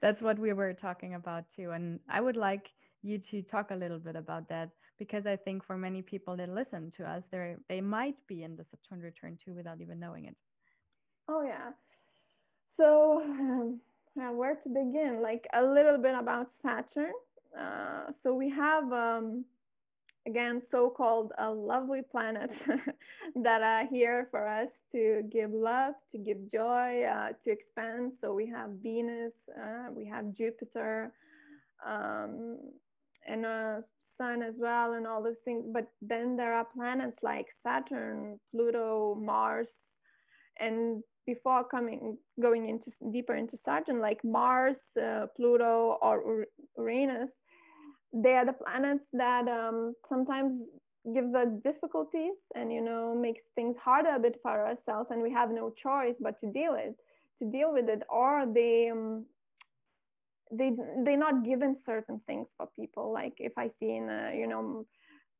that's 0.00 0.22
what 0.22 0.38
we 0.38 0.52
were 0.52 0.72
talking 0.72 1.14
about 1.14 1.50
too 1.50 1.72
and 1.72 1.98
i 2.08 2.20
would 2.20 2.36
like 2.36 2.72
you 3.02 3.18
to 3.18 3.42
talk 3.42 3.70
a 3.70 3.76
little 3.76 3.98
bit 3.98 4.16
about 4.16 4.48
that 4.48 4.70
because 4.98 5.26
i 5.26 5.36
think 5.36 5.64
for 5.64 5.76
many 5.76 6.02
people 6.02 6.36
that 6.36 6.48
listen 6.48 6.90
to 6.90 7.04
us 7.04 7.26
they 7.28 7.56
they 7.68 7.80
might 7.80 8.18
be 8.26 8.42
in 8.42 8.56
the 8.56 8.64
saturn 8.64 9.00
return 9.00 9.36
too 9.42 9.54
without 9.54 9.80
even 9.80 9.98
knowing 9.98 10.26
it. 10.26 10.36
Oh 11.28 11.42
yeah. 11.42 11.70
So 12.66 13.22
um, 13.22 13.80
yeah, 14.16 14.30
where 14.30 14.56
to 14.56 14.68
begin? 14.68 15.20
Like 15.20 15.46
a 15.52 15.64
little 15.64 15.98
bit 15.98 16.14
about 16.14 16.50
saturn. 16.50 17.12
Uh, 17.58 18.10
so 18.10 18.34
we 18.34 18.48
have 18.50 18.90
um, 18.92 19.44
again 20.26 20.60
so-called 20.60 21.32
uh, 21.38 21.52
lovely 21.52 22.02
planets 22.02 22.66
that 23.36 23.62
are 23.62 23.86
here 23.86 24.28
for 24.30 24.46
us 24.46 24.82
to 24.92 25.22
give 25.30 25.52
love 25.52 25.94
to 26.10 26.18
give 26.18 26.50
joy 26.50 27.02
uh, 27.02 27.30
to 27.42 27.50
expand. 27.50 28.14
So 28.14 28.34
we 28.34 28.46
have 28.46 28.70
venus 28.82 29.48
uh, 29.60 29.90
we 29.94 30.06
have 30.06 30.32
jupiter 30.32 31.12
um, 31.84 32.58
and 33.26 33.46
a 33.46 33.82
sun 34.00 34.42
as 34.42 34.58
well 34.60 34.94
and 34.94 35.06
all 35.06 35.22
those 35.22 35.40
things. 35.40 35.64
But 35.72 35.86
then 36.00 36.36
there 36.36 36.54
are 36.54 36.64
planets 36.64 37.18
like 37.22 37.48
saturn 37.50 38.38
pluto 38.50 39.16
mars 39.20 39.98
and 40.58 41.02
before 41.26 41.64
coming 41.64 42.18
going 42.40 42.68
into 42.68 42.90
deeper 43.12 43.34
into 43.34 43.56
saturn 43.56 44.00
like 44.00 44.24
mars 44.24 44.90
uh, 45.00 45.26
pluto 45.36 45.96
or 46.02 46.46
uranus 46.76 47.34
they 48.12 48.34
are 48.34 48.44
the 48.44 48.52
planets 48.52 49.08
that 49.12 49.46
um, 49.46 49.94
sometimes 50.04 50.70
gives 51.14 51.32
us 51.34 51.46
difficulties 51.62 52.48
and 52.56 52.72
you 52.72 52.80
know 52.82 53.14
makes 53.14 53.44
things 53.54 53.76
harder 53.76 54.10
a 54.16 54.18
bit 54.18 54.36
for 54.42 54.66
ourselves 54.66 55.12
and 55.12 55.22
we 55.22 55.30
have 55.30 55.50
no 55.50 55.70
choice 55.70 56.16
but 56.20 56.36
to 56.36 56.50
deal 56.50 56.74
it 56.74 56.96
to 57.38 57.50
deal 57.50 57.72
with 57.72 57.88
it. 57.88 58.02
Or 58.08 58.46
they 58.46 58.90
um, 58.90 59.26
they 60.52 60.72
they're 61.04 61.16
not 61.16 61.44
given 61.44 61.74
certain 61.74 62.20
things 62.26 62.54
for 62.56 62.68
people. 62.78 63.12
Like 63.12 63.34
if 63.38 63.52
i 63.56 63.68
see 63.68 63.96
in 63.96 64.08
a 64.08 64.32
you 64.36 64.46
know 64.46 64.86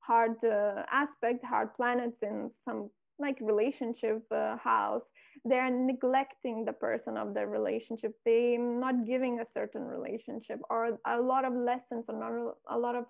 hard 0.00 0.42
uh, 0.44 0.82
aspect 0.90 1.44
hard 1.44 1.74
planets 1.74 2.22
in 2.22 2.48
some 2.48 2.90
like 3.18 3.38
relationship 3.40 4.22
uh, 4.32 4.56
house 4.56 5.10
they're 5.44 5.70
neglecting 5.70 6.64
the 6.64 6.72
person 6.72 7.16
of 7.16 7.34
the 7.34 7.46
relationship. 7.46 8.12
They're 8.24 8.58
not 8.58 9.06
giving 9.06 9.40
a 9.40 9.44
certain 9.44 9.82
relationship 9.82 10.60
or 10.70 10.98
a 11.06 11.20
lot 11.20 11.44
of 11.44 11.54
lessons 11.54 12.08
or 12.08 12.54
a 12.68 12.78
lot 12.78 12.96
of 12.96 13.04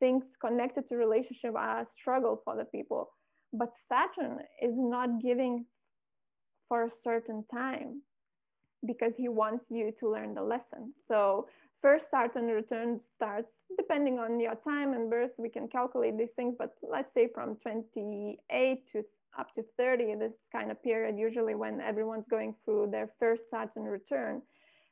things 0.00 0.36
connected 0.40 0.86
to 0.86 0.96
relationship 0.96 1.54
are 1.56 1.80
a 1.80 1.86
struggle 1.86 2.40
for 2.44 2.56
the 2.56 2.64
people. 2.64 3.10
But 3.52 3.74
saturn 3.74 4.38
is 4.60 4.78
not 4.78 5.20
giving 5.20 5.66
for 6.68 6.84
a 6.84 6.90
certain 6.90 7.44
time 7.44 8.02
because 8.86 9.16
he 9.16 9.28
wants 9.28 9.66
you 9.70 9.92
to 9.92 10.10
learn 10.10 10.34
the 10.34 10.42
lesson 10.42 10.92
so 10.92 11.48
first 11.80 12.10
Saturn 12.10 12.46
return 12.46 13.00
starts 13.02 13.64
depending 13.76 14.18
on 14.18 14.40
your 14.40 14.54
time 14.54 14.92
and 14.92 15.10
birth 15.10 15.32
we 15.38 15.48
can 15.48 15.68
calculate 15.68 16.16
these 16.18 16.32
things 16.32 16.54
but 16.58 16.74
let's 16.82 17.12
say 17.12 17.28
from 17.28 17.56
28 17.56 18.92
to 18.92 19.04
up 19.38 19.52
to 19.52 19.64
30, 19.78 20.16
this 20.16 20.48
kind 20.50 20.70
of 20.70 20.82
period, 20.82 21.18
usually 21.18 21.54
when 21.54 21.80
everyone's 21.80 22.28
going 22.28 22.54
through 22.64 22.88
their 22.90 23.08
first 23.18 23.48
Saturn 23.48 23.84
return. 23.84 24.42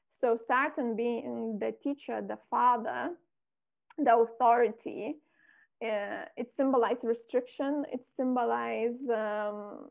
So 0.09 0.36
Saturn 0.36 0.97
being 0.97 1.59
the 1.59 1.72
teacher, 1.72 2.22
the 2.26 2.38
father, 2.51 3.11
the 3.99 4.16
authority, 4.16 5.16
uh, 5.84 6.24
it 6.36 6.51
symbolizes 6.51 7.05
restriction. 7.05 7.84
It 7.93 8.05
symbolizes 8.05 9.09
um, 9.09 9.88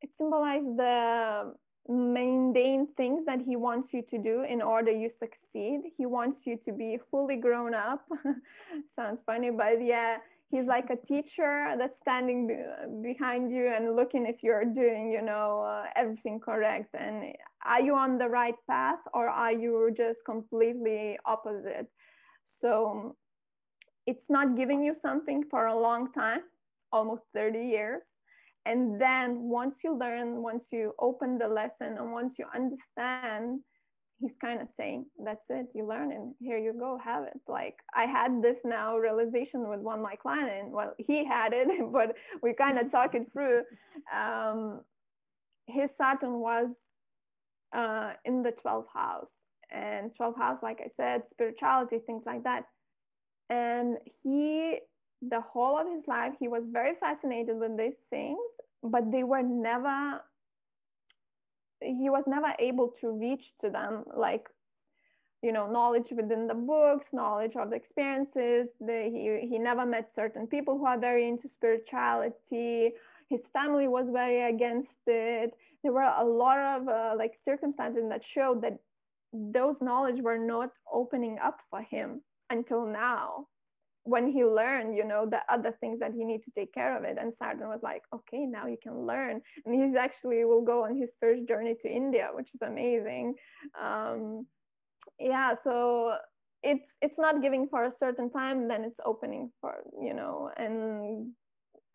it 0.00 0.12
symbolizes 0.12 0.76
the 0.76 1.54
mundane 1.92 2.86
things 2.96 3.24
that 3.24 3.42
he 3.42 3.56
wants 3.56 3.92
you 3.92 4.02
to 4.02 4.18
do 4.18 4.42
in 4.42 4.62
order 4.62 4.90
you 4.90 5.08
succeed. 5.08 5.80
He 5.96 6.06
wants 6.06 6.46
you 6.46 6.56
to 6.58 6.72
be 6.72 6.98
fully 6.98 7.36
grown 7.36 7.74
up. 7.74 8.08
Sounds 8.86 9.22
funny, 9.22 9.50
but 9.50 9.82
yeah, 9.84 10.18
he's 10.52 10.66
like 10.66 10.90
a 10.90 10.96
teacher 10.96 11.74
that's 11.78 11.98
standing 11.98 12.40
behind 13.02 13.50
you 13.50 13.72
and 13.74 13.96
looking 13.96 14.26
if 14.26 14.42
you're 14.42 14.66
doing 14.66 15.10
you 15.10 15.22
know 15.22 15.62
uh, 15.62 15.86
everything 15.96 16.38
correct 16.38 16.94
and 16.94 17.34
are 17.64 17.80
you 17.80 17.94
on 17.96 18.18
the 18.18 18.28
right 18.28 18.56
path 18.68 19.00
or 19.14 19.28
are 19.28 19.50
you 19.50 19.90
just 19.96 20.24
completely 20.26 21.18
opposite 21.24 21.88
so 22.44 23.16
it's 24.06 24.28
not 24.28 24.54
giving 24.54 24.84
you 24.84 24.94
something 24.94 25.42
for 25.42 25.66
a 25.66 25.74
long 25.74 26.12
time 26.12 26.42
almost 26.92 27.24
30 27.34 27.58
years 27.58 28.16
and 28.64 29.00
then 29.00 29.40
once 29.40 29.80
you 29.82 29.96
learn 29.96 30.42
once 30.42 30.68
you 30.72 30.92
open 30.98 31.38
the 31.38 31.48
lesson 31.48 31.96
and 31.98 32.12
once 32.12 32.38
you 32.38 32.46
understand 32.54 33.60
he's 34.20 34.36
kind 34.40 34.60
of 34.60 34.68
saying 34.68 35.04
that's 35.24 35.50
it 35.50 35.66
you 35.74 35.86
learn 35.86 36.12
and 36.12 36.34
here 36.40 36.58
you 36.58 36.72
go 36.72 36.98
have 37.02 37.24
it. 37.24 37.40
Like 37.48 37.76
i 37.94 38.04
had 38.04 38.42
this 38.42 38.60
now 38.64 38.96
realization 38.96 39.68
with 39.68 39.80
one 39.80 40.00
my 40.00 40.14
client 40.14 40.70
well 40.70 40.94
he 40.98 41.24
had 41.24 41.52
it 41.52 41.68
but 41.92 42.16
we 42.42 42.52
kind 42.52 42.78
of 42.78 42.90
talk 42.90 43.14
it 43.14 43.26
through. 43.32 43.62
Um, 44.14 44.82
his 45.66 45.96
saturn 45.96 46.40
was 46.40 46.94
uh, 47.74 48.12
in 48.24 48.42
the 48.42 48.52
12th 48.52 48.92
house 48.94 49.46
and 49.70 50.10
12th 50.18 50.36
house 50.36 50.62
like 50.62 50.80
i 50.84 50.88
said 50.88 51.26
spirituality 51.26 51.98
things 51.98 52.24
like 52.26 52.44
that. 52.44 52.64
And 53.50 53.98
he 54.04 54.78
the 55.22 55.40
whole 55.40 55.78
of 55.78 55.86
his 55.88 56.08
life 56.08 56.34
he 56.38 56.48
was 56.48 56.66
very 56.66 56.94
fascinated 56.94 57.56
with 57.58 57.76
these 57.76 57.98
things 58.10 58.38
but 58.82 59.10
they 59.12 59.22
were 59.22 59.42
never 59.42 60.20
he 61.80 62.10
was 62.10 62.26
never 62.26 62.54
able 62.58 62.88
to 62.88 63.10
reach 63.10 63.56
to 63.58 63.70
them 63.70 64.04
like 64.14 64.48
you 65.42 65.52
know 65.52 65.70
knowledge 65.70 66.12
within 66.12 66.46
the 66.46 66.54
books 66.54 67.12
knowledge 67.12 67.56
of 67.56 67.70
the 67.70 67.76
experiences. 67.76 68.70
The, 68.80 69.10
he, 69.12 69.48
he 69.48 69.58
never 69.58 69.84
met 69.84 70.10
certain 70.10 70.46
people 70.46 70.78
who 70.78 70.86
are 70.86 70.98
very 70.98 71.28
into 71.28 71.48
spirituality. 71.48 72.92
His 73.28 73.48
family 73.48 73.88
was 73.88 74.10
very 74.10 74.42
against 74.42 74.98
it. 75.06 75.54
There 75.82 75.92
were 75.92 76.12
a 76.16 76.24
lot 76.24 76.58
of 76.58 76.88
uh, 76.88 77.14
like 77.16 77.34
circumstances 77.34 78.04
that 78.08 78.22
showed 78.22 78.62
that 78.62 78.78
those 79.32 79.82
knowledge 79.82 80.20
were 80.20 80.38
not 80.38 80.70
opening 80.92 81.38
up 81.42 81.60
for 81.70 81.82
him 81.82 82.22
until 82.50 82.86
now 82.86 83.48
when 84.04 84.26
he 84.26 84.44
learned 84.44 84.94
you 84.96 85.04
know 85.04 85.26
the 85.26 85.40
other 85.48 85.72
things 85.80 86.00
that 86.00 86.12
he 86.12 86.24
need 86.24 86.42
to 86.42 86.50
take 86.50 86.72
care 86.74 86.96
of 86.96 87.04
it 87.04 87.18
and 87.20 87.32
saturn 87.32 87.68
was 87.68 87.82
like 87.82 88.02
okay 88.12 88.44
now 88.46 88.66
you 88.66 88.76
can 88.82 89.06
learn. 89.06 89.40
And 89.64 89.74
he's 89.74 89.94
actually 89.94 90.44
will 90.44 90.62
go 90.62 90.84
on 90.84 90.96
his 90.96 91.16
first 91.20 91.46
journey 91.46 91.74
to 91.80 91.88
india 91.90 92.28
which 92.32 92.54
is 92.54 92.62
amazing. 92.62 93.34
Um, 93.80 94.46
yeah 95.18 95.54
so 95.54 96.16
it's 96.62 96.96
it's 97.02 97.18
not 97.18 97.42
giving 97.42 97.66
for 97.68 97.84
a 97.84 97.90
certain 97.90 98.30
time 98.30 98.68
then 98.68 98.84
it's 98.84 99.00
opening 99.04 99.50
for 99.60 99.82
you 100.00 100.14
know 100.14 100.50
and 100.56 101.32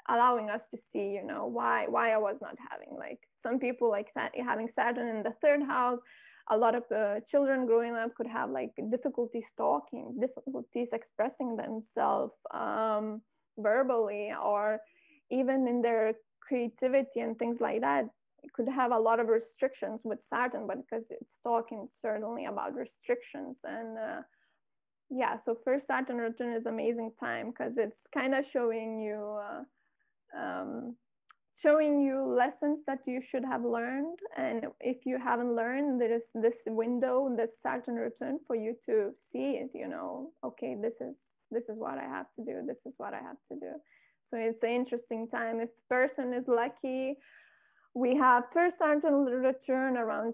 allowing 0.09 0.49
us 0.49 0.67
to 0.67 0.77
see 0.77 1.09
you 1.09 1.23
know 1.23 1.45
why 1.45 1.85
why 1.87 2.11
i 2.11 2.17
was 2.17 2.41
not 2.41 2.55
having 2.69 2.97
like 2.97 3.19
some 3.35 3.59
people 3.59 3.89
like 3.89 4.09
having 4.45 4.67
saturn 4.67 5.07
in 5.07 5.23
the 5.23 5.33
third 5.41 5.61
house 5.63 5.99
a 6.49 6.57
lot 6.57 6.75
of 6.75 6.83
uh, 6.91 7.19
children 7.21 7.65
growing 7.65 7.95
up 7.95 8.15
could 8.15 8.27
have 8.27 8.49
like 8.49 8.71
difficulties 8.89 9.53
talking, 9.57 10.17
difficulties 10.19 10.93
expressing 10.93 11.55
themselves 11.55 12.35
um, 12.51 13.21
verbally, 13.57 14.33
or 14.41 14.79
even 15.29 15.67
in 15.67 15.81
their 15.81 16.13
creativity 16.41 17.19
and 17.19 17.37
things 17.37 17.59
like 17.59 17.81
that. 17.81 18.05
Could 18.53 18.69
have 18.69 18.91
a 18.91 18.99
lot 18.99 19.19
of 19.19 19.27
restrictions 19.27 20.03
with 20.05 20.21
Saturn, 20.21 20.67
but 20.67 20.77
because 20.77 21.11
it's 21.11 21.39
talking 21.39 21.85
certainly 21.85 22.45
about 22.45 22.75
restrictions 22.75 23.61
and 23.65 23.97
uh, 23.97 24.21
yeah. 25.09 25.35
So 25.35 25.57
first 25.65 25.87
Saturn 25.87 26.17
return 26.17 26.53
is 26.53 26.65
amazing 26.65 27.11
time 27.19 27.49
because 27.49 27.77
it's 27.77 28.07
kind 28.07 28.33
of 28.33 28.45
showing 28.45 28.99
you. 28.99 29.39
Uh, 29.43 29.63
um, 30.37 30.95
showing 31.61 31.99
you 31.99 32.21
lessons 32.23 32.83
that 32.85 32.99
you 33.05 33.21
should 33.21 33.43
have 33.43 33.63
learned. 33.63 34.19
And 34.35 34.67
if 34.79 35.05
you 35.05 35.17
haven't 35.17 35.55
learned 35.55 35.99
there 35.99 36.13
is 36.13 36.31
this 36.33 36.63
window 36.67 37.33
this 37.35 37.59
saturn 37.59 37.95
return 37.95 38.39
for 38.45 38.55
you 38.55 38.75
to 38.85 39.11
see 39.15 39.53
it 39.55 39.71
you 39.73 39.87
know 39.87 40.31
okay 40.43 40.75
this 40.79 41.01
is 41.01 41.37
this 41.51 41.69
is 41.69 41.77
what 41.77 41.97
i 41.97 42.03
have 42.03 42.31
to 42.33 42.43
do 42.43 42.61
this 42.67 42.85
is 42.85 42.95
what 42.97 43.13
i 43.13 43.21
have 43.21 43.41
to 43.49 43.55
do. 43.55 43.71
So 44.23 44.37
it's 44.37 44.63
an 44.63 44.71
interesting 44.71 45.29
time. 45.29 45.61
If 45.61 45.69
person 45.89 46.33
is 46.33 46.47
lucky 46.47 47.17
we 47.93 48.15
have 48.15 48.51
first 48.51 48.77
saturn 48.77 49.25
return 49.25 49.97
around 49.97 50.33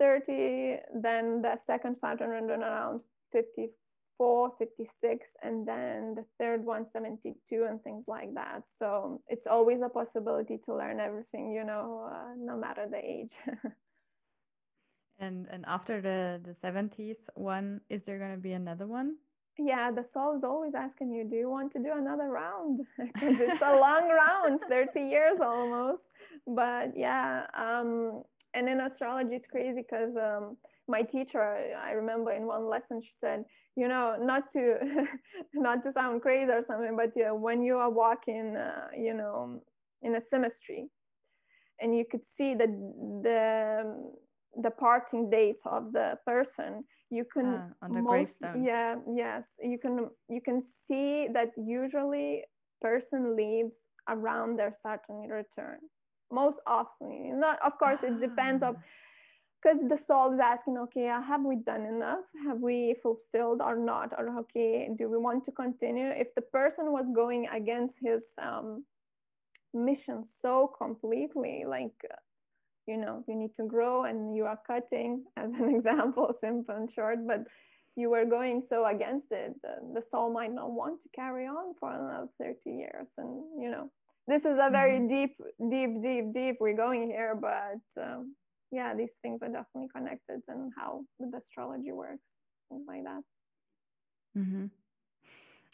30 0.00 0.78
then 0.94 1.42
the 1.42 1.56
second 1.56 1.96
saturn 1.96 2.30
return 2.30 2.62
around 2.62 3.02
50 3.32 3.68
4 4.18 4.52
56 4.58 5.36
and 5.42 5.66
then 5.66 6.14
the 6.14 6.24
third 6.38 6.64
one 6.64 6.86
72 6.86 7.66
and 7.68 7.82
things 7.82 8.04
like 8.08 8.34
that. 8.34 8.68
So 8.68 9.22
it's 9.28 9.46
always 9.46 9.82
a 9.82 9.88
possibility 9.88 10.58
to 10.64 10.74
learn 10.74 11.00
everything 11.00 11.52
you 11.52 11.64
know 11.64 12.10
uh, 12.12 12.34
no 12.38 12.56
matter 12.56 12.86
the 12.90 12.98
age. 12.98 13.36
And 15.18 15.46
and 15.50 15.64
after 15.66 16.00
the 16.00 16.40
the 16.42 16.50
70th 16.50 17.28
one 17.34 17.80
is 17.88 18.02
there 18.02 18.18
going 18.18 18.32
to 18.32 18.40
be 18.40 18.52
another 18.52 18.86
one? 18.86 19.16
Yeah 19.56 19.92
the 19.92 20.02
soul 20.02 20.34
is 20.34 20.42
always 20.42 20.74
asking 20.74 21.12
you 21.12 21.24
do 21.24 21.36
you 21.36 21.48
want 21.48 21.70
to 21.72 21.78
do 21.78 21.92
another 21.92 22.28
round? 22.28 22.80
Because 22.98 23.38
it's 23.40 23.62
a 23.62 23.76
long 23.86 24.08
round 24.10 24.60
30 24.68 25.00
years 25.00 25.40
almost. 25.40 26.08
But 26.46 26.96
yeah 26.96 27.46
um 27.54 28.24
and 28.54 28.68
in 28.68 28.80
astrology 28.80 29.36
it's 29.36 29.46
crazy 29.46 29.82
because 29.82 30.16
um 30.16 30.56
my 30.88 31.02
teacher 31.02 31.42
i 31.82 31.92
remember 31.92 32.32
in 32.32 32.46
one 32.46 32.68
lesson 32.68 33.00
she 33.00 33.12
said 33.12 33.44
you 33.76 33.88
know 33.88 34.16
not 34.20 34.48
to 34.48 35.06
not 35.54 35.82
to 35.82 35.90
sound 35.90 36.20
crazy 36.20 36.50
or 36.50 36.62
something 36.62 36.96
but 36.96 37.12
yeah, 37.16 37.30
when 37.30 37.62
you 37.62 37.76
are 37.76 37.90
walking 37.90 38.56
uh, 38.56 38.88
you 38.96 39.14
know 39.14 39.60
in 40.02 40.16
a 40.16 40.20
cemetery 40.20 40.88
and 41.80 41.96
you 41.96 42.04
could 42.04 42.24
see 42.24 42.54
the 42.54 42.66
the 43.22 44.10
the 44.62 44.70
parting 44.70 45.30
dates 45.30 45.64
of 45.66 45.92
the 45.92 46.16
person 46.24 46.84
you 47.10 47.24
can 47.24 47.46
ah, 47.46 47.86
on 47.86 47.92
the 47.92 48.02
most, 48.02 48.42
yeah 48.62 48.94
yes 49.14 49.56
you 49.62 49.78
can 49.78 50.08
you 50.28 50.40
can 50.40 50.60
see 50.60 51.28
that 51.28 51.50
usually 51.56 52.44
person 52.80 53.34
leaves 53.34 53.88
around 54.08 54.58
their 54.58 54.72
saturn 54.72 55.28
return 55.28 55.78
most 56.30 56.60
often. 56.66 57.38
Not 57.40 57.58
of 57.64 57.78
course 57.78 58.02
it 58.02 58.20
depends 58.20 58.62
of 58.62 58.76
ah 58.76 58.82
because 59.64 59.88
the 59.88 59.96
soul 59.96 60.32
is 60.32 60.40
asking 60.40 60.76
okay 60.76 61.08
uh, 61.08 61.20
have 61.20 61.44
we 61.44 61.56
done 61.56 61.86
enough? 61.86 62.24
Have 62.46 62.60
we 62.60 62.94
fulfilled 63.02 63.60
or 63.62 63.76
not? 63.76 64.12
Or 64.18 64.38
okay 64.40 64.90
do 64.96 65.08
we 65.08 65.16
want 65.18 65.44
to 65.44 65.52
continue? 65.52 66.08
If 66.08 66.34
the 66.34 66.42
person 66.42 66.92
was 66.92 67.08
going 67.08 67.48
against 67.48 68.00
his 68.02 68.34
um, 68.40 68.84
mission 69.72 70.24
so 70.24 70.70
completely 70.78 71.64
like 71.66 71.96
uh, 72.10 72.16
you 72.86 72.96
know 72.96 73.24
you 73.26 73.34
need 73.34 73.54
to 73.56 73.64
grow 73.64 74.04
and 74.04 74.36
you 74.36 74.44
are 74.44 74.58
cutting 74.66 75.24
as 75.36 75.50
an 75.58 75.68
example 75.74 76.32
simple 76.40 76.76
and 76.76 76.90
short 76.90 77.18
but 77.26 77.40
you 77.96 78.10
were 78.10 78.24
going 78.24 78.62
so 78.62 78.86
against 78.86 79.32
it 79.32 79.52
the, 79.62 79.74
the 79.94 80.02
soul 80.02 80.32
might 80.32 80.52
not 80.52 80.70
want 80.70 81.00
to 81.00 81.08
carry 81.14 81.46
on 81.46 81.74
for 81.78 81.92
another 81.92 82.28
30 82.40 82.70
years. 82.70 83.10
And 83.18 83.42
you 83.60 83.70
know 83.70 83.90
this 84.28 84.44
is 84.44 84.58
a 84.60 84.70
very 84.70 84.98
mm-hmm. 84.98 85.08
deep 85.08 85.36
deep 85.70 86.02
deep 86.02 86.32
deep 86.32 86.56
we're 86.60 86.76
going 86.76 87.06
here 87.06 87.34
but 87.40 88.02
um, 88.02 88.34
yeah, 88.74 88.94
these 88.94 89.14
things 89.22 89.42
are 89.42 89.48
definitely 89.48 89.88
connected 89.94 90.40
and 90.48 90.72
how 90.76 91.04
the 91.20 91.36
astrology 91.36 91.92
works, 91.92 92.32
things 92.68 92.84
like 92.88 93.04
that. 93.04 93.22
Mm-hmm. 94.36 94.66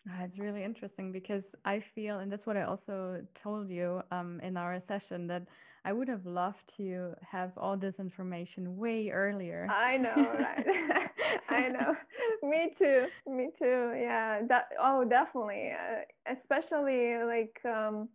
Uh, 0.08 0.24
it's 0.24 0.38
really 0.38 0.62
interesting 0.62 1.12
because 1.12 1.54
I 1.64 1.80
feel, 1.80 2.18
and 2.20 2.30
that's 2.30 2.46
what 2.46 2.56
I 2.56 2.62
also 2.62 3.22
told 3.34 3.70
you 3.70 4.02
um, 4.10 4.40
in 4.40 4.56
our 4.56 4.80
session, 4.80 5.26
that 5.28 5.46
I 5.84 5.92
would 5.92 6.08
have 6.08 6.26
loved 6.26 6.76
to 6.76 7.14
have 7.26 7.52
all 7.56 7.76
this 7.76 8.00
information 8.00 8.76
way 8.76 9.10
earlier. 9.10 9.66
I 9.70 9.96
know, 9.96 10.14
right? 10.38 11.10
I 11.48 11.68
know. 11.68 11.96
Me 12.42 12.70
too. 12.76 13.06
Me 13.26 13.48
too. 13.56 13.94
Yeah. 13.96 14.42
That. 14.46 14.68
Oh, 14.78 15.04
definitely. 15.04 15.72
Uh, 15.72 16.02
especially 16.26 17.16
like. 17.24 17.60
Um, 17.64 18.08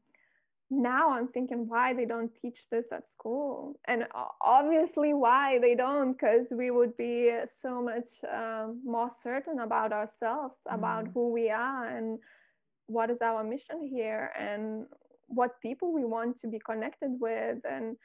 now 0.71 1.11
i'm 1.11 1.27
thinking 1.27 1.67
why 1.67 1.93
they 1.93 2.05
don't 2.05 2.35
teach 2.35 2.69
this 2.69 2.91
at 2.91 3.05
school 3.05 3.79
and 3.85 4.07
obviously 4.41 5.13
why 5.13 5.59
they 5.59 5.75
don't 5.75 6.13
because 6.13 6.51
we 6.57 6.71
would 6.71 6.95
be 6.97 7.31
so 7.45 7.81
much 7.81 8.23
um, 8.33 8.81
more 8.83 9.09
certain 9.09 9.59
about 9.59 9.93
ourselves 9.93 10.59
about 10.69 11.05
mm. 11.05 11.13
who 11.13 11.31
we 11.31 11.49
are 11.49 11.87
and 11.87 12.17
what 12.87 13.09
is 13.09 13.21
our 13.21 13.43
mission 13.43 13.87
here 13.87 14.31
and 14.37 14.85
what 15.27 15.61
people 15.61 15.93
we 15.93 16.03
want 16.05 16.39
to 16.39 16.47
be 16.47 16.59
connected 16.59 17.11
with 17.19 17.59
and 17.69 17.95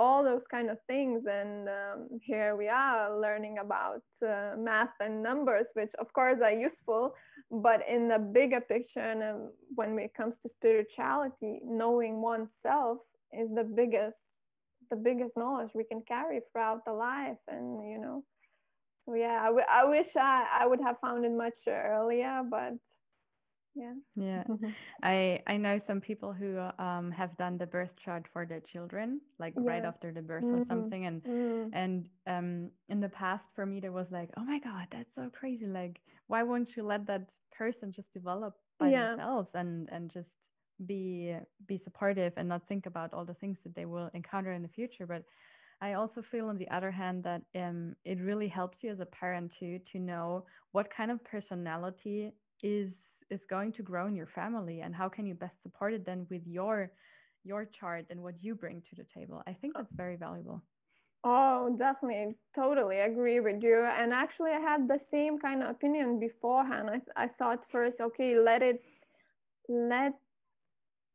all 0.00 0.24
those 0.24 0.46
kind 0.46 0.70
of 0.70 0.78
things. 0.86 1.26
And 1.26 1.68
um, 1.68 2.08
here 2.22 2.56
we 2.56 2.68
are 2.68 3.20
learning 3.20 3.58
about 3.58 4.02
uh, 4.26 4.52
math 4.56 4.94
and 4.98 5.22
numbers 5.22 5.68
which 5.74 5.92
of 5.98 6.10
course 6.14 6.40
are 6.40 6.50
useful 6.68 7.14
but 7.50 7.80
in 7.86 8.08
the 8.08 8.18
bigger 8.18 8.60
picture 8.60 9.00
and 9.00 9.22
um, 9.22 9.50
when 9.74 9.98
it 9.98 10.14
comes 10.14 10.38
to 10.38 10.48
spirituality 10.48 11.60
knowing 11.64 12.22
oneself 12.22 12.98
is 13.32 13.50
the 13.50 13.64
biggest 13.64 14.36
the 14.90 14.96
biggest 14.96 15.36
knowledge 15.36 15.70
we 15.74 15.84
can 15.84 16.02
carry 16.08 16.40
throughout 16.40 16.84
the 16.86 16.92
life. 16.92 17.42
And 17.46 17.66
you 17.92 17.98
know 18.00 18.24
so 19.04 19.14
yeah 19.14 19.38
I, 19.42 19.46
w- 19.46 19.72
I 19.80 19.84
wish 19.84 20.16
I, 20.16 20.46
I 20.60 20.66
would 20.66 20.80
have 20.80 20.98
found 21.00 21.26
it 21.26 21.32
much 21.32 21.58
earlier 21.68 22.42
but 22.50 22.78
yeah 23.74 23.92
yeah 24.16 24.42
i 25.02 25.40
i 25.46 25.56
know 25.56 25.78
some 25.78 26.00
people 26.00 26.32
who 26.32 26.58
um 26.78 27.10
have 27.10 27.36
done 27.36 27.56
the 27.56 27.66
birth 27.66 27.96
chart 27.96 28.26
for 28.32 28.44
their 28.44 28.60
children 28.60 29.20
like 29.38 29.54
yes. 29.56 29.64
right 29.64 29.84
after 29.84 30.12
the 30.12 30.22
birth 30.22 30.44
mm-hmm. 30.44 30.56
or 30.56 30.60
something 30.62 31.06
and 31.06 31.22
mm. 31.22 31.70
and 31.72 32.04
um 32.26 32.70
in 32.88 33.00
the 33.00 33.08
past 33.08 33.54
for 33.54 33.64
me 33.64 33.80
there 33.80 33.92
was 33.92 34.10
like 34.10 34.30
oh 34.36 34.44
my 34.44 34.58
god 34.58 34.86
that's 34.90 35.14
so 35.14 35.30
crazy 35.30 35.66
like 35.66 36.00
why 36.26 36.42
won't 36.42 36.76
you 36.76 36.82
let 36.82 37.06
that 37.06 37.36
person 37.52 37.92
just 37.92 38.12
develop 38.12 38.54
by 38.78 38.88
yeah. 38.88 39.08
themselves 39.08 39.54
and 39.54 39.88
and 39.92 40.10
just 40.10 40.50
be 40.86 41.36
be 41.66 41.76
supportive 41.76 42.32
and 42.36 42.48
not 42.48 42.66
think 42.66 42.86
about 42.86 43.12
all 43.12 43.24
the 43.24 43.34
things 43.34 43.62
that 43.62 43.74
they 43.74 43.86
will 43.86 44.10
encounter 44.14 44.52
in 44.52 44.62
the 44.62 44.68
future 44.68 45.06
but 45.06 45.22
I 45.82 45.94
also 45.94 46.20
feel, 46.20 46.48
on 46.48 46.58
the 46.58 46.68
other 46.68 46.90
hand, 46.90 47.24
that 47.24 47.42
um, 47.54 47.96
it 48.04 48.20
really 48.20 48.48
helps 48.48 48.84
you 48.84 48.90
as 48.90 49.00
a 49.00 49.06
parent 49.06 49.50
too 49.50 49.78
to 49.78 49.98
know 49.98 50.44
what 50.72 50.90
kind 50.90 51.10
of 51.10 51.24
personality 51.24 52.32
is 52.62 53.22
is 53.30 53.46
going 53.46 53.72
to 53.72 53.82
grow 53.82 54.06
in 54.06 54.14
your 54.14 54.26
family 54.26 54.80
and 54.80 54.94
how 54.94 55.08
can 55.08 55.26
you 55.26 55.34
best 55.34 55.62
support 55.62 55.92
it 55.92 56.04
then 56.04 56.26
with 56.30 56.46
your 56.46 56.92
your 57.44 57.64
chart 57.64 58.04
and 58.10 58.22
what 58.22 58.42
you 58.42 58.54
bring 58.54 58.82
to 58.82 58.94
the 58.94 59.04
table? 59.04 59.42
I 59.46 59.52
think 59.52 59.74
that's 59.74 59.92
very 59.92 60.16
valuable. 60.16 60.62
Oh 61.22 61.74
definitely 61.76 62.36
totally 62.54 63.00
agree 63.00 63.40
with 63.40 63.62
you 63.62 63.84
and 63.84 64.12
actually 64.12 64.52
i 64.52 64.58
had 64.58 64.88
the 64.88 64.98
same 64.98 65.38
kind 65.38 65.62
of 65.62 65.68
opinion 65.68 66.18
beforehand. 66.18 66.88
I, 66.90 67.24
I 67.24 67.28
thought 67.28 67.70
first 67.70 68.00
okay 68.00 68.38
let 68.38 68.62
it 68.62 68.82
let 69.68 70.14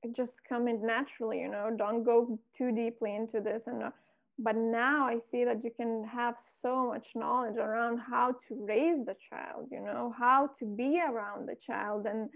it 0.03 0.15
just 0.15 0.43
come 0.47 0.67
in 0.67 0.85
naturally 0.85 1.39
you 1.41 1.49
know 1.49 1.71
don't 1.75 2.03
go 2.03 2.39
too 2.53 2.71
deeply 2.71 3.15
into 3.15 3.41
this 3.41 3.65
and 3.65 3.81
uh, 3.81 3.91
but 4.37 4.55
now 4.55 5.07
i 5.07 5.17
see 5.17 5.43
that 5.45 5.63
you 5.63 5.71
can 5.75 6.03
have 6.05 6.35
so 6.37 6.87
much 6.87 7.09
knowledge 7.15 7.57
around 7.57 7.97
how 7.97 8.31
to 8.47 8.55
raise 8.67 9.05
the 9.05 9.15
child 9.29 9.67
you 9.71 9.79
know 9.79 10.13
how 10.17 10.47
to 10.47 10.65
be 10.65 11.01
around 11.01 11.47
the 11.47 11.55
child 11.55 12.05
and 12.05 12.29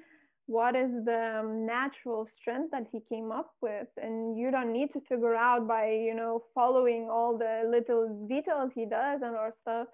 what 0.49 0.75
is 0.75 1.05
the 1.05 1.41
um, 1.41 1.63
natural 1.63 2.25
strength 2.25 2.71
that 2.71 2.87
he 2.91 2.99
came 3.07 3.31
up 3.31 3.51
with. 3.61 3.87
And 4.01 4.35
you 4.35 4.49
don't 4.49 4.73
need 4.73 4.89
to 4.91 4.99
figure 4.99 5.35
out 5.35 5.67
by 5.67 5.91
you 5.91 6.15
know 6.15 6.41
following 6.55 7.07
all 7.07 7.37
the 7.37 7.69
little 7.69 8.25
details 8.27 8.73
he 8.73 8.87
does 8.87 9.21
and 9.21 9.35
or 9.35 9.51
stuff 9.51 9.87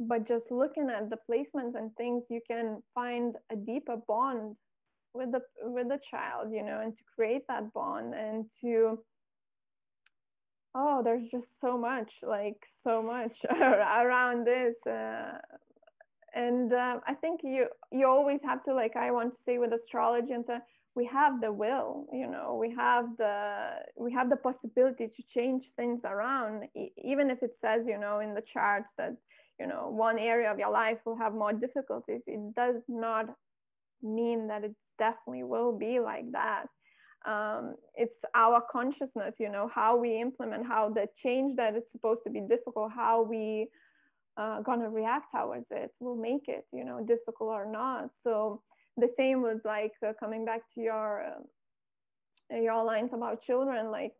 but 0.00 0.26
just 0.26 0.50
looking 0.50 0.88
at 0.88 1.10
the 1.10 1.18
placements 1.30 1.74
and 1.74 1.94
things 1.96 2.24
you 2.30 2.40
can 2.46 2.82
find 2.94 3.36
a 3.52 3.56
deeper 3.56 3.98
bond 4.08 4.56
with 5.12 5.30
the 5.30 5.42
with 5.62 5.88
the 5.88 6.00
child 6.10 6.48
you 6.52 6.62
know 6.62 6.80
and 6.80 6.96
to 6.96 7.02
create 7.14 7.42
that 7.48 7.72
bond 7.72 8.14
and 8.14 8.46
to 8.60 8.98
oh 10.74 11.02
there's 11.02 11.28
just 11.28 11.60
so 11.60 11.76
much 11.76 12.16
like 12.22 12.64
so 12.64 13.02
much 13.02 13.44
around 13.50 14.46
this 14.46 14.86
uh, 14.86 15.38
and 16.34 16.72
uh, 16.72 16.98
i 17.06 17.14
think 17.14 17.40
you 17.42 17.66
you 17.90 18.06
always 18.06 18.42
have 18.42 18.62
to 18.62 18.72
like 18.72 18.96
i 18.96 19.10
want 19.10 19.32
to 19.32 19.38
say 19.38 19.58
with 19.58 19.72
astrology 19.72 20.32
and 20.32 20.46
so 20.46 20.58
we 20.94 21.04
have 21.06 21.40
the 21.40 21.52
will 21.52 22.06
you 22.12 22.26
know 22.26 22.56
we 22.60 22.74
have 22.74 23.06
the 23.16 23.70
we 23.96 24.12
have 24.12 24.30
the 24.30 24.36
possibility 24.36 25.08
to 25.08 25.22
change 25.24 25.64
things 25.76 26.04
around 26.04 26.64
e- 26.76 26.90
even 26.96 27.30
if 27.30 27.42
it 27.42 27.54
says 27.54 27.86
you 27.86 27.98
know 27.98 28.20
in 28.20 28.34
the 28.34 28.40
chart 28.40 28.84
that 28.96 29.12
you 29.58 29.66
know 29.66 29.88
one 29.88 30.18
area 30.18 30.50
of 30.50 30.58
your 30.58 30.70
life 30.70 30.98
will 31.04 31.16
have 31.16 31.32
more 31.32 31.52
difficulties 31.52 32.22
it 32.26 32.54
does 32.54 32.82
not 32.88 33.26
mean 34.02 34.48
that 34.48 34.64
it's 34.64 34.94
definitely 34.98 35.42
will 35.42 35.76
be 35.76 36.00
like 36.00 36.30
that 36.32 36.66
um, 37.26 37.74
it's 37.94 38.24
our 38.34 38.62
consciousness 38.70 39.38
you 39.38 39.50
know 39.50 39.68
how 39.68 39.96
we 39.96 40.20
implement 40.20 40.66
how 40.66 40.88
the 40.88 41.06
change 41.14 41.54
that 41.56 41.74
it's 41.74 41.92
supposed 41.92 42.24
to 42.24 42.30
be 42.30 42.40
difficult 42.40 42.90
how 42.92 43.22
we 43.22 43.68
uh, 44.36 44.60
gonna 44.62 44.88
react 44.88 45.32
towards 45.32 45.70
it 45.70 45.90
will 46.00 46.16
make 46.16 46.48
it 46.48 46.64
you 46.72 46.84
know 46.84 47.02
difficult 47.04 47.50
or 47.50 47.66
not. 47.66 48.14
So 48.14 48.62
the 48.96 49.08
same 49.08 49.42
with 49.42 49.60
like 49.64 49.92
uh, 50.06 50.12
coming 50.18 50.44
back 50.44 50.62
to 50.74 50.80
your 50.80 51.24
uh, 52.52 52.56
your 52.56 52.82
lines 52.82 53.12
about 53.12 53.42
children 53.42 53.90
like 53.90 54.14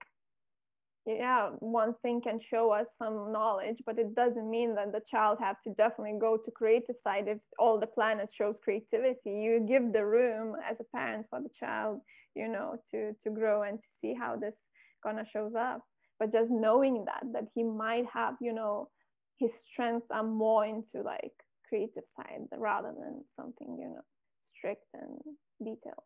yeah 1.06 1.50
one 1.60 1.94
thing 2.02 2.20
can 2.20 2.38
show 2.38 2.70
us 2.70 2.94
some 2.96 3.32
knowledge 3.32 3.82
but 3.86 3.98
it 3.98 4.14
doesn't 4.14 4.50
mean 4.50 4.74
that 4.74 4.92
the 4.92 5.00
child 5.10 5.38
have 5.40 5.58
to 5.60 5.70
definitely 5.70 6.18
go 6.20 6.36
to 6.36 6.50
creative 6.50 6.98
side 6.98 7.26
if 7.26 7.38
all 7.58 7.78
the 7.78 7.86
planets 7.86 8.34
shows 8.34 8.60
creativity. 8.60 9.30
You 9.30 9.64
give 9.66 9.92
the 9.92 10.04
room 10.04 10.56
as 10.68 10.80
a 10.80 10.84
parent 10.84 11.26
for 11.30 11.40
the 11.40 11.48
child 11.48 12.00
you 12.34 12.48
know 12.48 12.76
to 12.90 13.12
to 13.22 13.30
grow 13.30 13.62
and 13.62 13.80
to 13.80 13.88
see 13.90 14.14
how 14.14 14.36
this 14.36 14.68
gonna 15.02 15.24
shows 15.24 15.54
up. 15.54 15.82
But 16.18 16.32
just 16.32 16.50
knowing 16.50 17.06
that 17.06 17.24
that 17.32 17.46
he 17.54 17.62
might 17.62 18.06
have 18.12 18.34
you 18.40 18.52
know 18.52 18.90
his 19.38 19.54
strengths 19.54 20.10
are 20.10 20.22
more 20.22 20.66
into 20.66 21.00
like 21.02 21.32
creative 21.66 22.04
side 22.06 22.42
rather 22.56 22.92
than 22.92 23.24
something 23.26 23.78
you 23.80 23.88
know 23.88 24.02
strict 24.42 24.84
and 24.92 25.18
detailed. 25.64 26.04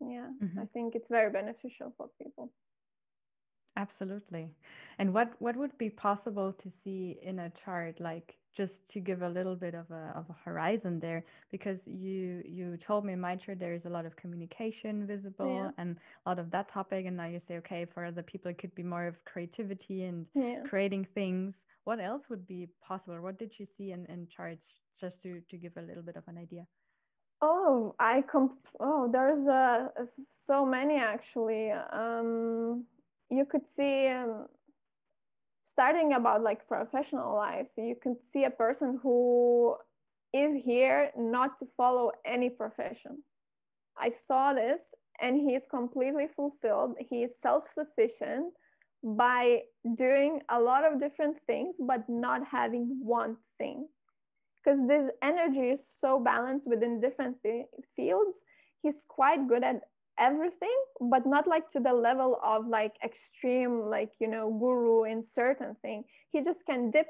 Yeah 0.00 0.28
mm-hmm. 0.42 0.60
i 0.60 0.64
think 0.72 0.94
it's 0.94 1.10
very 1.10 1.30
beneficial 1.30 1.92
for 1.96 2.08
people 2.20 2.50
Absolutely. 3.76 4.50
And 4.98 5.14
what 5.14 5.32
what 5.38 5.56
would 5.56 5.76
be 5.78 5.90
possible 5.90 6.52
to 6.52 6.70
see 6.70 7.18
in 7.22 7.38
a 7.38 7.50
chart 7.50 8.00
like 8.00 8.36
just 8.52 8.90
to 8.90 8.98
give 9.00 9.22
a 9.22 9.28
little 9.28 9.54
bit 9.54 9.74
of 9.74 9.90
a 9.90 10.12
of 10.16 10.28
a 10.28 10.36
horizon 10.44 10.98
there 10.98 11.24
because 11.50 11.86
you 11.86 12.42
you 12.44 12.76
told 12.76 13.04
me 13.04 13.12
in 13.12 13.20
my 13.20 13.36
chart 13.36 13.60
there 13.60 13.74
is 13.74 13.86
a 13.86 13.88
lot 13.88 14.04
of 14.04 14.16
communication 14.16 15.06
visible 15.06 15.54
yeah. 15.54 15.70
and 15.78 15.96
a 16.26 16.28
lot 16.28 16.38
of 16.40 16.50
that 16.50 16.66
topic 16.66 17.06
and 17.06 17.16
now 17.16 17.26
you 17.26 17.38
say 17.38 17.56
okay 17.58 17.84
for 17.84 18.04
other 18.04 18.22
people 18.22 18.50
it 18.50 18.58
could 18.58 18.74
be 18.74 18.82
more 18.82 19.06
of 19.06 19.24
creativity 19.24 20.04
and 20.04 20.28
yeah. 20.34 20.62
creating 20.64 21.04
things. 21.04 21.62
What 21.84 22.00
else 22.00 22.28
would 22.28 22.46
be 22.46 22.68
possible? 22.82 23.20
What 23.20 23.38
did 23.38 23.58
you 23.58 23.64
see 23.64 23.92
in, 23.92 24.04
in 24.06 24.26
charts 24.26 24.74
just 25.00 25.22
to 25.22 25.40
to 25.48 25.56
give 25.56 25.76
a 25.76 25.82
little 25.82 26.02
bit 26.02 26.16
of 26.16 26.24
an 26.26 26.38
idea? 26.38 26.66
Oh, 27.42 27.94
I 27.98 28.22
comp. 28.22 28.52
Oh, 28.80 29.08
there's 29.10 29.46
uh, 29.48 29.88
so 30.04 30.66
many 30.66 30.96
actually. 30.96 31.70
Um, 31.70 32.84
you 33.30 33.44
could 33.44 33.66
see 33.66 34.08
um, 34.08 34.46
starting 35.62 36.14
about 36.14 36.42
like 36.42 36.66
professional 36.66 37.34
life 37.36 37.68
so 37.68 37.82
you 37.82 37.94
can 37.94 38.20
see 38.20 38.44
a 38.44 38.50
person 38.50 38.98
who 39.02 39.76
is 40.32 40.64
here 40.64 41.10
not 41.16 41.58
to 41.58 41.66
follow 41.76 42.12
any 42.24 42.48
profession. 42.50 43.22
I 43.98 44.10
saw 44.10 44.52
this 44.52 44.94
and 45.20 45.36
he 45.36 45.54
is 45.54 45.66
completely 45.66 46.28
fulfilled. 46.28 46.96
He 46.98 47.22
is 47.22 47.40
self-sufficient 47.40 48.52
by 49.02 49.62
doing 49.96 50.42
a 50.48 50.60
lot 50.60 50.84
of 50.84 51.00
different 51.00 51.36
things 51.46 51.76
but 51.80 52.08
not 52.08 52.46
having 52.46 52.98
one 53.02 53.36
thing. 53.58 53.88
Because 54.62 54.86
this 54.86 55.10
energy 55.22 55.70
is 55.70 55.86
so 55.86 56.20
balanced 56.20 56.68
within 56.68 57.00
different 57.00 57.36
th- 57.42 57.66
fields 57.96 58.44
he's 58.82 59.04
quite 59.08 59.48
good 59.48 59.64
at 59.64 59.82
everything 60.20 60.76
but 61.00 61.26
not 61.26 61.46
like 61.46 61.66
to 61.70 61.80
the 61.80 61.92
level 61.92 62.38
of 62.44 62.66
like 62.66 62.96
extreme 63.02 63.80
like 63.80 64.12
you 64.20 64.28
know 64.28 64.50
guru 64.60 65.04
in 65.04 65.22
certain 65.22 65.74
thing. 65.82 66.04
He 66.28 66.42
just 66.42 66.66
can 66.66 66.90
dip 66.90 67.08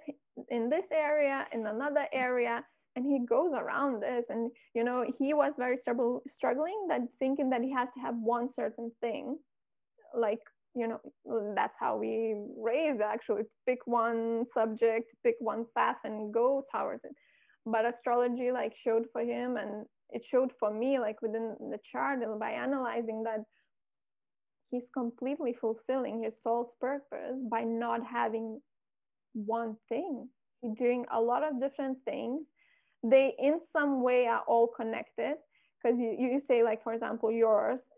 in 0.49 0.71
this 0.71 0.91
area 0.93 1.47
in 1.53 1.67
another 1.67 2.07
area 2.13 2.65
and 2.97 3.05
he 3.05 3.21
goes 3.27 3.53
around 3.53 4.03
this. 4.03 4.31
And 4.31 4.51
you 4.75 4.85
know 4.85 5.05
he 5.19 5.35
was 5.35 5.57
very 5.57 5.77
struggle, 5.77 6.23
struggling 6.27 6.87
that 6.89 7.03
thinking 7.19 7.51
that 7.51 7.63
he 7.63 7.73
has 7.73 7.91
to 7.93 8.01
have 8.01 8.15
one 8.17 8.49
certain 8.49 8.93
thing. 9.01 9.39
Like 10.15 10.41
you 10.75 10.87
know 10.87 11.01
that's 11.57 11.79
how 11.79 11.97
we 11.97 12.37
raised 12.57 13.01
actually. 13.01 13.43
Pick 13.67 13.81
one 13.87 14.47
subject 14.47 15.15
pick 15.25 15.35
one 15.41 15.67
path 15.77 15.99
and 16.05 16.33
go 16.33 16.65
towards 16.73 17.05
it. 17.05 17.13
But 17.67 17.85
astrology 17.85 18.53
like 18.53 18.75
showed 18.77 19.07
for 19.13 19.23
him 19.23 19.57
and 19.57 19.87
it 20.13 20.25
showed 20.25 20.53
for 20.53 20.73
me 20.73 20.99
like 20.99 21.23
within 21.23 21.57
the 21.71 21.79
chart 21.83 22.21
by 22.39 22.51
analyzing 22.51 23.23
that 23.25 23.41
he's 24.71 24.91
completely 24.91 25.53
fulfilling 25.53 26.23
his 26.23 26.41
soul's 26.41 26.75
purpose 26.81 27.37
by 27.51 27.63
not 27.63 28.05
having 28.07 28.61
one 29.35 29.77
thing. 29.89 30.29
He's 30.63 30.75
doing 30.77 31.07
a 31.11 31.21
lot 31.21 31.43
of 31.43 31.61
different 31.61 31.99
things. 32.05 32.51
They 33.03 33.35
in 33.39 33.61
some 33.61 34.03
way 34.03 34.27
are 34.27 34.43
all 34.47 34.69
connected 34.69 35.37
because 35.83 35.99
you, 35.99 36.17
you 36.19 36.39
say 36.39 36.63
like 36.63 36.83
for 36.83 36.93
example 36.93 37.33
yours 37.33 37.89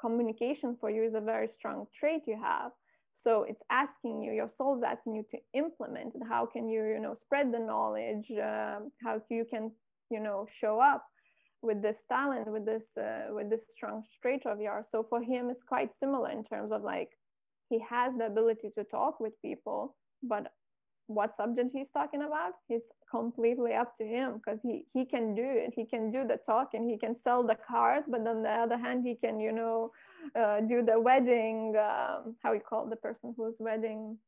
communication 0.00 0.76
for 0.78 0.90
you 0.90 1.02
is 1.02 1.14
a 1.14 1.20
very 1.20 1.48
strong 1.48 1.86
trait 1.94 2.22
you 2.26 2.38
have. 2.42 2.72
So 3.14 3.44
it's 3.44 3.62
asking 3.70 4.22
you 4.22 4.32
your 4.32 4.48
soul's 4.48 4.82
asking 4.82 5.16
you 5.16 5.24
to 5.30 5.38
implement 5.54 6.14
it. 6.14 6.22
How 6.28 6.46
can 6.46 6.68
you 6.68 6.84
you 6.84 7.00
know 7.00 7.14
spread 7.14 7.52
the 7.52 7.58
knowledge? 7.58 8.30
Uh, 8.30 8.80
how 9.02 9.20
you 9.30 9.44
can 9.44 9.72
you 10.10 10.20
know 10.20 10.46
show 10.50 10.80
up 10.80 11.04
with 11.62 11.82
this 11.82 12.04
talent 12.08 12.50
with 12.50 12.64
this 12.64 12.96
uh, 12.96 13.26
with 13.30 13.50
this 13.50 13.66
strong 13.68 14.04
trait 14.22 14.46
of 14.46 14.60
yours. 14.60 14.88
So 14.90 15.02
for 15.02 15.20
him 15.22 15.50
it's 15.50 15.64
quite 15.64 15.92
similar 15.94 16.30
in 16.30 16.44
terms 16.44 16.72
of 16.72 16.82
like 16.82 17.10
he 17.68 17.80
has 17.80 18.16
the 18.16 18.26
ability 18.26 18.70
to 18.76 18.84
talk 18.84 19.20
with 19.20 19.40
people 19.42 19.96
but 20.22 20.52
what 21.08 21.34
subject 21.34 21.70
he's 21.72 21.90
talking 21.90 22.22
about 22.22 22.52
is 22.68 22.92
completely 23.10 23.72
up 23.72 23.94
to 23.96 24.04
him 24.04 24.34
because 24.34 24.60
he 24.62 24.84
he 24.92 25.06
can 25.06 25.34
do 25.34 25.42
it. 25.42 25.72
He 25.74 25.86
can 25.86 26.10
do 26.10 26.26
the 26.26 26.36
talk 26.36 26.74
and 26.74 26.88
he 26.88 26.98
can 26.98 27.16
sell 27.16 27.42
the 27.42 27.54
cards 27.56 28.06
but 28.08 28.26
on 28.26 28.42
the 28.42 28.50
other 28.50 28.76
hand 28.76 29.04
he 29.04 29.14
can 29.14 29.40
you 29.40 29.52
know 29.52 29.90
uh, 30.36 30.60
do 30.60 30.82
the 30.82 31.00
wedding 31.00 31.74
um, 31.76 32.34
how 32.42 32.52
you 32.52 32.60
call 32.60 32.86
the 32.86 32.96
person 32.96 33.34
who's 33.36 33.56
wedding 33.58 34.18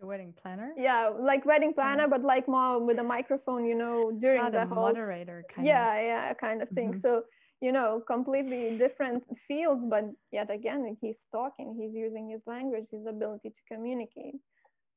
the 0.00 0.06
wedding 0.06 0.32
planner? 0.40 0.72
Yeah, 0.76 1.10
like 1.18 1.44
wedding 1.44 1.74
planner, 1.74 2.08
but 2.08 2.22
like 2.22 2.48
more 2.48 2.84
with 2.84 2.98
a 2.98 3.02
microphone, 3.02 3.64
you 3.64 3.74
know, 3.74 4.12
during 4.12 4.42
Not 4.42 4.52
the 4.52 4.66
whole 4.66 4.82
moderator 4.82 5.44
kind 5.48 5.66
yeah, 5.66 5.94
of. 5.94 6.04
yeah, 6.04 6.34
kind 6.34 6.62
of 6.62 6.68
thing. 6.68 6.90
Mm-hmm. 6.90 7.00
So 7.00 7.24
you 7.60 7.72
know 7.72 8.00
completely 8.06 8.76
different 8.78 9.24
fields 9.36 9.86
but 9.86 10.04
yet 10.30 10.50
again 10.50 10.96
he's 11.00 11.26
talking 11.30 11.76
he's 11.78 11.94
using 11.94 12.28
his 12.30 12.46
language 12.46 12.88
his 12.90 13.06
ability 13.06 13.50
to 13.50 13.60
communicate 13.66 14.36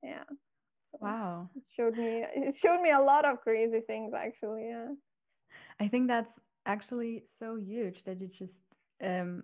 yeah 0.03 0.23
so 0.77 0.97
wow 1.01 1.49
it 1.55 1.63
showed 1.75 1.97
me 1.97 2.23
it 2.35 2.55
showed 2.55 2.81
me 2.81 2.91
a 2.91 2.99
lot 2.99 3.25
of 3.25 3.41
crazy 3.41 3.79
things 3.79 4.13
actually 4.13 4.67
yeah 4.69 4.89
i 5.79 5.87
think 5.87 6.07
that's 6.07 6.39
actually 6.65 7.23
so 7.25 7.55
huge 7.55 8.03
that 8.03 8.19
you 8.19 8.27
just 8.27 8.61
um 9.03 9.41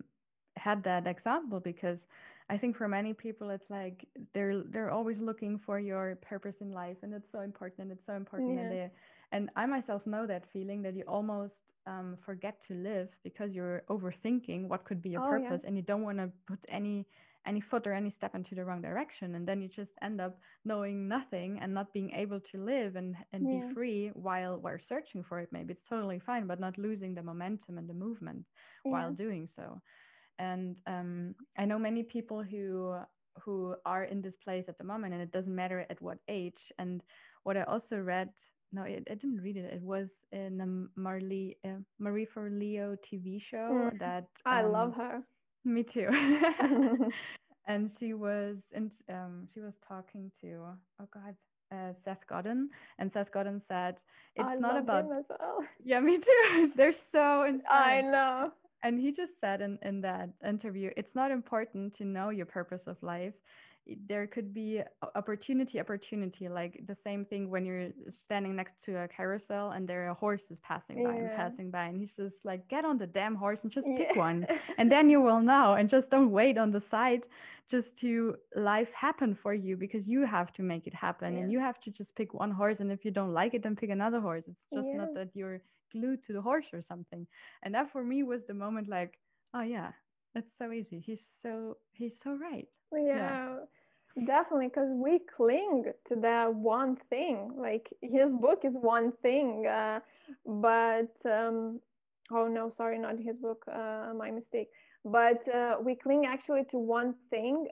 had 0.56 0.84
that 0.84 1.08
example 1.08 1.60
because 1.60 2.06
I 2.50 2.58
think 2.58 2.76
for 2.78 2.88
many 2.88 3.14
people 3.14 3.50
it's 3.50 3.70
like 3.70 4.08
they're 4.34 4.64
they're 4.64 4.92
always 4.92 5.20
looking 5.20 5.58
for 5.58 5.80
your 5.80 6.16
purpose 6.22 6.62
in 6.62 6.72
life 6.72 6.98
and 7.04 7.14
it's 7.14 7.32
so 7.32 7.42
important 7.42 7.80
and 7.80 7.92
it's 7.92 8.06
so 8.06 8.14
important 8.14 8.56
yeah. 8.56 8.62
and 8.62 8.72
they 8.72 8.92
and 9.32 9.50
I 9.56 9.66
myself 9.66 10.08
know 10.08 10.26
that 10.28 10.46
feeling 10.46 10.82
that 10.84 10.96
you 10.96 11.04
almost 11.08 11.64
um, 11.86 12.18
forget 12.20 12.62
to 12.68 12.74
live 12.74 13.10
because 13.24 13.54
you're 13.56 13.84
overthinking 13.90 14.68
what 14.68 14.86
could 14.86 15.02
be 15.02 15.10
your 15.10 15.26
oh, 15.26 15.30
purpose 15.30 15.62
yes. 15.62 15.64
and 15.64 15.76
you 15.76 15.82
don't 15.82 16.04
want 16.04 16.18
to 16.20 16.32
put 16.46 16.60
any 16.70 17.06
any 17.46 17.62
foot 17.62 17.88
or 17.88 17.94
any 17.94 18.10
step 18.10 18.36
into 18.36 18.56
the 18.56 18.64
wrong 18.64 18.82
direction 18.82 19.36
and 19.36 19.48
then 19.48 19.62
you 19.62 19.70
just 19.70 19.94
end 20.02 20.20
up 20.20 20.38
knowing 20.66 21.08
nothing 21.08 21.60
and 21.62 21.74
not 21.74 21.94
being 21.94 22.12
able 22.12 22.40
to 22.42 22.58
live 22.58 22.96
and 22.96 23.16
and 23.34 23.44
yeah. 23.48 23.60
be 23.60 23.74
free 23.74 24.12
while 24.14 24.60
we're 24.60 24.80
searching 24.80 25.24
for 25.24 25.40
it 25.40 25.50
maybe 25.52 25.72
it's 25.72 25.88
totally 25.88 26.20
fine 26.20 26.46
but 26.46 26.60
not 26.60 26.78
losing 26.78 27.16
the 27.16 27.24
momentum 27.24 27.78
and 27.78 27.90
the 27.90 27.94
movement 27.94 28.46
yeah. 28.86 28.92
while 28.92 29.14
doing 29.14 29.48
so 29.48 29.82
and 30.40 30.82
um, 30.88 31.36
i 31.58 31.66
know 31.66 31.80
many 31.80 32.04
people 32.04 32.44
who 32.44 32.96
who 33.44 33.76
are 33.86 34.04
in 34.06 34.22
this 34.22 34.36
place 34.36 34.68
at 34.68 34.78
the 34.78 34.84
moment 34.84 35.14
and 35.14 35.22
it 35.22 35.32
doesn't 35.32 35.56
matter 35.56 35.86
at 35.90 36.02
what 36.02 36.18
age 36.28 36.72
and 36.80 37.04
what 37.44 37.58
i 37.58 37.64
also 37.64 38.00
read 38.00 38.30
no 38.72 38.84
it, 38.84 39.08
i 39.12 39.14
didn't 39.14 39.42
read 39.42 39.58
it 39.58 39.72
it 39.72 39.82
was 39.82 40.26
in 40.32 40.62
a 40.62 41.00
marley 41.00 41.58
uh, 41.66 41.80
marie 42.00 42.26
forleo 42.26 42.98
tv 43.00 43.42
show 43.42 43.92
mm. 43.92 44.00
that 44.00 44.28
um, 44.46 44.54
i 44.54 44.62
love 44.62 44.96
her 44.96 45.22
me 45.68 45.84
too. 45.84 46.08
and 47.68 47.92
she 47.92 48.14
was 48.14 48.68
and 48.74 48.94
um, 49.10 49.48
she 49.54 49.60
was 49.60 49.78
talking 49.80 50.32
to 50.42 50.64
oh 51.02 51.08
god 51.14 51.36
uh, 51.70 51.92
Seth 52.02 52.26
Godin, 52.28 52.70
and 52.98 53.12
Seth 53.12 53.30
Godin 53.30 53.60
said 53.60 54.02
it's 54.36 54.54
I 54.54 54.56
not 54.56 54.78
about 54.78 55.06
well. 55.06 55.66
yeah 55.84 56.00
me 56.00 56.18
too. 56.18 56.72
They're 56.78 56.94
so 56.94 57.44
inspiring. 57.44 58.08
I 58.08 58.10
know. 58.10 58.52
And 58.84 59.00
he 59.00 59.12
just 59.12 59.40
said 59.40 59.62
in 59.62 59.80
in 59.82 60.02
that 60.02 60.30
interview, 60.46 60.92
it's 60.98 61.16
not 61.16 61.32
important 61.32 61.94
to 61.96 62.06
know 62.06 62.30
your 62.30 62.46
purpose 62.46 62.88
of 62.88 63.02
life 63.02 63.36
there 64.06 64.28
could 64.28 64.54
be 64.54 64.82
opportunity 65.16 65.80
opportunity 65.80 66.50
like 66.50 66.80
the 66.86 66.96
same 66.96 67.24
thing 67.24 67.50
when 67.50 67.66
you're 67.66 67.90
standing 68.10 68.56
next 68.56 68.84
to 68.84 68.96
a 69.04 69.08
carousel 69.08 69.72
and 69.72 69.88
there 69.88 70.10
are 70.10 70.14
horses 70.14 70.60
passing 70.60 71.04
by 71.04 71.14
yeah. 71.14 71.20
and 71.20 71.36
passing 71.36 71.72
by 71.72 71.86
and 71.86 71.98
he's 71.98 72.16
just 72.16 72.44
like 72.44 72.68
get 72.68 72.84
on 72.84 72.98
the 72.98 73.08
damn 73.08 73.36
horse 73.36 73.64
and 73.64 73.72
just 73.72 73.88
pick 73.98 74.10
yeah. 74.14 74.20
one 74.20 74.48
and 74.78 74.92
then 74.92 75.10
you 75.10 75.22
will 75.22 75.42
know 75.42 75.76
and 75.76 75.90
just 75.90 76.10
don't 76.12 76.32
wait 76.32 76.58
on 76.58 76.72
the 76.72 76.80
side 76.80 77.28
just 77.70 77.98
to 77.98 78.36
life 78.56 78.94
happen 78.94 79.34
for 79.34 79.54
you 79.54 79.78
because 79.78 80.08
you 80.08 80.26
have 80.26 80.52
to 80.52 80.64
make 80.64 80.88
it 80.88 80.94
happen 80.94 81.34
yeah. 81.34 81.40
and 81.42 81.52
you 81.52 81.60
have 81.60 81.80
to 81.80 81.92
just 81.92 82.16
pick 82.16 82.34
one 82.34 82.52
horse 82.52 82.80
and 82.80 82.92
if 82.92 83.06
you 83.06 83.12
don't 83.12 83.34
like 83.34 83.54
it 83.54 83.64
then 83.64 83.76
pick 83.76 83.90
another 83.90 84.20
horse 84.20 84.48
it's 84.48 84.66
just 84.74 84.90
not 84.94 85.14
that 85.14 85.30
you're 85.34 85.62
glued 85.92 86.24
to 86.24 86.34
the 86.34 86.42
horse 86.42 86.70
or 86.74 86.82
something. 86.82 87.28
And 87.64 87.74
that 87.76 87.92
for 87.92 88.04
me 88.04 88.24
was 88.24 88.46
the 88.46 88.54
moment 88.54 88.88
like 88.88 89.20
oh 89.54 89.62
yeah 89.62 89.92
that's 90.34 90.56
so 90.56 90.72
easy. 90.72 91.00
He's 91.00 91.26
so 91.42 91.78
he's 91.94 92.20
so 92.20 92.38
right. 92.38 92.68
Yeah, 92.94 93.56
yeah. 94.18 94.26
definitely 94.26 94.68
because 94.68 94.92
we 94.94 95.20
cling 95.20 95.86
to 96.06 96.16
that 96.18 96.54
one 96.54 96.96
thing 97.10 97.52
like 97.58 97.92
his 98.02 98.34
book 98.34 98.64
is 98.64 98.78
one 98.80 99.12
thing 99.24 99.66
uh, 99.68 100.00
but 100.46 101.16
um, 101.26 101.80
oh 102.32 102.48
no 102.48 102.70
sorry 102.70 103.00
not 103.00 103.18
his 103.20 103.40
book 103.40 103.64
uh, 103.72 104.14
my 104.16 104.32
mistake. 104.32 104.70
But 105.06 105.48
uh, 105.48 105.78
we 105.82 105.96
cling 105.96 106.26
actually 106.26 106.66
to 106.66 106.78
one 106.78 107.16
thing 107.30 107.68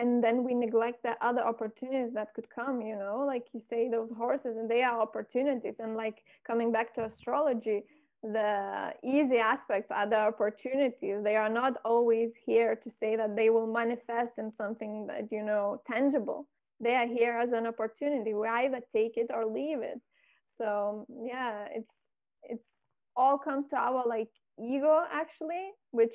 and 0.00 0.24
then 0.24 0.36
we 0.44 0.54
neglect 0.54 1.02
the 1.02 1.14
other 1.28 1.44
opportunities 1.52 2.12
that 2.14 2.34
could 2.34 2.48
come 2.48 2.80
you 2.80 2.96
know? 2.96 3.24
Like 3.32 3.46
you 3.52 3.60
say 3.60 3.88
those 3.88 4.10
horses 4.16 4.56
and 4.56 4.70
they 4.70 4.82
are 4.82 5.00
opportunities 5.00 5.80
and 5.80 5.96
like 5.96 6.18
coming 6.46 6.70
back 6.72 6.94
to 6.94 7.04
astrology 7.04 7.84
the 8.22 8.92
easy 9.02 9.38
aspects 9.38 9.90
are 9.90 10.06
the 10.06 10.18
opportunities. 10.18 11.22
They 11.24 11.36
are 11.36 11.48
not 11.48 11.78
always 11.84 12.36
here 12.36 12.76
to 12.76 12.90
say 12.90 13.16
that 13.16 13.34
they 13.34 13.48
will 13.48 13.66
manifest 13.66 14.38
in 14.38 14.50
something 14.50 15.06
that 15.06 15.32
you 15.32 15.42
know 15.42 15.80
tangible. 15.86 16.46
They 16.80 16.96
are 16.96 17.06
here 17.06 17.38
as 17.38 17.52
an 17.52 17.66
opportunity. 17.66 18.34
We 18.34 18.46
either 18.46 18.80
take 18.92 19.16
it 19.16 19.30
or 19.32 19.46
leave 19.46 19.80
it. 19.80 20.00
So 20.44 21.06
yeah 21.24 21.66
it's 21.74 22.08
it's 22.42 22.88
all 23.16 23.38
comes 23.38 23.66
to 23.68 23.76
our 23.76 24.04
like 24.06 24.30
ego 24.58 25.04
actually 25.10 25.70
which 25.90 26.14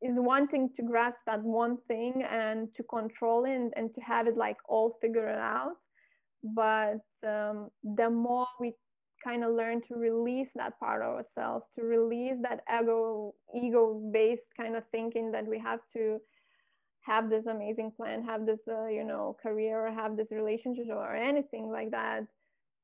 is 0.00 0.20
wanting 0.20 0.70
to 0.74 0.82
grasp 0.82 1.24
that 1.26 1.42
one 1.42 1.76
thing 1.88 2.22
and 2.22 2.72
to 2.74 2.82
control 2.84 3.44
it 3.44 3.54
and, 3.54 3.72
and 3.76 3.92
to 3.92 4.00
have 4.00 4.26
it 4.26 4.36
like 4.36 4.56
all 4.68 4.96
figured 5.00 5.38
out 5.38 5.84
but 6.42 7.00
um, 7.26 7.70
the 7.82 8.08
more 8.10 8.46
we 8.60 8.72
kind 9.22 9.42
of 9.42 9.54
learn 9.54 9.80
to 9.80 9.94
release 9.94 10.52
that 10.54 10.78
part 10.78 11.02
of 11.02 11.14
ourselves 11.14 11.66
to 11.72 11.82
release 11.82 12.38
that 12.42 12.60
ego 12.70 13.34
ego 13.54 14.00
based 14.12 14.54
kind 14.56 14.76
of 14.76 14.84
thinking 14.92 15.32
that 15.32 15.46
we 15.46 15.58
have 15.58 15.80
to 15.90 16.20
have 17.00 17.30
this 17.30 17.46
amazing 17.46 17.90
plan 17.90 18.22
have 18.22 18.44
this 18.44 18.68
uh, 18.68 18.86
you 18.86 19.04
know 19.04 19.36
career 19.42 19.86
or 19.86 19.92
have 19.92 20.16
this 20.16 20.30
relationship 20.30 20.86
or 20.90 21.14
anything 21.14 21.70
like 21.70 21.90
that 21.90 22.24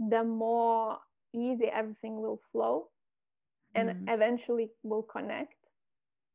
the 0.08 0.24
more 0.24 0.98
easy 1.34 1.66
everything 1.66 2.20
will 2.20 2.40
flow 2.50 2.86
and 3.74 3.90
mm. 3.90 4.14
eventually 4.14 4.70
will 4.82 5.02
connect 5.02 5.59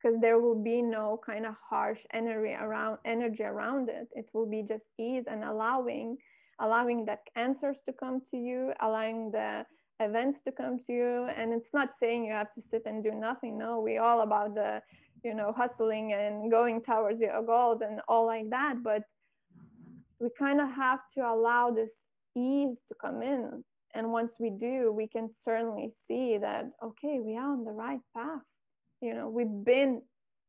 because 0.06 0.20
there 0.22 0.39
will 0.39 0.62
be 0.62 0.82
no 0.82 1.20
kind 1.26 1.45
of 1.45 1.56
harsh 1.68 2.03
energy 2.14 2.53
around 2.53 2.99
energy 3.06 3.43
around 3.43 3.89
it. 3.89 4.08
It 4.14 4.30
will 4.34 4.45
be 4.45 4.62
just 4.62 4.89
ease 4.99 5.26
and 5.28 5.43
allowing 5.43 6.18
allowing 6.60 7.06
the 7.06 7.18
answers 7.36 7.82
to 7.86 7.91
come 7.91 8.22
to 8.30 8.38
you 8.38 8.72
allowing 8.82 9.32
the 9.32 9.66
events 9.99 10.41
to 10.41 10.51
come 10.51 10.78
to 10.80 10.93
you. 10.93 11.28
And 11.36 11.51
it's 11.51 11.74
not 11.74 11.95
saying 11.95 12.26
you 12.26 12.34
have 12.34 12.51
to 12.51 12.62
sit 12.62 12.84
and 12.86 13.03
do 13.03 13.12
nothing 13.12 13.58
no. 13.58 13.80
We 13.80 13.97
all 13.97 14.22
about 14.22 14.53
the 14.53 14.82
you 15.24 15.34
know 15.34 15.51
hustling 15.51 16.14
and 16.14 16.51
going 16.51 16.82
towards 16.82 17.20
your 17.20 17.41
goals 17.41 17.82
and 17.82 17.99
all 18.08 18.28
like 18.28 18.49
that. 18.51 18.84
But 18.84 19.03
we 20.20 20.30
kind 20.38 20.62
of 20.62 20.70
have 20.72 20.99
to 21.16 21.22
allow 21.22 21.72
this 21.72 22.08
ease 22.36 22.84
to 22.89 22.95
come 23.01 23.24
in. 23.24 23.64
And 23.95 24.12
once 24.12 24.36
we 24.39 24.51
do 24.51 24.91
we 24.91 25.08
can 25.08 25.28
certainly 25.30 25.89
see 25.89 26.38
that 26.38 26.66
okay 26.84 27.20
we 27.20 27.38
are 27.38 27.53
on 27.53 27.64
the 27.64 27.72
right 27.72 28.01
path 28.16 28.43
you 29.02 29.14
know 29.14 29.30
we've 29.30 29.64
been 29.64 30.02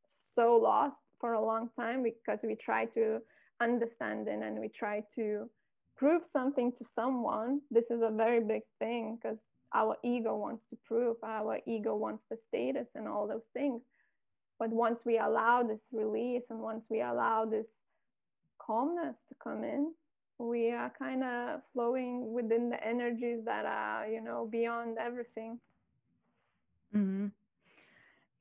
so 0.07 0.55
lost 0.57 1.01
for 1.19 1.33
a 1.33 1.45
long 1.45 1.69
time 1.75 2.03
because 2.03 2.43
we 2.43 2.55
try 2.55 2.85
to 2.85 3.19
understand 3.59 4.27
it 4.27 4.39
and 4.41 4.59
we 4.59 4.69
try 4.69 5.03
to 5.15 5.49
prove 5.97 6.25
something 6.25 6.71
to 6.71 6.83
someone. 6.83 7.59
This 7.71 7.89
is 7.89 8.03
a 8.03 8.11
very 8.11 8.39
big 8.39 8.61
thing 8.79 9.17
because 9.17 9.47
our 9.73 9.97
ego 10.03 10.35
wants 10.35 10.67
to 10.67 10.77
prove 10.85 11.17
our 11.23 11.59
ego 11.65 11.95
wants 11.95 12.25
the 12.29 12.37
status 12.37 12.91
and 12.95 13.07
all 13.07 13.27
those 13.27 13.49
things. 13.51 13.81
But 14.59 14.69
once 14.69 15.03
we 15.05 15.17
allow 15.17 15.63
this 15.63 15.87
release 15.91 16.47
and 16.49 16.59
once 16.59 16.87
we 16.89 17.01
allow 17.01 17.45
this 17.45 17.79
calmness 18.59 19.23
to 19.29 19.35
come 19.43 19.63
in 19.63 19.93
we 20.39 20.71
are 20.71 20.91
kind 20.97 21.23
of 21.23 21.61
flowing 21.73 22.31
within 22.33 22.69
the 22.69 22.85
energies 22.85 23.43
that 23.45 23.65
are 23.65 24.07
you 24.07 24.21
know 24.21 24.47
beyond 24.49 24.97
everything. 24.97 25.59
Mm-hmm. 26.95 27.27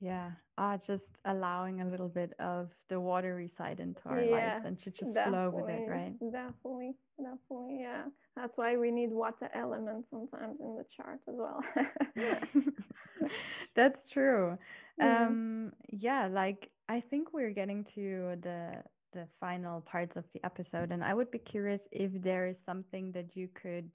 Yeah, 0.00 0.30
uh, 0.58 0.76
just 0.78 1.20
allowing 1.24 1.80
a 1.80 1.86
little 1.86 2.08
bit 2.08 2.34
of 2.38 2.70
the 2.88 3.00
watery 3.00 3.48
side 3.48 3.80
into 3.80 4.08
our 4.08 4.24
yes, 4.24 4.30
lives 4.30 4.64
and 4.64 4.78
to 4.78 4.90
just 4.98 5.18
flow 5.18 5.50
with 5.50 5.68
it, 5.70 5.88
right? 5.88 6.14
Definitely, 6.32 6.96
definitely, 7.18 7.78
yeah. 7.80 8.02
That's 8.36 8.58
why 8.58 8.76
we 8.76 8.90
need 8.90 9.10
water 9.10 9.48
elements 9.54 10.10
sometimes 10.10 10.60
in 10.60 10.76
the 10.76 10.84
chart 10.94 11.20
as 11.28 11.38
well. 11.38 11.64
That's 13.74 14.10
true. 14.10 14.58
Yeah. 14.98 15.26
Um, 15.26 15.72
yeah, 15.88 16.26
like 16.26 16.70
I 16.88 17.00
think 17.00 17.32
we're 17.32 17.50
getting 17.50 17.84
to 17.94 18.36
the 18.40 18.82
the 19.12 19.26
final 19.40 19.80
parts 19.80 20.16
of 20.16 20.30
the 20.32 20.44
episode, 20.44 20.92
and 20.92 21.02
I 21.02 21.14
would 21.14 21.30
be 21.30 21.38
curious 21.38 21.88
if 21.90 22.10
there 22.20 22.46
is 22.46 22.62
something 22.62 23.12
that 23.12 23.34
you 23.34 23.48
could 23.48 23.90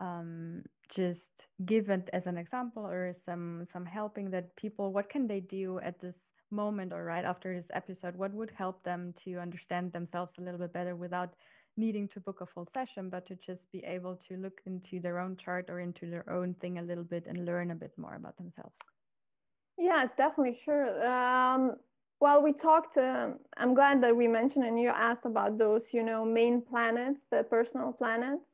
um, 0.00 0.62
just 0.88 1.48
give 1.64 1.88
it 1.90 2.10
as 2.12 2.26
an 2.26 2.36
example 2.36 2.86
or 2.86 3.12
some 3.12 3.64
some 3.64 3.86
helping 3.86 4.30
that 4.30 4.54
people 4.56 4.92
what 4.92 5.08
can 5.08 5.26
they 5.26 5.40
do 5.40 5.78
at 5.80 6.00
this 6.00 6.32
moment 6.50 6.92
or 6.92 7.04
right 7.04 7.24
after 7.24 7.54
this 7.54 7.70
episode? 7.74 8.16
What 8.16 8.32
would 8.32 8.50
help 8.50 8.82
them 8.82 9.12
to 9.24 9.38
understand 9.38 9.92
themselves 9.92 10.38
a 10.38 10.42
little 10.42 10.58
bit 10.58 10.72
better 10.72 10.96
without 10.96 11.34
needing 11.76 12.06
to 12.08 12.20
book 12.20 12.40
a 12.40 12.46
full 12.46 12.66
session 12.66 13.10
but 13.10 13.26
to 13.26 13.34
just 13.34 13.70
be 13.72 13.84
able 13.84 14.16
to 14.16 14.36
look 14.36 14.60
into 14.66 15.00
their 15.00 15.18
own 15.18 15.36
chart 15.36 15.68
or 15.68 15.80
into 15.80 16.08
their 16.08 16.28
own 16.30 16.54
thing 16.54 16.78
a 16.78 16.82
little 16.82 17.04
bit 17.04 17.26
and 17.26 17.44
learn 17.44 17.70
a 17.72 17.74
bit 17.74 17.92
more 17.98 18.14
about 18.14 18.36
themselves? 18.36 18.76
Yes 19.76 20.14
definitely 20.14 20.58
sure 20.64 21.06
um, 21.06 21.76
well 22.20 22.42
we 22.42 22.52
talked 22.52 22.96
um, 22.96 23.38
i'm 23.56 23.74
glad 23.74 24.02
that 24.02 24.16
we 24.16 24.28
mentioned 24.28 24.64
and 24.64 24.80
you 24.80 24.88
asked 24.88 25.26
about 25.26 25.58
those 25.58 25.92
you 25.92 26.02
know 26.02 26.24
main 26.24 26.62
planets 26.62 27.26
the 27.30 27.42
personal 27.42 27.92
planets 27.92 28.53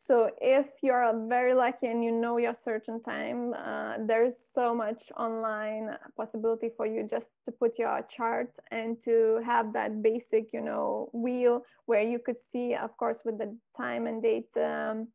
So 0.00 0.30
if 0.40 0.68
you're 0.80 1.12
very 1.28 1.54
lucky 1.54 1.88
and 1.88 2.04
you 2.04 2.12
know 2.12 2.38
your 2.38 2.54
certain 2.54 3.02
time, 3.02 3.52
uh, 3.52 3.94
there's 3.98 4.38
so 4.38 4.72
much 4.72 5.10
online 5.16 5.90
possibility 6.16 6.68
for 6.68 6.86
you 6.86 7.02
just 7.02 7.32
to 7.46 7.50
put 7.50 7.80
your 7.80 8.00
chart 8.08 8.56
and 8.70 9.00
to 9.00 9.42
have 9.44 9.72
that 9.72 10.00
basic, 10.00 10.52
you 10.52 10.60
know, 10.60 11.10
wheel 11.12 11.64
where 11.86 12.04
you 12.04 12.20
could 12.20 12.38
see, 12.38 12.76
of 12.76 12.96
course, 12.96 13.22
with 13.24 13.38
the 13.38 13.58
time 13.76 14.06
and 14.06 14.22
date, 14.22 14.56
um, 14.56 15.08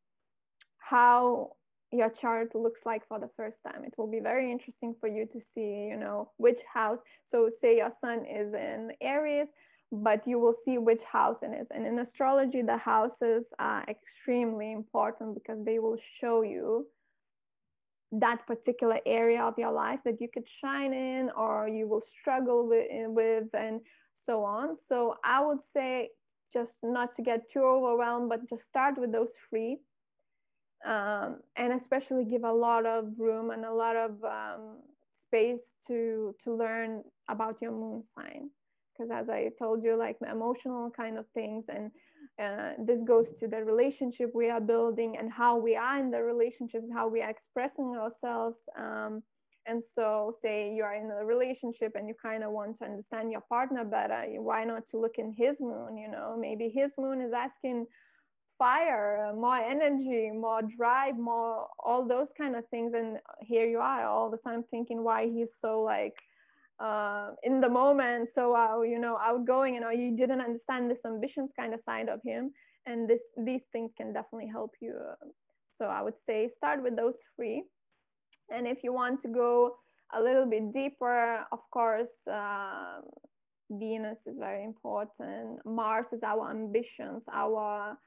how 0.80 1.54
your 1.94 2.10
chart 2.10 2.54
looks 2.54 2.86
like 2.86 3.08
for 3.08 3.20
the 3.20 3.30
first 3.38 3.64
time. 3.64 3.86
It 3.86 3.96
will 3.98 4.12
be 4.12 4.20
very 4.20 4.52
interesting 4.52 4.94
for 5.00 5.08
you 5.08 5.26
to 5.28 5.40
see, 5.40 5.88
you 5.92 5.96
know, 5.96 6.32
which 6.36 6.60
house. 6.74 7.02
So 7.24 7.50
say 7.50 7.78
your 7.78 7.92
sun 7.92 8.26
is 8.26 8.54
in 8.54 8.92
Aries, 9.00 9.54
but 9.92 10.26
you 10.26 10.40
will 10.40 10.54
see 10.54 10.78
which 10.78 11.04
house 11.04 11.44
it 11.44 11.52
is. 11.52 11.70
And 11.72 11.86
in 11.86 12.00
astrology, 12.00 12.62
the 12.62 12.78
houses 12.78 13.54
are 13.60 13.84
extremely 13.88 14.72
important 14.72 15.36
because 15.36 15.64
they 15.64 15.80
will 15.80 15.98
show 15.98 16.42
you 16.42 16.88
that 18.12 18.46
particular 18.46 19.00
area 19.06 19.42
of 19.42 19.58
your 19.58 19.72
life 19.72 20.00
that 20.06 20.22
you 20.22 20.28
could 20.28 20.48
shine 20.48 20.94
in 20.94 21.32
or 21.36 21.68
you 21.68 21.88
will 21.88 22.02
struggle 22.02 22.68
with, 22.68 22.88
with 23.08 23.48
and 23.54 23.82
so 24.14 24.44
on. 24.44 24.76
So 24.76 25.16
I 25.24 25.44
would 25.44 25.62
say 25.62 26.10
just 26.52 26.80
not 26.84 27.16
to 27.16 27.22
get 27.22 27.50
too 27.50 27.64
overwhelmed, 27.64 28.30
but 28.30 28.48
just 28.48 28.66
start 28.66 28.98
with 28.98 29.12
those 29.12 29.36
three. 29.50 29.80
Um, 30.86 31.40
and 31.56 31.72
especially 31.72 32.26
give 32.26 32.44
a 32.44 32.52
lot 32.52 32.86
of 32.86 33.14
room 33.18 33.52
and 33.52 33.64
a 33.64 33.74
lot 33.74 33.96
of 33.96 34.22
um, 34.24 34.80
space 35.12 35.76
to 35.88 36.36
to 36.44 36.54
learn 36.54 37.04
about 37.30 37.62
your 37.62 37.72
moon 37.72 38.04
sign 38.04 38.50
because 38.94 39.12
as 39.12 39.30
i 39.30 39.50
told 39.58 39.84
you 39.84 39.96
like 39.96 40.18
emotional 40.30 40.90
kind 40.90 41.18
of 41.18 41.26
things 41.34 41.66
and 41.70 41.92
uh, 42.40 42.72
this 42.80 43.04
goes 43.04 43.32
to 43.32 43.48
the 43.48 43.64
relationship 43.64 44.32
we 44.34 44.50
are 44.50 44.62
building 44.62 45.18
and 45.18 45.32
how 45.32 45.58
we 45.58 45.76
are 45.76 46.00
in 46.00 46.10
the 46.10 46.22
relationship 46.22 46.82
how 46.94 47.08
we 47.08 47.22
are 47.22 47.30
expressing 47.30 47.96
ourselves 47.96 48.68
um, 48.78 49.22
and 49.66 49.82
so 49.82 50.34
say 50.42 50.74
you 50.74 50.84
are 50.84 50.96
in 50.96 51.10
a 51.10 51.26
relationship 51.26 51.94
and 51.96 52.08
you 52.08 52.14
kind 52.22 52.44
of 52.44 52.52
want 52.52 52.76
to 52.76 52.86
understand 52.86 53.32
your 53.32 53.42
partner 53.42 53.86
better 53.86 54.26
why 54.40 54.64
not 54.64 54.86
to 54.86 54.98
look 54.98 55.18
in 55.18 55.32
his 55.32 55.62
moon 55.62 55.98
you 55.98 56.10
know? 56.10 56.36
Maybe 56.40 56.70
his 56.70 56.96
moon 56.98 57.22
is 57.22 57.34
asking 57.34 57.86
fire 58.60 59.34
more 59.36 59.58
energy 59.58 60.32
more 60.32 60.62
drive 60.62 61.18
more 61.18 61.68
all 61.80 62.06
those 62.08 62.34
kind 62.34 62.56
of 62.56 62.68
things 62.68 62.94
and 62.94 63.18
here 63.40 63.68
you 63.68 63.80
are 63.80 64.06
all 64.06 64.30
the 64.30 64.38
time 64.38 64.64
thinking 64.70 65.04
why 65.04 65.28
he's 65.28 65.56
so 65.56 65.82
like 65.82 66.22
uh, 66.80 67.32
in 67.44 67.62
the 67.62 67.70
moment. 67.70 68.30
So 68.30 68.56
uh, 68.56 68.82
you 68.82 69.00
know 69.00 69.18
outgoing 69.22 69.78
and 69.78 69.86
you 70.00 70.16
didn't 70.16 70.42
understand 70.42 70.90
this 70.90 71.06
ambitions 71.06 71.54
kind 71.58 71.74
of 71.74 71.82
side 71.82 72.10
of 72.10 72.22
him. 72.24 72.52
And 72.86 73.10
this 73.10 73.24
these 73.38 73.66
things 73.72 73.94
can 73.96 74.14
definitely 74.14 74.50
help 74.50 74.72
you. 74.82 74.96
So 75.70 75.86
i 75.86 76.02
would 76.02 76.18
say 76.18 76.48
start 76.48 76.84
with 76.84 76.96
those 76.96 77.20
three. 77.36 77.64
And 78.52 78.68
if 78.68 78.84
you 78.84 78.94
want 78.94 79.22
to 79.22 79.28
go 79.30 79.76
a 80.14 80.22
little 80.22 80.46
bit 80.46 80.74
deeper 80.74 81.46
of 81.52 81.60
course 81.72 82.28
uh, 82.28 83.02
venus 83.72 84.28
is 84.28 84.38
very 84.38 84.64
important. 84.64 85.60
Mars 85.66 86.14
is 86.14 86.24
our 86.24 86.52
ambitions 86.52 87.26
our 87.32 87.98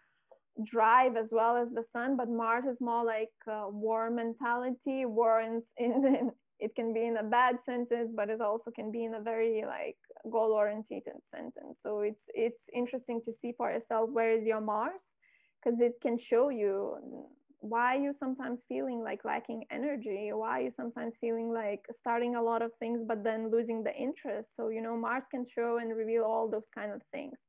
drive 0.63 1.17
as 1.17 1.33
well 1.33 1.57
as 1.57 1.73
the 1.73 1.83
sun. 1.83 2.17
But 2.17 2.29
mars 2.29 2.65
is 2.65 2.81
more 2.81 3.05
like 3.05 3.33
war 3.47 4.11
mentality 4.11 5.07
war 5.07 5.41
in, 5.41 5.63
in, 5.79 6.31
it 6.59 6.75
can 6.75 6.93
be 6.93 7.05
in 7.07 7.17
a 7.19 7.23
bad 7.23 7.61
sentence 7.61 8.11
but 8.15 8.31
it 8.31 8.41
also 8.41 8.71
can 8.71 8.91
be 8.91 9.05
in 9.05 9.15
a 9.15 9.21
very 9.21 9.65
like 9.67 9.97
goal 10.31 10.53
oriented 10.53 11.05
sentence. 11.25 11.81
So 11.83 12.01
it's 12.01 12.29
it's 12.35 12.69
interesting 12.75 13.21
to 13.25 13.33
see 13.33 13.53
for 13.53 13.71
yourself 13.71 14.11
where 14.11 14.33
is 14.33 14.47
your 14.47 14.61
mars? 14.61 15.15
Because 15.63 15.81
it 15.81 15.95
can 16.01 16.19
show 16.19 16.49
you 16.49 17.27
why 17.61 17.97
you 17.97 18.13
sometimes 18.13 18.63
feeling 18.69 19.03
like 19.03 19.25
lacking 19.25 19.65
energy 19.71 20.31
why 20.33 20.61
you 20.61 20.71
sometimes 20.71 21.17
feeling 21.17 21.51
like 21.51 21.85
starting 21.91 22.37
a 22.37 22.43
lot 22.43 22.63
of 22.63 22.71
things 22.75 23.03
but 23.03 23.25
then 23.25 23.51
losing 23.51 23.83
the 23.83 23.95
interest. 23.95 24.55
So 24.57 24.69
you 24.69 24.83
know 24.83 24.97
mars 24.97 25.25
can 25.31 25.45
show 25.47 25.79
and 25.79 25.97
reveal 25.97 26.25
all 26.25 26.49
those 26.49 26.71
kind 26.71 26.93
of 26.93 27.03
things 27.13 27.47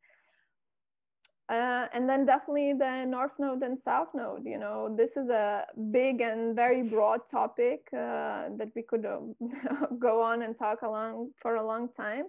uh, 1.50 1.88
and 1.94 2.10
then 2.10 2.26
definitely 2.26 2.74
the 2.74 3.06
North 3.06 3.32
Node 3.40 3.64
and 3.64 3.80
South 3.80 4.10
Node. 4.14 4.46
You 4.46 4.58
know, 4.58 4.94
this 4.96 5.16
is 5.16 5.30
a 5.30 5.66
big 5.92 6.20
and 6.20 6.56
very 6.56 6.84
broad 6.84 7.22
topic 7.30 7.88
uh, 7.94 8.50
that 8.58 8.70
we 8.76 8.82
could 8.82 9.06
uh, 9.06 9.20
go 10.00 10.22
on 10.22 10.42
and 10.42 10.58
talk 10.58 10.82
along 10.82 11.32
for 11.42 11.56
a 11.56 11.66
long 11.66 11.88
time. 11.92 12.26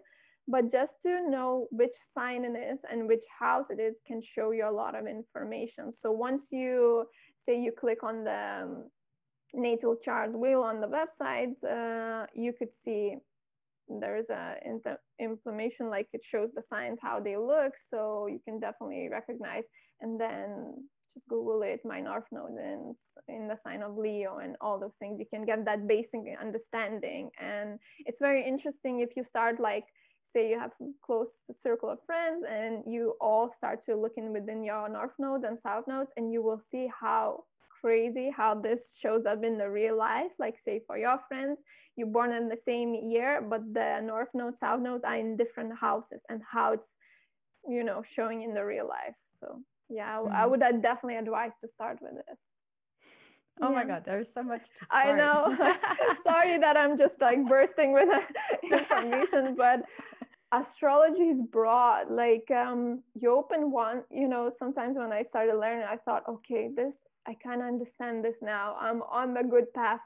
But 0.46 0.70
just 0.70 1.02
to 1.02 1.28
know 1.28 1.66
which 1.70 1.92
sign 1.92 2.44
it 2.44 2.56
is 2.56 2.84
and 2.90 3.06
which 3.06 3.24
house 3.38 3.70
it 3.70 3.80
is 3.80 4.00
can 4.06 4.22
show 4.22 4.52
you 4.52 4.66
a 4.66 4.70
lot 4.70 4.94
of 4.94 5.06
information. 5.06 5.92
So 5.92 6.10
once 6.12 6.50
you 6.52 7.06
say 7.36 7.60
you 7.60 7.72
click 7.72 8.02
on 8.02 8.24
the 8.24 8.62
um, 8.62 8.84
natal 9.52 9.96
chart 9.96 10.32
wheel 10.32 10.62
on 10.62 10.80
the 10.80 10.86
website, 10.86 11.52
uh, 11.64 12.26
you 12.34 12.52
could 12.52 12.72
see 12.72 13.16
there's 13.88 14.30
a 14.30 14.56
inflammation 15.18 15.90
like 15.90 16.08
it 16.12 16.24
shows 16.24 16.52
the 16.52 16.62
signs 16.62 16.98
how 17.00 17.20
they 17.20 17.36
look 17.36 17.76
so 17.76 18.26
you 18.26 18.40
can 18.44 18.60
definitely 18.60 19.08
recognize. 19.10 19.68
And 20.00 20.20
then 20.20 20.74
just 21.12 21.28
google 21.28 21.62
it 21.62 21.80
my 21.84 22.00
north 22.00 22.26
node 22.30 22.58
in, 22.58 22.94
in 23.28 23.48
the 23.48 23.56
sign 23.56 23.82
of 23.82 23.96
leo 23.96 24.38
and 24.38 24.56
all 24.60 24.78
those 24.78 24.96
things. 24.96 25.18
You 25.18 25.26
can 25.26 25.44
get 25.44 25.64
that 25.64 25.86
basic 25.86 26.20
understanding. 26.40 27.30
And 27.38 27.78
it's 28.06 28.20
very 28.20 28.46
interesting 28.46 29.00
if 29.00 29.16
you 29.16 29.24
start 29.24 29.58
like 29.60 29.86
say 30.24 30.50
you 30.50 30.58
have 30.58 30.72
close 31.02 31.42
circle 31.52 31.90
of 31.90 31.98
friends 32.04 32.44
and 32.44 32.82
you 32.86 33.14
all 33.20 33.50
start 33.50 33.82
to 33.82 33.96
look 33.96 34.12
in 34.16 34.32
within 34.32 34.62
your 34.62 34.88
north 34.88 35.14
nodes 35.18 35.44
and 35.44 35.58
south 35.58 35.84
nodes 35.88 36.12
and 36.16 36.32
you 36.32 36.42
will 36.42 36.60
see 36.60 36.90
how 37.00 37.44
crazy 37.80 38.30
how 38.36 38.54
this 38.54 38.96
shows 38.98 39.24
up 39.24 39.44
in 39.44 39.56
the 39.56 39.70
real 39.70 39.96
life. 39.96 40.32
Like 40.38 40.58
say 40.58 40.80
for 40.86 40.98
your 40.98 41.18
friends 41.28 41.62
you're 41.96 42.06
born 42.06 42.32
in 42.32 42.48
the 42.48 42.56
same 42.56 42.94
year 42.94 43.40
but 43.40 43.62
the 43.72 44.00
north 44.00 44.28
node 44.34 44.56
south 44.56 44.80
nodes 44.80 45.04
are 45.04 45.16
in 45.16 45.36
different 45.36 45.72
houses 45.78 46.24
and 46.28 46.42
how 46.50 46.72
it's 46.72 46.96
you 47.66 47.84
know 47.84 48.02
showing 48.02 48.42
in 48.42 48.54
the 48.54 48.64
real 48.64 48.88
life. 48.88 49.16
So 49.22 49.62
yeah 49.88 50.18
mm. 50.18 50.32
i 50.32 50.46
would 50.46 50.60
definitely 50.60 51.16
advise 51.16 51.58
to 51.58 51.68
start 51.68 51.98
with 52.00 52.14
this 52.26 52.40
Oh 53.60 53.70
yeah. 53.70 53.74
my 53.74 53.84
god, 53.84 54.04
there's 54.04 54.32
so 54.32 54.42
much 54.42 54.68
to 54.78 54.84
start. 54.84 55.06
I 55.06 55.12
know. 55.12 55.74
Sorry 56.12 56.58
that 56.58 56.76
I'm 56.76 56.96
just 56.96 57.20
like 57.20 57.46
bursting 57.48 57.92
with 57.92 58.08
information, 58.62 59.54
but 59.56 59.84
astrology 60.52 61.28
is 61.28 61.42
broad 61.42 62.10
like 62.10 62.50
um 62.50 63.02
you 63.14 63.30
open 63.30 63.70
one 63.70 64.02
you 64.10 64.26
know 64.26 64.48
sometimes 64.48 64.96
when 64.96 65.12
i 65.12 65.20
started 65.20 65.54
learning 65.54 65.84
i 65.86 65.94
thought 65.94 66.22
okay 66.26 66.70
this 66.74 67.04
i 67.26 67.34
kind 67.34 67.60
of 67.60 67.68
understand 67.68 68.24
this 68.24 68.40
now 68.40 68.74
i'm 68.80 69.02
on 69.02 69.34
the 69.34 69.42
good 69.42 69.70
path 69.74 70.00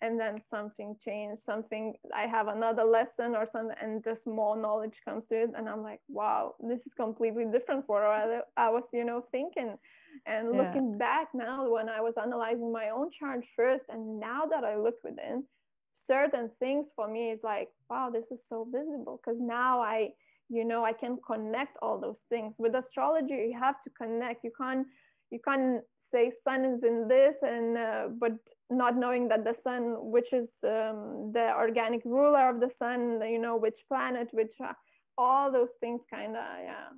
and 0.00 0.18
then 0.18 0.40
something 0.40 0.96
changed 0.98 1.42
something 1.42 1.94
i 2.14 2.22
have 2.22 2.48
another 2.48 2.84
lesson 2.84 3.36
or 3.36 3.46
something 3.46 3.76
and 3.82 4.02
just 4.02 4.26
more 4.26 4.56
knowledge 4.56 5.02
comes 5.04 5.26
to 5.26 5.42
it 5.42 5.50
and 5.54 5.68
i'm 5.68 5.82
like 5.82 6.00
wow 6.08 6.54
this 6.60 6.86
is 6.86 6.94
completely 6.94 7.44
different 7.44 7.84
for 7.84 8.00
what 8.00 8.46
i 8.56 8.70
was 8.70 8.88
you 8.94 9.04
know 9.04 9.22
thinking 9.30 9.76
and 10.26 10.54
yeah. 10.54 10.62
looking 10.62 10.98
back 10.98 11.28
now 11.34 11.68
when 11.68 11.88
i 11.88 12.00
was 12.00 12.16
analyzing 12.16 12.72
my 12.72 12.90
own 12.90 13.10
chart 13.10 13.44
first 13.56 13.86
and 13.88 14.20
now 14.20 14.44
that 14.44 14.64
i 14.64 14.76
look 14.76 14.96
within 15.04 15.44
certain 15.92 16.50
things 16.60 16.92
for 16.94 17.08
me 17.08 17.30
is 17.30 17.42
like 17.42 17.68
wow 17.88 18.10
this 18.10 18.30
is 18.30 18.46
so 18.46 18.66
visible 18.70 19.20
because 19.22 19.40
now 19.40 19.80
i 19.80 20.08
you 20.48 20.64
know 20.64 20.84
i 20.84 20.92
can 20.92 21.18
connect 21.26 21.76
all 21.82 21.98
those 21.98 22.24
things 22.28 22.56
with 22.58 22.74
astrology 22.74 23.50
you 23.52 23.58
have 23.58 23.80
to 23.80 23.90
connect 23.90 24.44
you 24.44 24.52
can't 24.60 24.86
you 25.30 25.38
can't 25.38 25.82
say 25.98 26.30
sun 26.30 26.64
is 26.64 26.82
in 26.82 27.06
this 27.06 27.42
and 27.42 27.78
uh, 27.78 28.08
but 28.18 28.32
not 28.68 28.96
knowing 28.96 29.28
that 29.28 29.44
the 29.44 29.54
sun 29.54 29.96
which 30.00 30.32
is 30.32 30.58
um, 30.64 31.30
the 31.32 31.52
organic 31.56 32.04
ruler 32.04 32.48
of 32.48 32.60
the 32.60 32.68
sun 32.68 33.20
you 33.22 33.38
know 33.38 33.56
which 33.56 33.84
planet 33.88 34.28
which 34.32 34.54
uh, 34.62 34.72
all 35.16 35.50
those 35.50 35.74
things 35.80 36.02
kind 36.12 36.36
of 36.36 36.44
yeah 36.62 36.88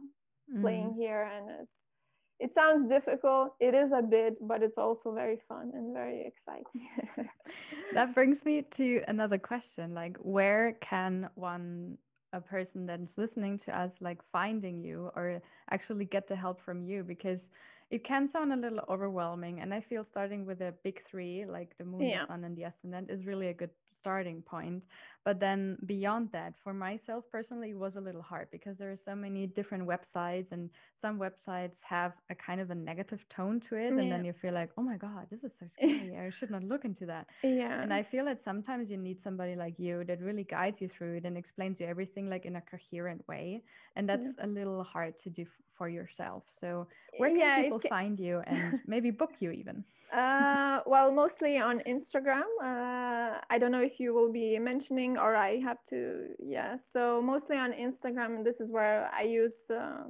mm-hmm. 0.50 0.62
playing 0.62 0.94
here 0.98 1.30
and 1.34 1.50
it's 1.60 1.84
it 2.42 2.50
sounds 2.50 2.86
difficult. 2.86 3.54
It 3.60 3.74
is 3.74 3.92
a 3.92 4.02
bit 4.02 4.36
but 4.40 4.62
it's 4.62 4.78
also 4.78 5.14
very 5.14 5.36
fun 5.36 5.70
and 5.74 5.94
very 5.94 6.26
exciting. 6.26 6.88
That 7.94 8.14
brings 8.14 8.44
me 8.44 8.62
to 8.62 9.02
another 9.06 9.38
question 9.38 9.94
like 9.94 10.16
where 10.18 10.72
can 10.80 11.28
one 11.34 11.98
a 12.32 12.40
person 12.40 12.86
that's 12.86 13.18
listening 13.18 13.58
to 13.58 13.78
us 13.78 13.98
like 14.00 14.20
finding 14.32 14.80
you 14.80 15.10
or 15.14 15.42
actually 15.70 16.06
get 16.06 16.26
the 16.26 16.36
help 16.36 16.60
from 16.60 16.82
you? 16.82 17.04
Because 17.04 17.48
it 17.92 18.02
can 18.04 18.26
sound 18.26 18.52
a 18.52 18.56
little 18.56 18.82
overwhelming 18.88 19.60
and 19.60 19.72
i 19.74 19.78
feel 19.78 20.02
starting 20.02 20.46
with 20.46 20.62
a 20.62 20.72
big 20.82 21.04
three 21.04 21.44
like 21.44 21.76
the 21.76 21.84
moon 21.84 22.00
yeah. 22.00 22.20
the 22.20 22.26
sun 22.26 22.44
and 22.44 22.56
the 22.56 22.62
ascendant 22.62 23.10
is 23.10 23.26
really 23.26 23.48
a 23.48 23.52
good 23.52 23.74
starting 23.90 24.40
point 24.40 24.86
but 25.24 25.38
then 25.38 25.78
beyond 25.86 26.30
that 26.32 26.54
for 26.62 26.72
myself 26.72 27.24
personally 27.30 27.70
it 27.70 27.78
was 27.78 27.96
a 27.96 28.00
little 28.00 28.22
hard 28.22 28.48
because 28.50 28.78
there 28.78 28.90
are 28.90 28.96
so 28.96 29.14
many 29.14 29.46
different 29.46 29.86
websites 29.86 30.52
and 30.52 30.70
some 30.96 31.18
websites 31.18 31.82
have 31.84 32.12
a 32.30 32.34
kind 32.34 32.60
of 32.60 32.70
a 32.70 32.74
negative 32.74 33.28
tone 33.28 33.60
to 33.60 33.76
it 33.76 33.92
yeah. 33.92 34.00
and 34.00 34.12
then 34.12 34.24
you 34.24 34.32
feel 34.32 34.52
like 34.52 34.70
oh 34.76 34.82
my 34.82 34.96
god 34.96 35.26
this 35.30 35.44
is 35.44 35.56
so 35.56 35.66
scary 35.68 36.16
i 36.18 36.30
should 36.30 36.50
not 36.50 36.62
look 36.64 36.84
into 36.84 37.06
that 37.06 37.26
yeah 37.42 37.80
and 37.82 37.92
i 37.92 38.02
feel 38.02 38.24
that 38.24 38.42
sometimes 38.42 38.90
you 38.90 38.96
need 38.96 39.20
somebody 39.20 39.54
like 39.54 39.78
you 39.78 40.04
that 40.04 40.20
really 40.20 40.44
guides 40.44 40.80
you 40.80 40.88
through 40.88 41.16
it 41.16 41.24
and 41.24 41.36
explains 41.36 41.80
you 41.80 41.86
everything 41.86 42.28
like 42.28 42.44
in 42.44 42.56
a 42.56 42.60
coherent 42.60 43.26
way 43.28 43.62
and 43.96 44.08
that's 44.08 44.28
yeah. 44.38 44.46
a 44.46 44.48
little 44.48 44.82
hard 44.82 45.16
to 45.18 45.30
do 45.30 45.46
for 45.82 45.88
yourself. 45.88 46.44
So 46.46 46.86
where 47.18 47.30
can 47.30 47.38
yeah, 47.38 47.62
people 47.62 47.78
can... 47.78 47.88
find 47.88 48.18
you 48.18 48.42
and 48.46 48.80
maybe 48.86 49.10
book 49.10 49.34
you 49.40 49.50
even? 49.50 49.84
uh, 50.12 50.80
well, 50.86 51.12
mostly 51.12 51.58
on 51.58 51.80
Instagram. 51.80 52.46
Uh, 52.62 53.38
I 53.50 53.58
don't 53.58 53.72
know 53.72 53.82
if 53.82 53.98
you 53.98 54.14
will 54.14 54.32
be 54.32 54.58
mentioning 54.58 55.11
or 55.18 55.34
I 55.34 55.58
have 55.60 55.80
to. 55.90 56.28
Yeah, 56.38 56.76
so 56.76 57.22
mostly 57.22 57.56
on 57.56 57.72
Instagram. 57.72 58.44
This 58.44 58.60
is 58.60 58.70
where 58.70 59.10
I 59.14 59.22
use. 59.22 59.70
Uh, 59.70 60.04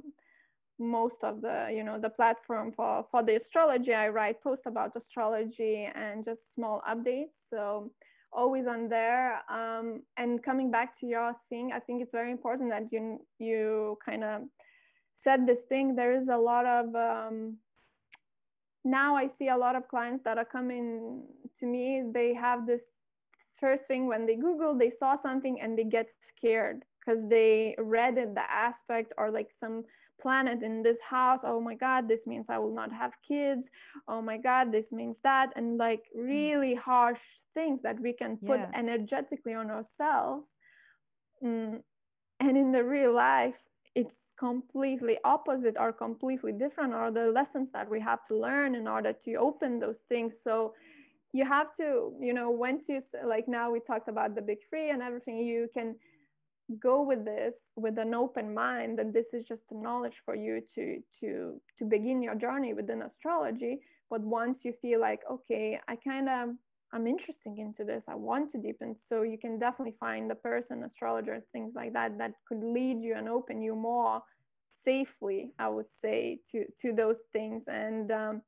most 0.79 1.23
of 1.23 1.41
the 1.41 1.69
you 1.71 1.83
know 1.83 1.99
the 1.99 2.09
platform 2.09 2.71
for 2.71 3.05
for 3.09 3.21
the 3.21 3.35
astrology 3.35 3.93
i 3.93 4.07
write 4.09 4.41
posts 4.41 4.65
about 4.65 4.95
astrology 4.95 5.87
and 5.93 6.23
just 6.23 6.53
small 6.53 6.81
updates 6.89 7.47
so 7.49 7.91
always 8.31 8.65
on 8.65 8.89
there 8.89 9.41
um, 9.49 10.01
and 10.17 10.41
coming 10.41 10.71
back 10.71 10.93
to 10.97 11.05
your 11.05 11.33
thing 11.49 11.71
i 11.71 11.79
think 11.79 12.01
it's 12.01 12.11
very 12.11 12.31
important 12.31 12.69
that 12.69 12.91
you 12.91 13.19
you 13.37 13.97
kind 14.03 14.23
of 14.23 14.41
said 15.13 15.45
this 15.45 15.63
thing 15.63 15.95
there 15.95 16.13
is 16.15 16.29
a 16.29 16.37
lot 16.37 16.65
of 16.65 16.95
um, 16.95 17.57
now 18.83 19.15
i 19.15 19.27
see 19.27 19.49
a 19.49 19.57
lot 19.57 19.75
of 19.75 19.87
clients 19.87 20.23
that 20.23 20.37
are 20.37 20.45
coming 20.45 21.23
to 21.55 21.67
me 21.67 22.03
they 22.11 22.33
have 22.33 22.65
this 22.65 22.89
first 23.63 23.85
thing 23.85 24.03
when 24.07 24.25
they 24.25 24.35
google 24.35 24.73
they 24.77 24.89
saw 24.89 25.15
something 25.15 25.55
and 25.61 25.71
they 25.77 25.87
get 25.97 26.11
scared 26.19 26.79
because 26.99 27.21
they 27.35 27.75
read 27.77 28.17
it 28.17 28.35
the 28.35 28.47
aspect 28.67 29.13
or 29.17 29.31
like 29.31 29.51
some 29.63 29.77
planet 30.19 30.59
in 30.63 30.83
this 30.83 31.01
house 31.01 31.41
oh 31.51 31.59
my 31.69 31.75
god 31.85 32.01
this 32.07 32.27
means 32.31 32.49
i 32.49 32.57
will 32.57 32.75
not 32.81 32.91
have 32.91 33.13
kids 33.33 33.71
oh 34.07 34.21
my 34.21 34.37
god 34.37 34.65
this 34.71 34.91
means 34.91 35.21
that 35.21 35.47
and 35.55 35.77
like 35.77 36.03
mm. 36.15 36.25
really 36.33 36.75
harsh 36.75 37.23
things 37.53 37.81
that 37.81 37.97
we 38.05 38.11
can 38.21 38.37
put 38.49 38.59
yeah. 38.59 38.71
energetically 38.75 39.53
on 39.53 39.71
ourselves 39.71 40.57
mm. 41.43 41.79
and 42.39 42.57
in 42.57 42.71
the 42.71 42.83
real 42.83 43.13
life 43.13 43.61
it's 43.95 44.33
completely 44.37 45.17
opposite 45.23 45.77
or 45.79 45.91
completely 45.93 46.51
different 46.51 46.93
or 46.93 47.11
the 47.11 47.27
lessons 47.31 47.71
that 47.71 47.89
we 47.89 47.99
have 47.99 48.21
to 48.23 48.35
learn 48.35 48.75
in 48.75 48.87
order 48.87 49.13
to 49.13 49.35
open 49.35 49.79
those 49.79 50.01
things 50.09 50.41
so 50.47 50.73
you 51.33 51.43
have 51.43 51.73
to 51.73 52.13
you 52.19 52.33
know 52.33 52.49
once 52.49 52.87
you 52.87 53.01
like 53.25 53.47
now 53.47 53.71
we 53.71 53.79
talked 53.79 54.07
about 54.07 54.35
the 54.35 54.41
big 54.41 54.59
three 54.69 54.91
and 54.91 55.01
everything 55.01 55.37
you 55.37 55.67
can 55.73 55.95
go 56.79 57.03
with 57.03 57.25
this 57.25 57.71
with 57.75 57.97
an 57.99 58.13
open 58.13 58.53
mind 58.53 58.97
that 58.97 59.11
this 59.11 59.33
is 59.33 59.43
just 59.43 59.71
a 59.71 59.77
knowledge 59.77 60.21
for 60.23 60.35
you 60.35 60.61
to 60.75 61.01
to 61.19 61.59
to 61.77 61.83
begin 61.83 62.21
your 62.23 62.35
journey 62.35 62.73
within 62.73 63.01
astrology. 63.01 63.81
But 64.09 64.21
once 64.21 64.63
you 64.63 64.73
feel 64.73 65.01
like 65.01 65.21
okay 65.29 65.79
i 65.87 65.95
kind 65.95 66.29
of 66.29 66.49
i'm 66.93 67.07
interested 67.07 67.57
into 67.57 67.83
this 67.83 68.07
i 68.07 68.13
want 68.13 68.47
to 68.51 68.59
deepen 68.59 68.95
so 68.95 69.23
you 69.23 69.39
can 69.39 69.57
definitely 69.57 69.95
find 69.99 70.31
a 70.31 70.35
person 70.35 70.83
astrologer 70.83 71.41
things 71.51 71.73
like 71.73 71.93
that 71.93 72.19
that 72.19 72.33
could 72.47 72.63
lead 72.63 73.01
you 73.01 73.15
and 73.15 73.27
open 73.27 73.59
you 73.59 73.75
more 73.75 74.21
safely 74.71 75.51
i 75.57 75.67
would 75.67 75.91
say 75.91 76.39
to 76.51 76.65
to 76.79 76.93
those 76.93 77.21
things. 77.31 77.67
And 77.67 78.11
um, 78.11 78.41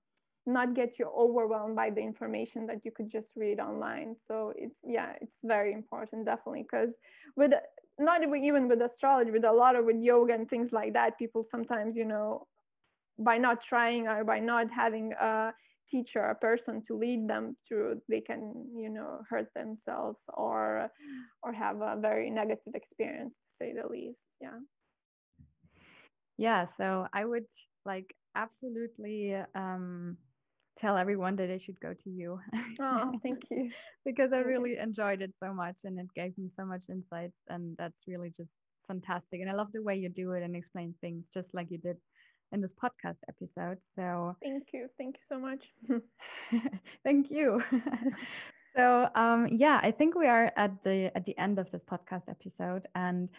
not 0.46 0.74
get 0.74 1.00
you 1.00 1.10
overwhelmed 1.16 1.76
by 1.76 1.90
the 1.90 2.02
information 2.02 2.68
that 2.68 2.86
you 2.86 2.92
could 2.92 3.10
just 3.10 3.36
read 3.36 3.60
online. 3.60 4.14
So 4.14 4.54
it's 4.56 4.82
yeah 4.86 5.14
it's 5.22 5.40
very 5.44 5.74
important 5.74 6.26
definitely 6.26 6.64
because 6.64 6.98
with 7.36 7.54
not 7.98 8.22
even 8.24 8.68
with 8.68 8.82
astrology 8.82 9.32
with 9.32 9.46
a 9.46 9.52
lot 9.52 9.76
of 9.76 9.86
with 9.86 10.02
yoga 10.02 10.34
and 10.34 10.50
things 10.50 10.72
like 10.72 10.94
that 10.94 11.18
people 11.18 11.44
sometimes 11.44 11.96
you 11.96 12.06
know 12.06 12.48
by 13.18 13.38
not 13.38 13.62
trying 13.62 14.08
or 14.08 14.24
by 14.24 14.40
not 14.40 14.70
having 14.70 15.14
a 15.14 15.54
teacher 15.88 16.20
a 16.20 16.36
person 16.36 16.82
to 16.82 16.98
lead 16.98 17.28
them 17.28 17.56
through 17.66 18.02
they 18.10 18.20
can 18.20 18.66
you 18.76 18.90
know 18.90 19.22
hurt 19.30 19.48
themselves 19.56 20.24
or 20.34 20.92
or 21.44 21.54
have 21.54 21.80
a 21.82 21.96
very 22.00 22.30
negative 22.30 22.74
experience 22.74 23.38
to 23.38 23.50
say 23.50 23.74
the 23.74 23.88
least 23.88 24.28
yeah. 24.42 24.60
Yeah 26.38 26.66
so 26.66 27.08
i 27.14 27.24
would 27.24 27.48
like 27.86 28.14
absolutely 28.36 29.36
um 29.54 30.18
tell 30.78 30.98
everyone 30.98 31.36
that 31.38 31.48
they 31.48 31.58
should 31.58 31.80
go 31.80 31.94
to 31.94 32.10
you. 32.10 32.40
Oh, 32.80 33.14
thank 33.24 33.50
you. 33.50 33.72
because 34.06 34.34
I 34.34 34.40
really 34.40 34.78
enjoyed 34.78 35.22
it 35.22 35.34
so 35.42 35.54
much 35.54 35.80
and 35.86 36.00
it 36.00 36.08
gave 36.16 36.38
me 36.38 36.48
so 36.48 36.66
much 36.66 36.90
insights 36.90 37.38
and 37.48 37.76
that's 37.78 38.04
really 38.08 38.32
just 38.36 38.52
fantastic. 38.88 39.42
And 39.42 39.50
I 39.50 39.54
love 39.54 39.72
the 39.72 39.82
way 39.82 39.96
you 39.96 40.10
do 40.10 40.32
it 40.32 40.44
and 40.44 40.56
explain 40.56 40.94
things 41.02 41.30
just 41.30 41.54
like 41.54 41.72
you 41.72 41.78
did 41.78 42.02
in 42.52 42.62
this 42.62 42.74
podcast 42.74 43.20
episode. 43.30 43.78
So 43.82 44.36
thank 44.44 44.70
you. 44.74 44.88
Thank 44.98 45.18
you 45.18 45.24
so 45.24 45.40
much. 45.40 45.74
thank 47.04 47.32
you. 47.32 47.64
so 48.76 49.10
um 49.16 49.48
yeah, 49.50 49.80
I 49.82 49.92
think 49.92 50.16
we 50.16 50.28
are 50.28 50.52
at 50.56 50.82
the 50.84 51.12
at 51.16 51.26
the 51.26 51.38
end 51.38 51.60
of 51.60 51.72
this 51.72 51.84
podcast 51.84 52.30
episode 52.30 52.88
and 52.96 53.30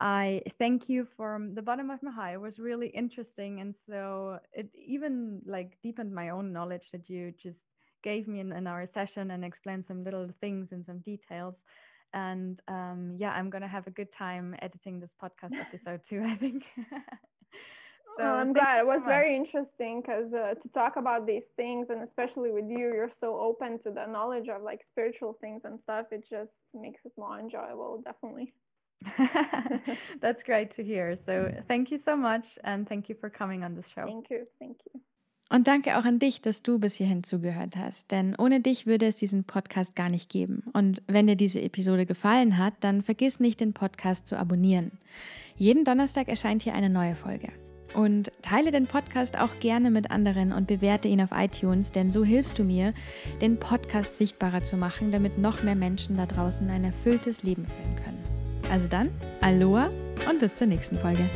I 0.00 0.42
thank 0.58 0.88
you 0.88 1.04
from 1.04 1.54
the 1.54 1.62
bottom 1.62 1.90
of 1.90 2.02
my 2.02 2.12
heart. 2.12 2.34
It 2.34 2.40
was 2.40 2.58
really 2.60 2.88
interesting. 2.88 3.60
And 3.60 3.74
so 3.74 4.38
it 4.52 4.70
even 4.74 5.42
like 5.44 5.76
deepened 5.82 6.14
my 6.14 6.28
own 6.28 6.52
knowledge 6.52 6.90
that 6.92 7.08
you 7.08 7.32
just 7.32 7.66
gave 8.02 8.28
me 8.28 8.38
in, 8.40 8.52
in 8.52 8.66
our 8.68 8.86
session 8.86 9.32
and 9.32 9.44
explained 9.44 9.84
some 9.84 10.04
little 10.04 10.28
things 10.40 10.70
and 10.70 10.84
some 10.84 11.00
details. 11.00 11.64
And 12.14 12.60
um, 12.68 13.16
yeah, 13.18 13.32
I'm 13.32 13.50
going 13.50 13.62
to 13.62 13.68
have 13.68 13.88
a 13.88 13.90
good 13.90 14.12
time 14.12 14.54
editing 14.62 15.00
this 15.00 15.14
podcast 15.20 15.58
episode 15.58 16.04
too, 16.04 16.22
I 16.24 16.34
think. 16.36 16.70
so 18.16 18.20
oh, 18.20 18.34
I'm 18.34 18.52
glad. 18.52 18.78
It 18.78 18.86
was 18.86 19.02
so 19.02 19.08
very 19.08 19.34
interesting 19.34 20.00
because 20.00 20.32
uh, 20.32 20.54
to 20.60 20.68
talk 20.70 20.94
about 20.94 21.26
these 21.26 21.46
things, 21.56 21.90
and 21.90 22.02
especially 22.02 22.52
with 22.52 22.66
you, 22.68 22.78
you're 22.94 23.10
so 23.10 23.36
open 23.36 23.80
to 23.80 23.90
the 23.90 24.06
knowledge 24.06 24.48
of 24.48 24.62
like 24.62 24.84
spiritual 24.84 25.36
things 25.40 25.64
and 25.64 25.78
stuff. 25.78 26.06
It 26.12 26.24
just 26.28 26.62
makes 26.72 27.04
it 27.04 27.12
more 27.18 27.38
enjoyable, 27.40 28.00
definitely. 28.04 28.54
That's 30.20 30.44
great 30.44 30.70
to 30.76 30.82
hear. 30.82 31.16
So 31.16 31.48
thank 31.68 31.90
you 31.90 31.98
so 31.98 32.16
much 32.16 32.58
and 32.64 32.88
thank 32.88 33.08
you 33.08 33.14
for 33.14 33.30
coming 33.30 33.64
on 33.64 33.74
this 33.74 33.88
show. 33.88 34.04
Thank 34.06 34.30
you. 34.30 34.46
Thank 34.58 34.78
you. 34.86 35.00
Und 35.50 35.66
danke 35.66 35.96
auch 35.96 36.04
an 36.04 36.18
dich, 36.18 36.42
dass 36.42 36.62
du 36.62 36.78
bis 36.78 36.96
hierhin 36.96 37.24
zugehört 37.24 37.76
hast. 37.76 38.10
Denn 38.10 38.34
ohne 38.36 38.60
dich 38.60 38.86
würde 38.86 39.06
es 39.06 39.16
diesen 39.16 39.44
Podcast 39.44 39.96
gar 39.96 40.10
nicht 40.10 40.28
geben. 40.28 40.64
Und 40.74 41.02
wenn 41.06 41.26
dir 41.26 41.36
diese 41.36 41.62
Episode 41.62 42.04
gefallen 42.04 42.58
hat, 42.58 42.74
dann 42.80 43.02
vergiss 43.02 43.40
nicht, 43.40 43.60
den 43.60 43.72
Podcast 43.72 44.26
zu 44.26 44.38
abonnieren. 44.38 44.92
Jeden 45.56 45.84
Donnerstag 45.84 46.28
erscheint 46.28 46.62
hier 46.62 46.74
eine 46.74 46.90
neue 46.90 47.16
Folge. 47.16 47.48
Und 47.94 48.30
teile 48.42 48.70
den 48.70 48.86
Podcast 48.86 49.38
auch 49.38 49.58
gerne 49.60 49.90
mit 49.90 50.10
anderen 50.10 50.52
und 50.52 50.66
bewerte 50.66 51.08
ihn 51.08 51.22
auf 51.22 51.30
iTunes, 51.32 51.90
denn 51.90 52.10
so 52.10 52.22
hilfst 52.22 52.58
du 52.58 52.64
mir, 52.64 52.92
den 53.40 53.58
Podcast 53.58 54.16
sichtbarer 54.16 54.62
zu 54.62 54.76
machen, 54.76 55.10
damit 55.10 55.38
noch 55.38 55.62
mehr 55.62 55.76
Menschen 55.76 56.18
da 56.18 56.26
draußen 56.26 56.68
ein 56.68 56.84
erfülltes 56.84 57.42
Leben 57.42 57.64
führen 57.64 57.96
können. 57.96 58.37
Also 58.70 58.88
dann, 58.88 59.10
Aloha 59.40 59.90
und 60.28 60.40
bis 60.40 60.54
zur 60.54 60.66
nächsten 60.66 60.98
Folge. 60.98 61.28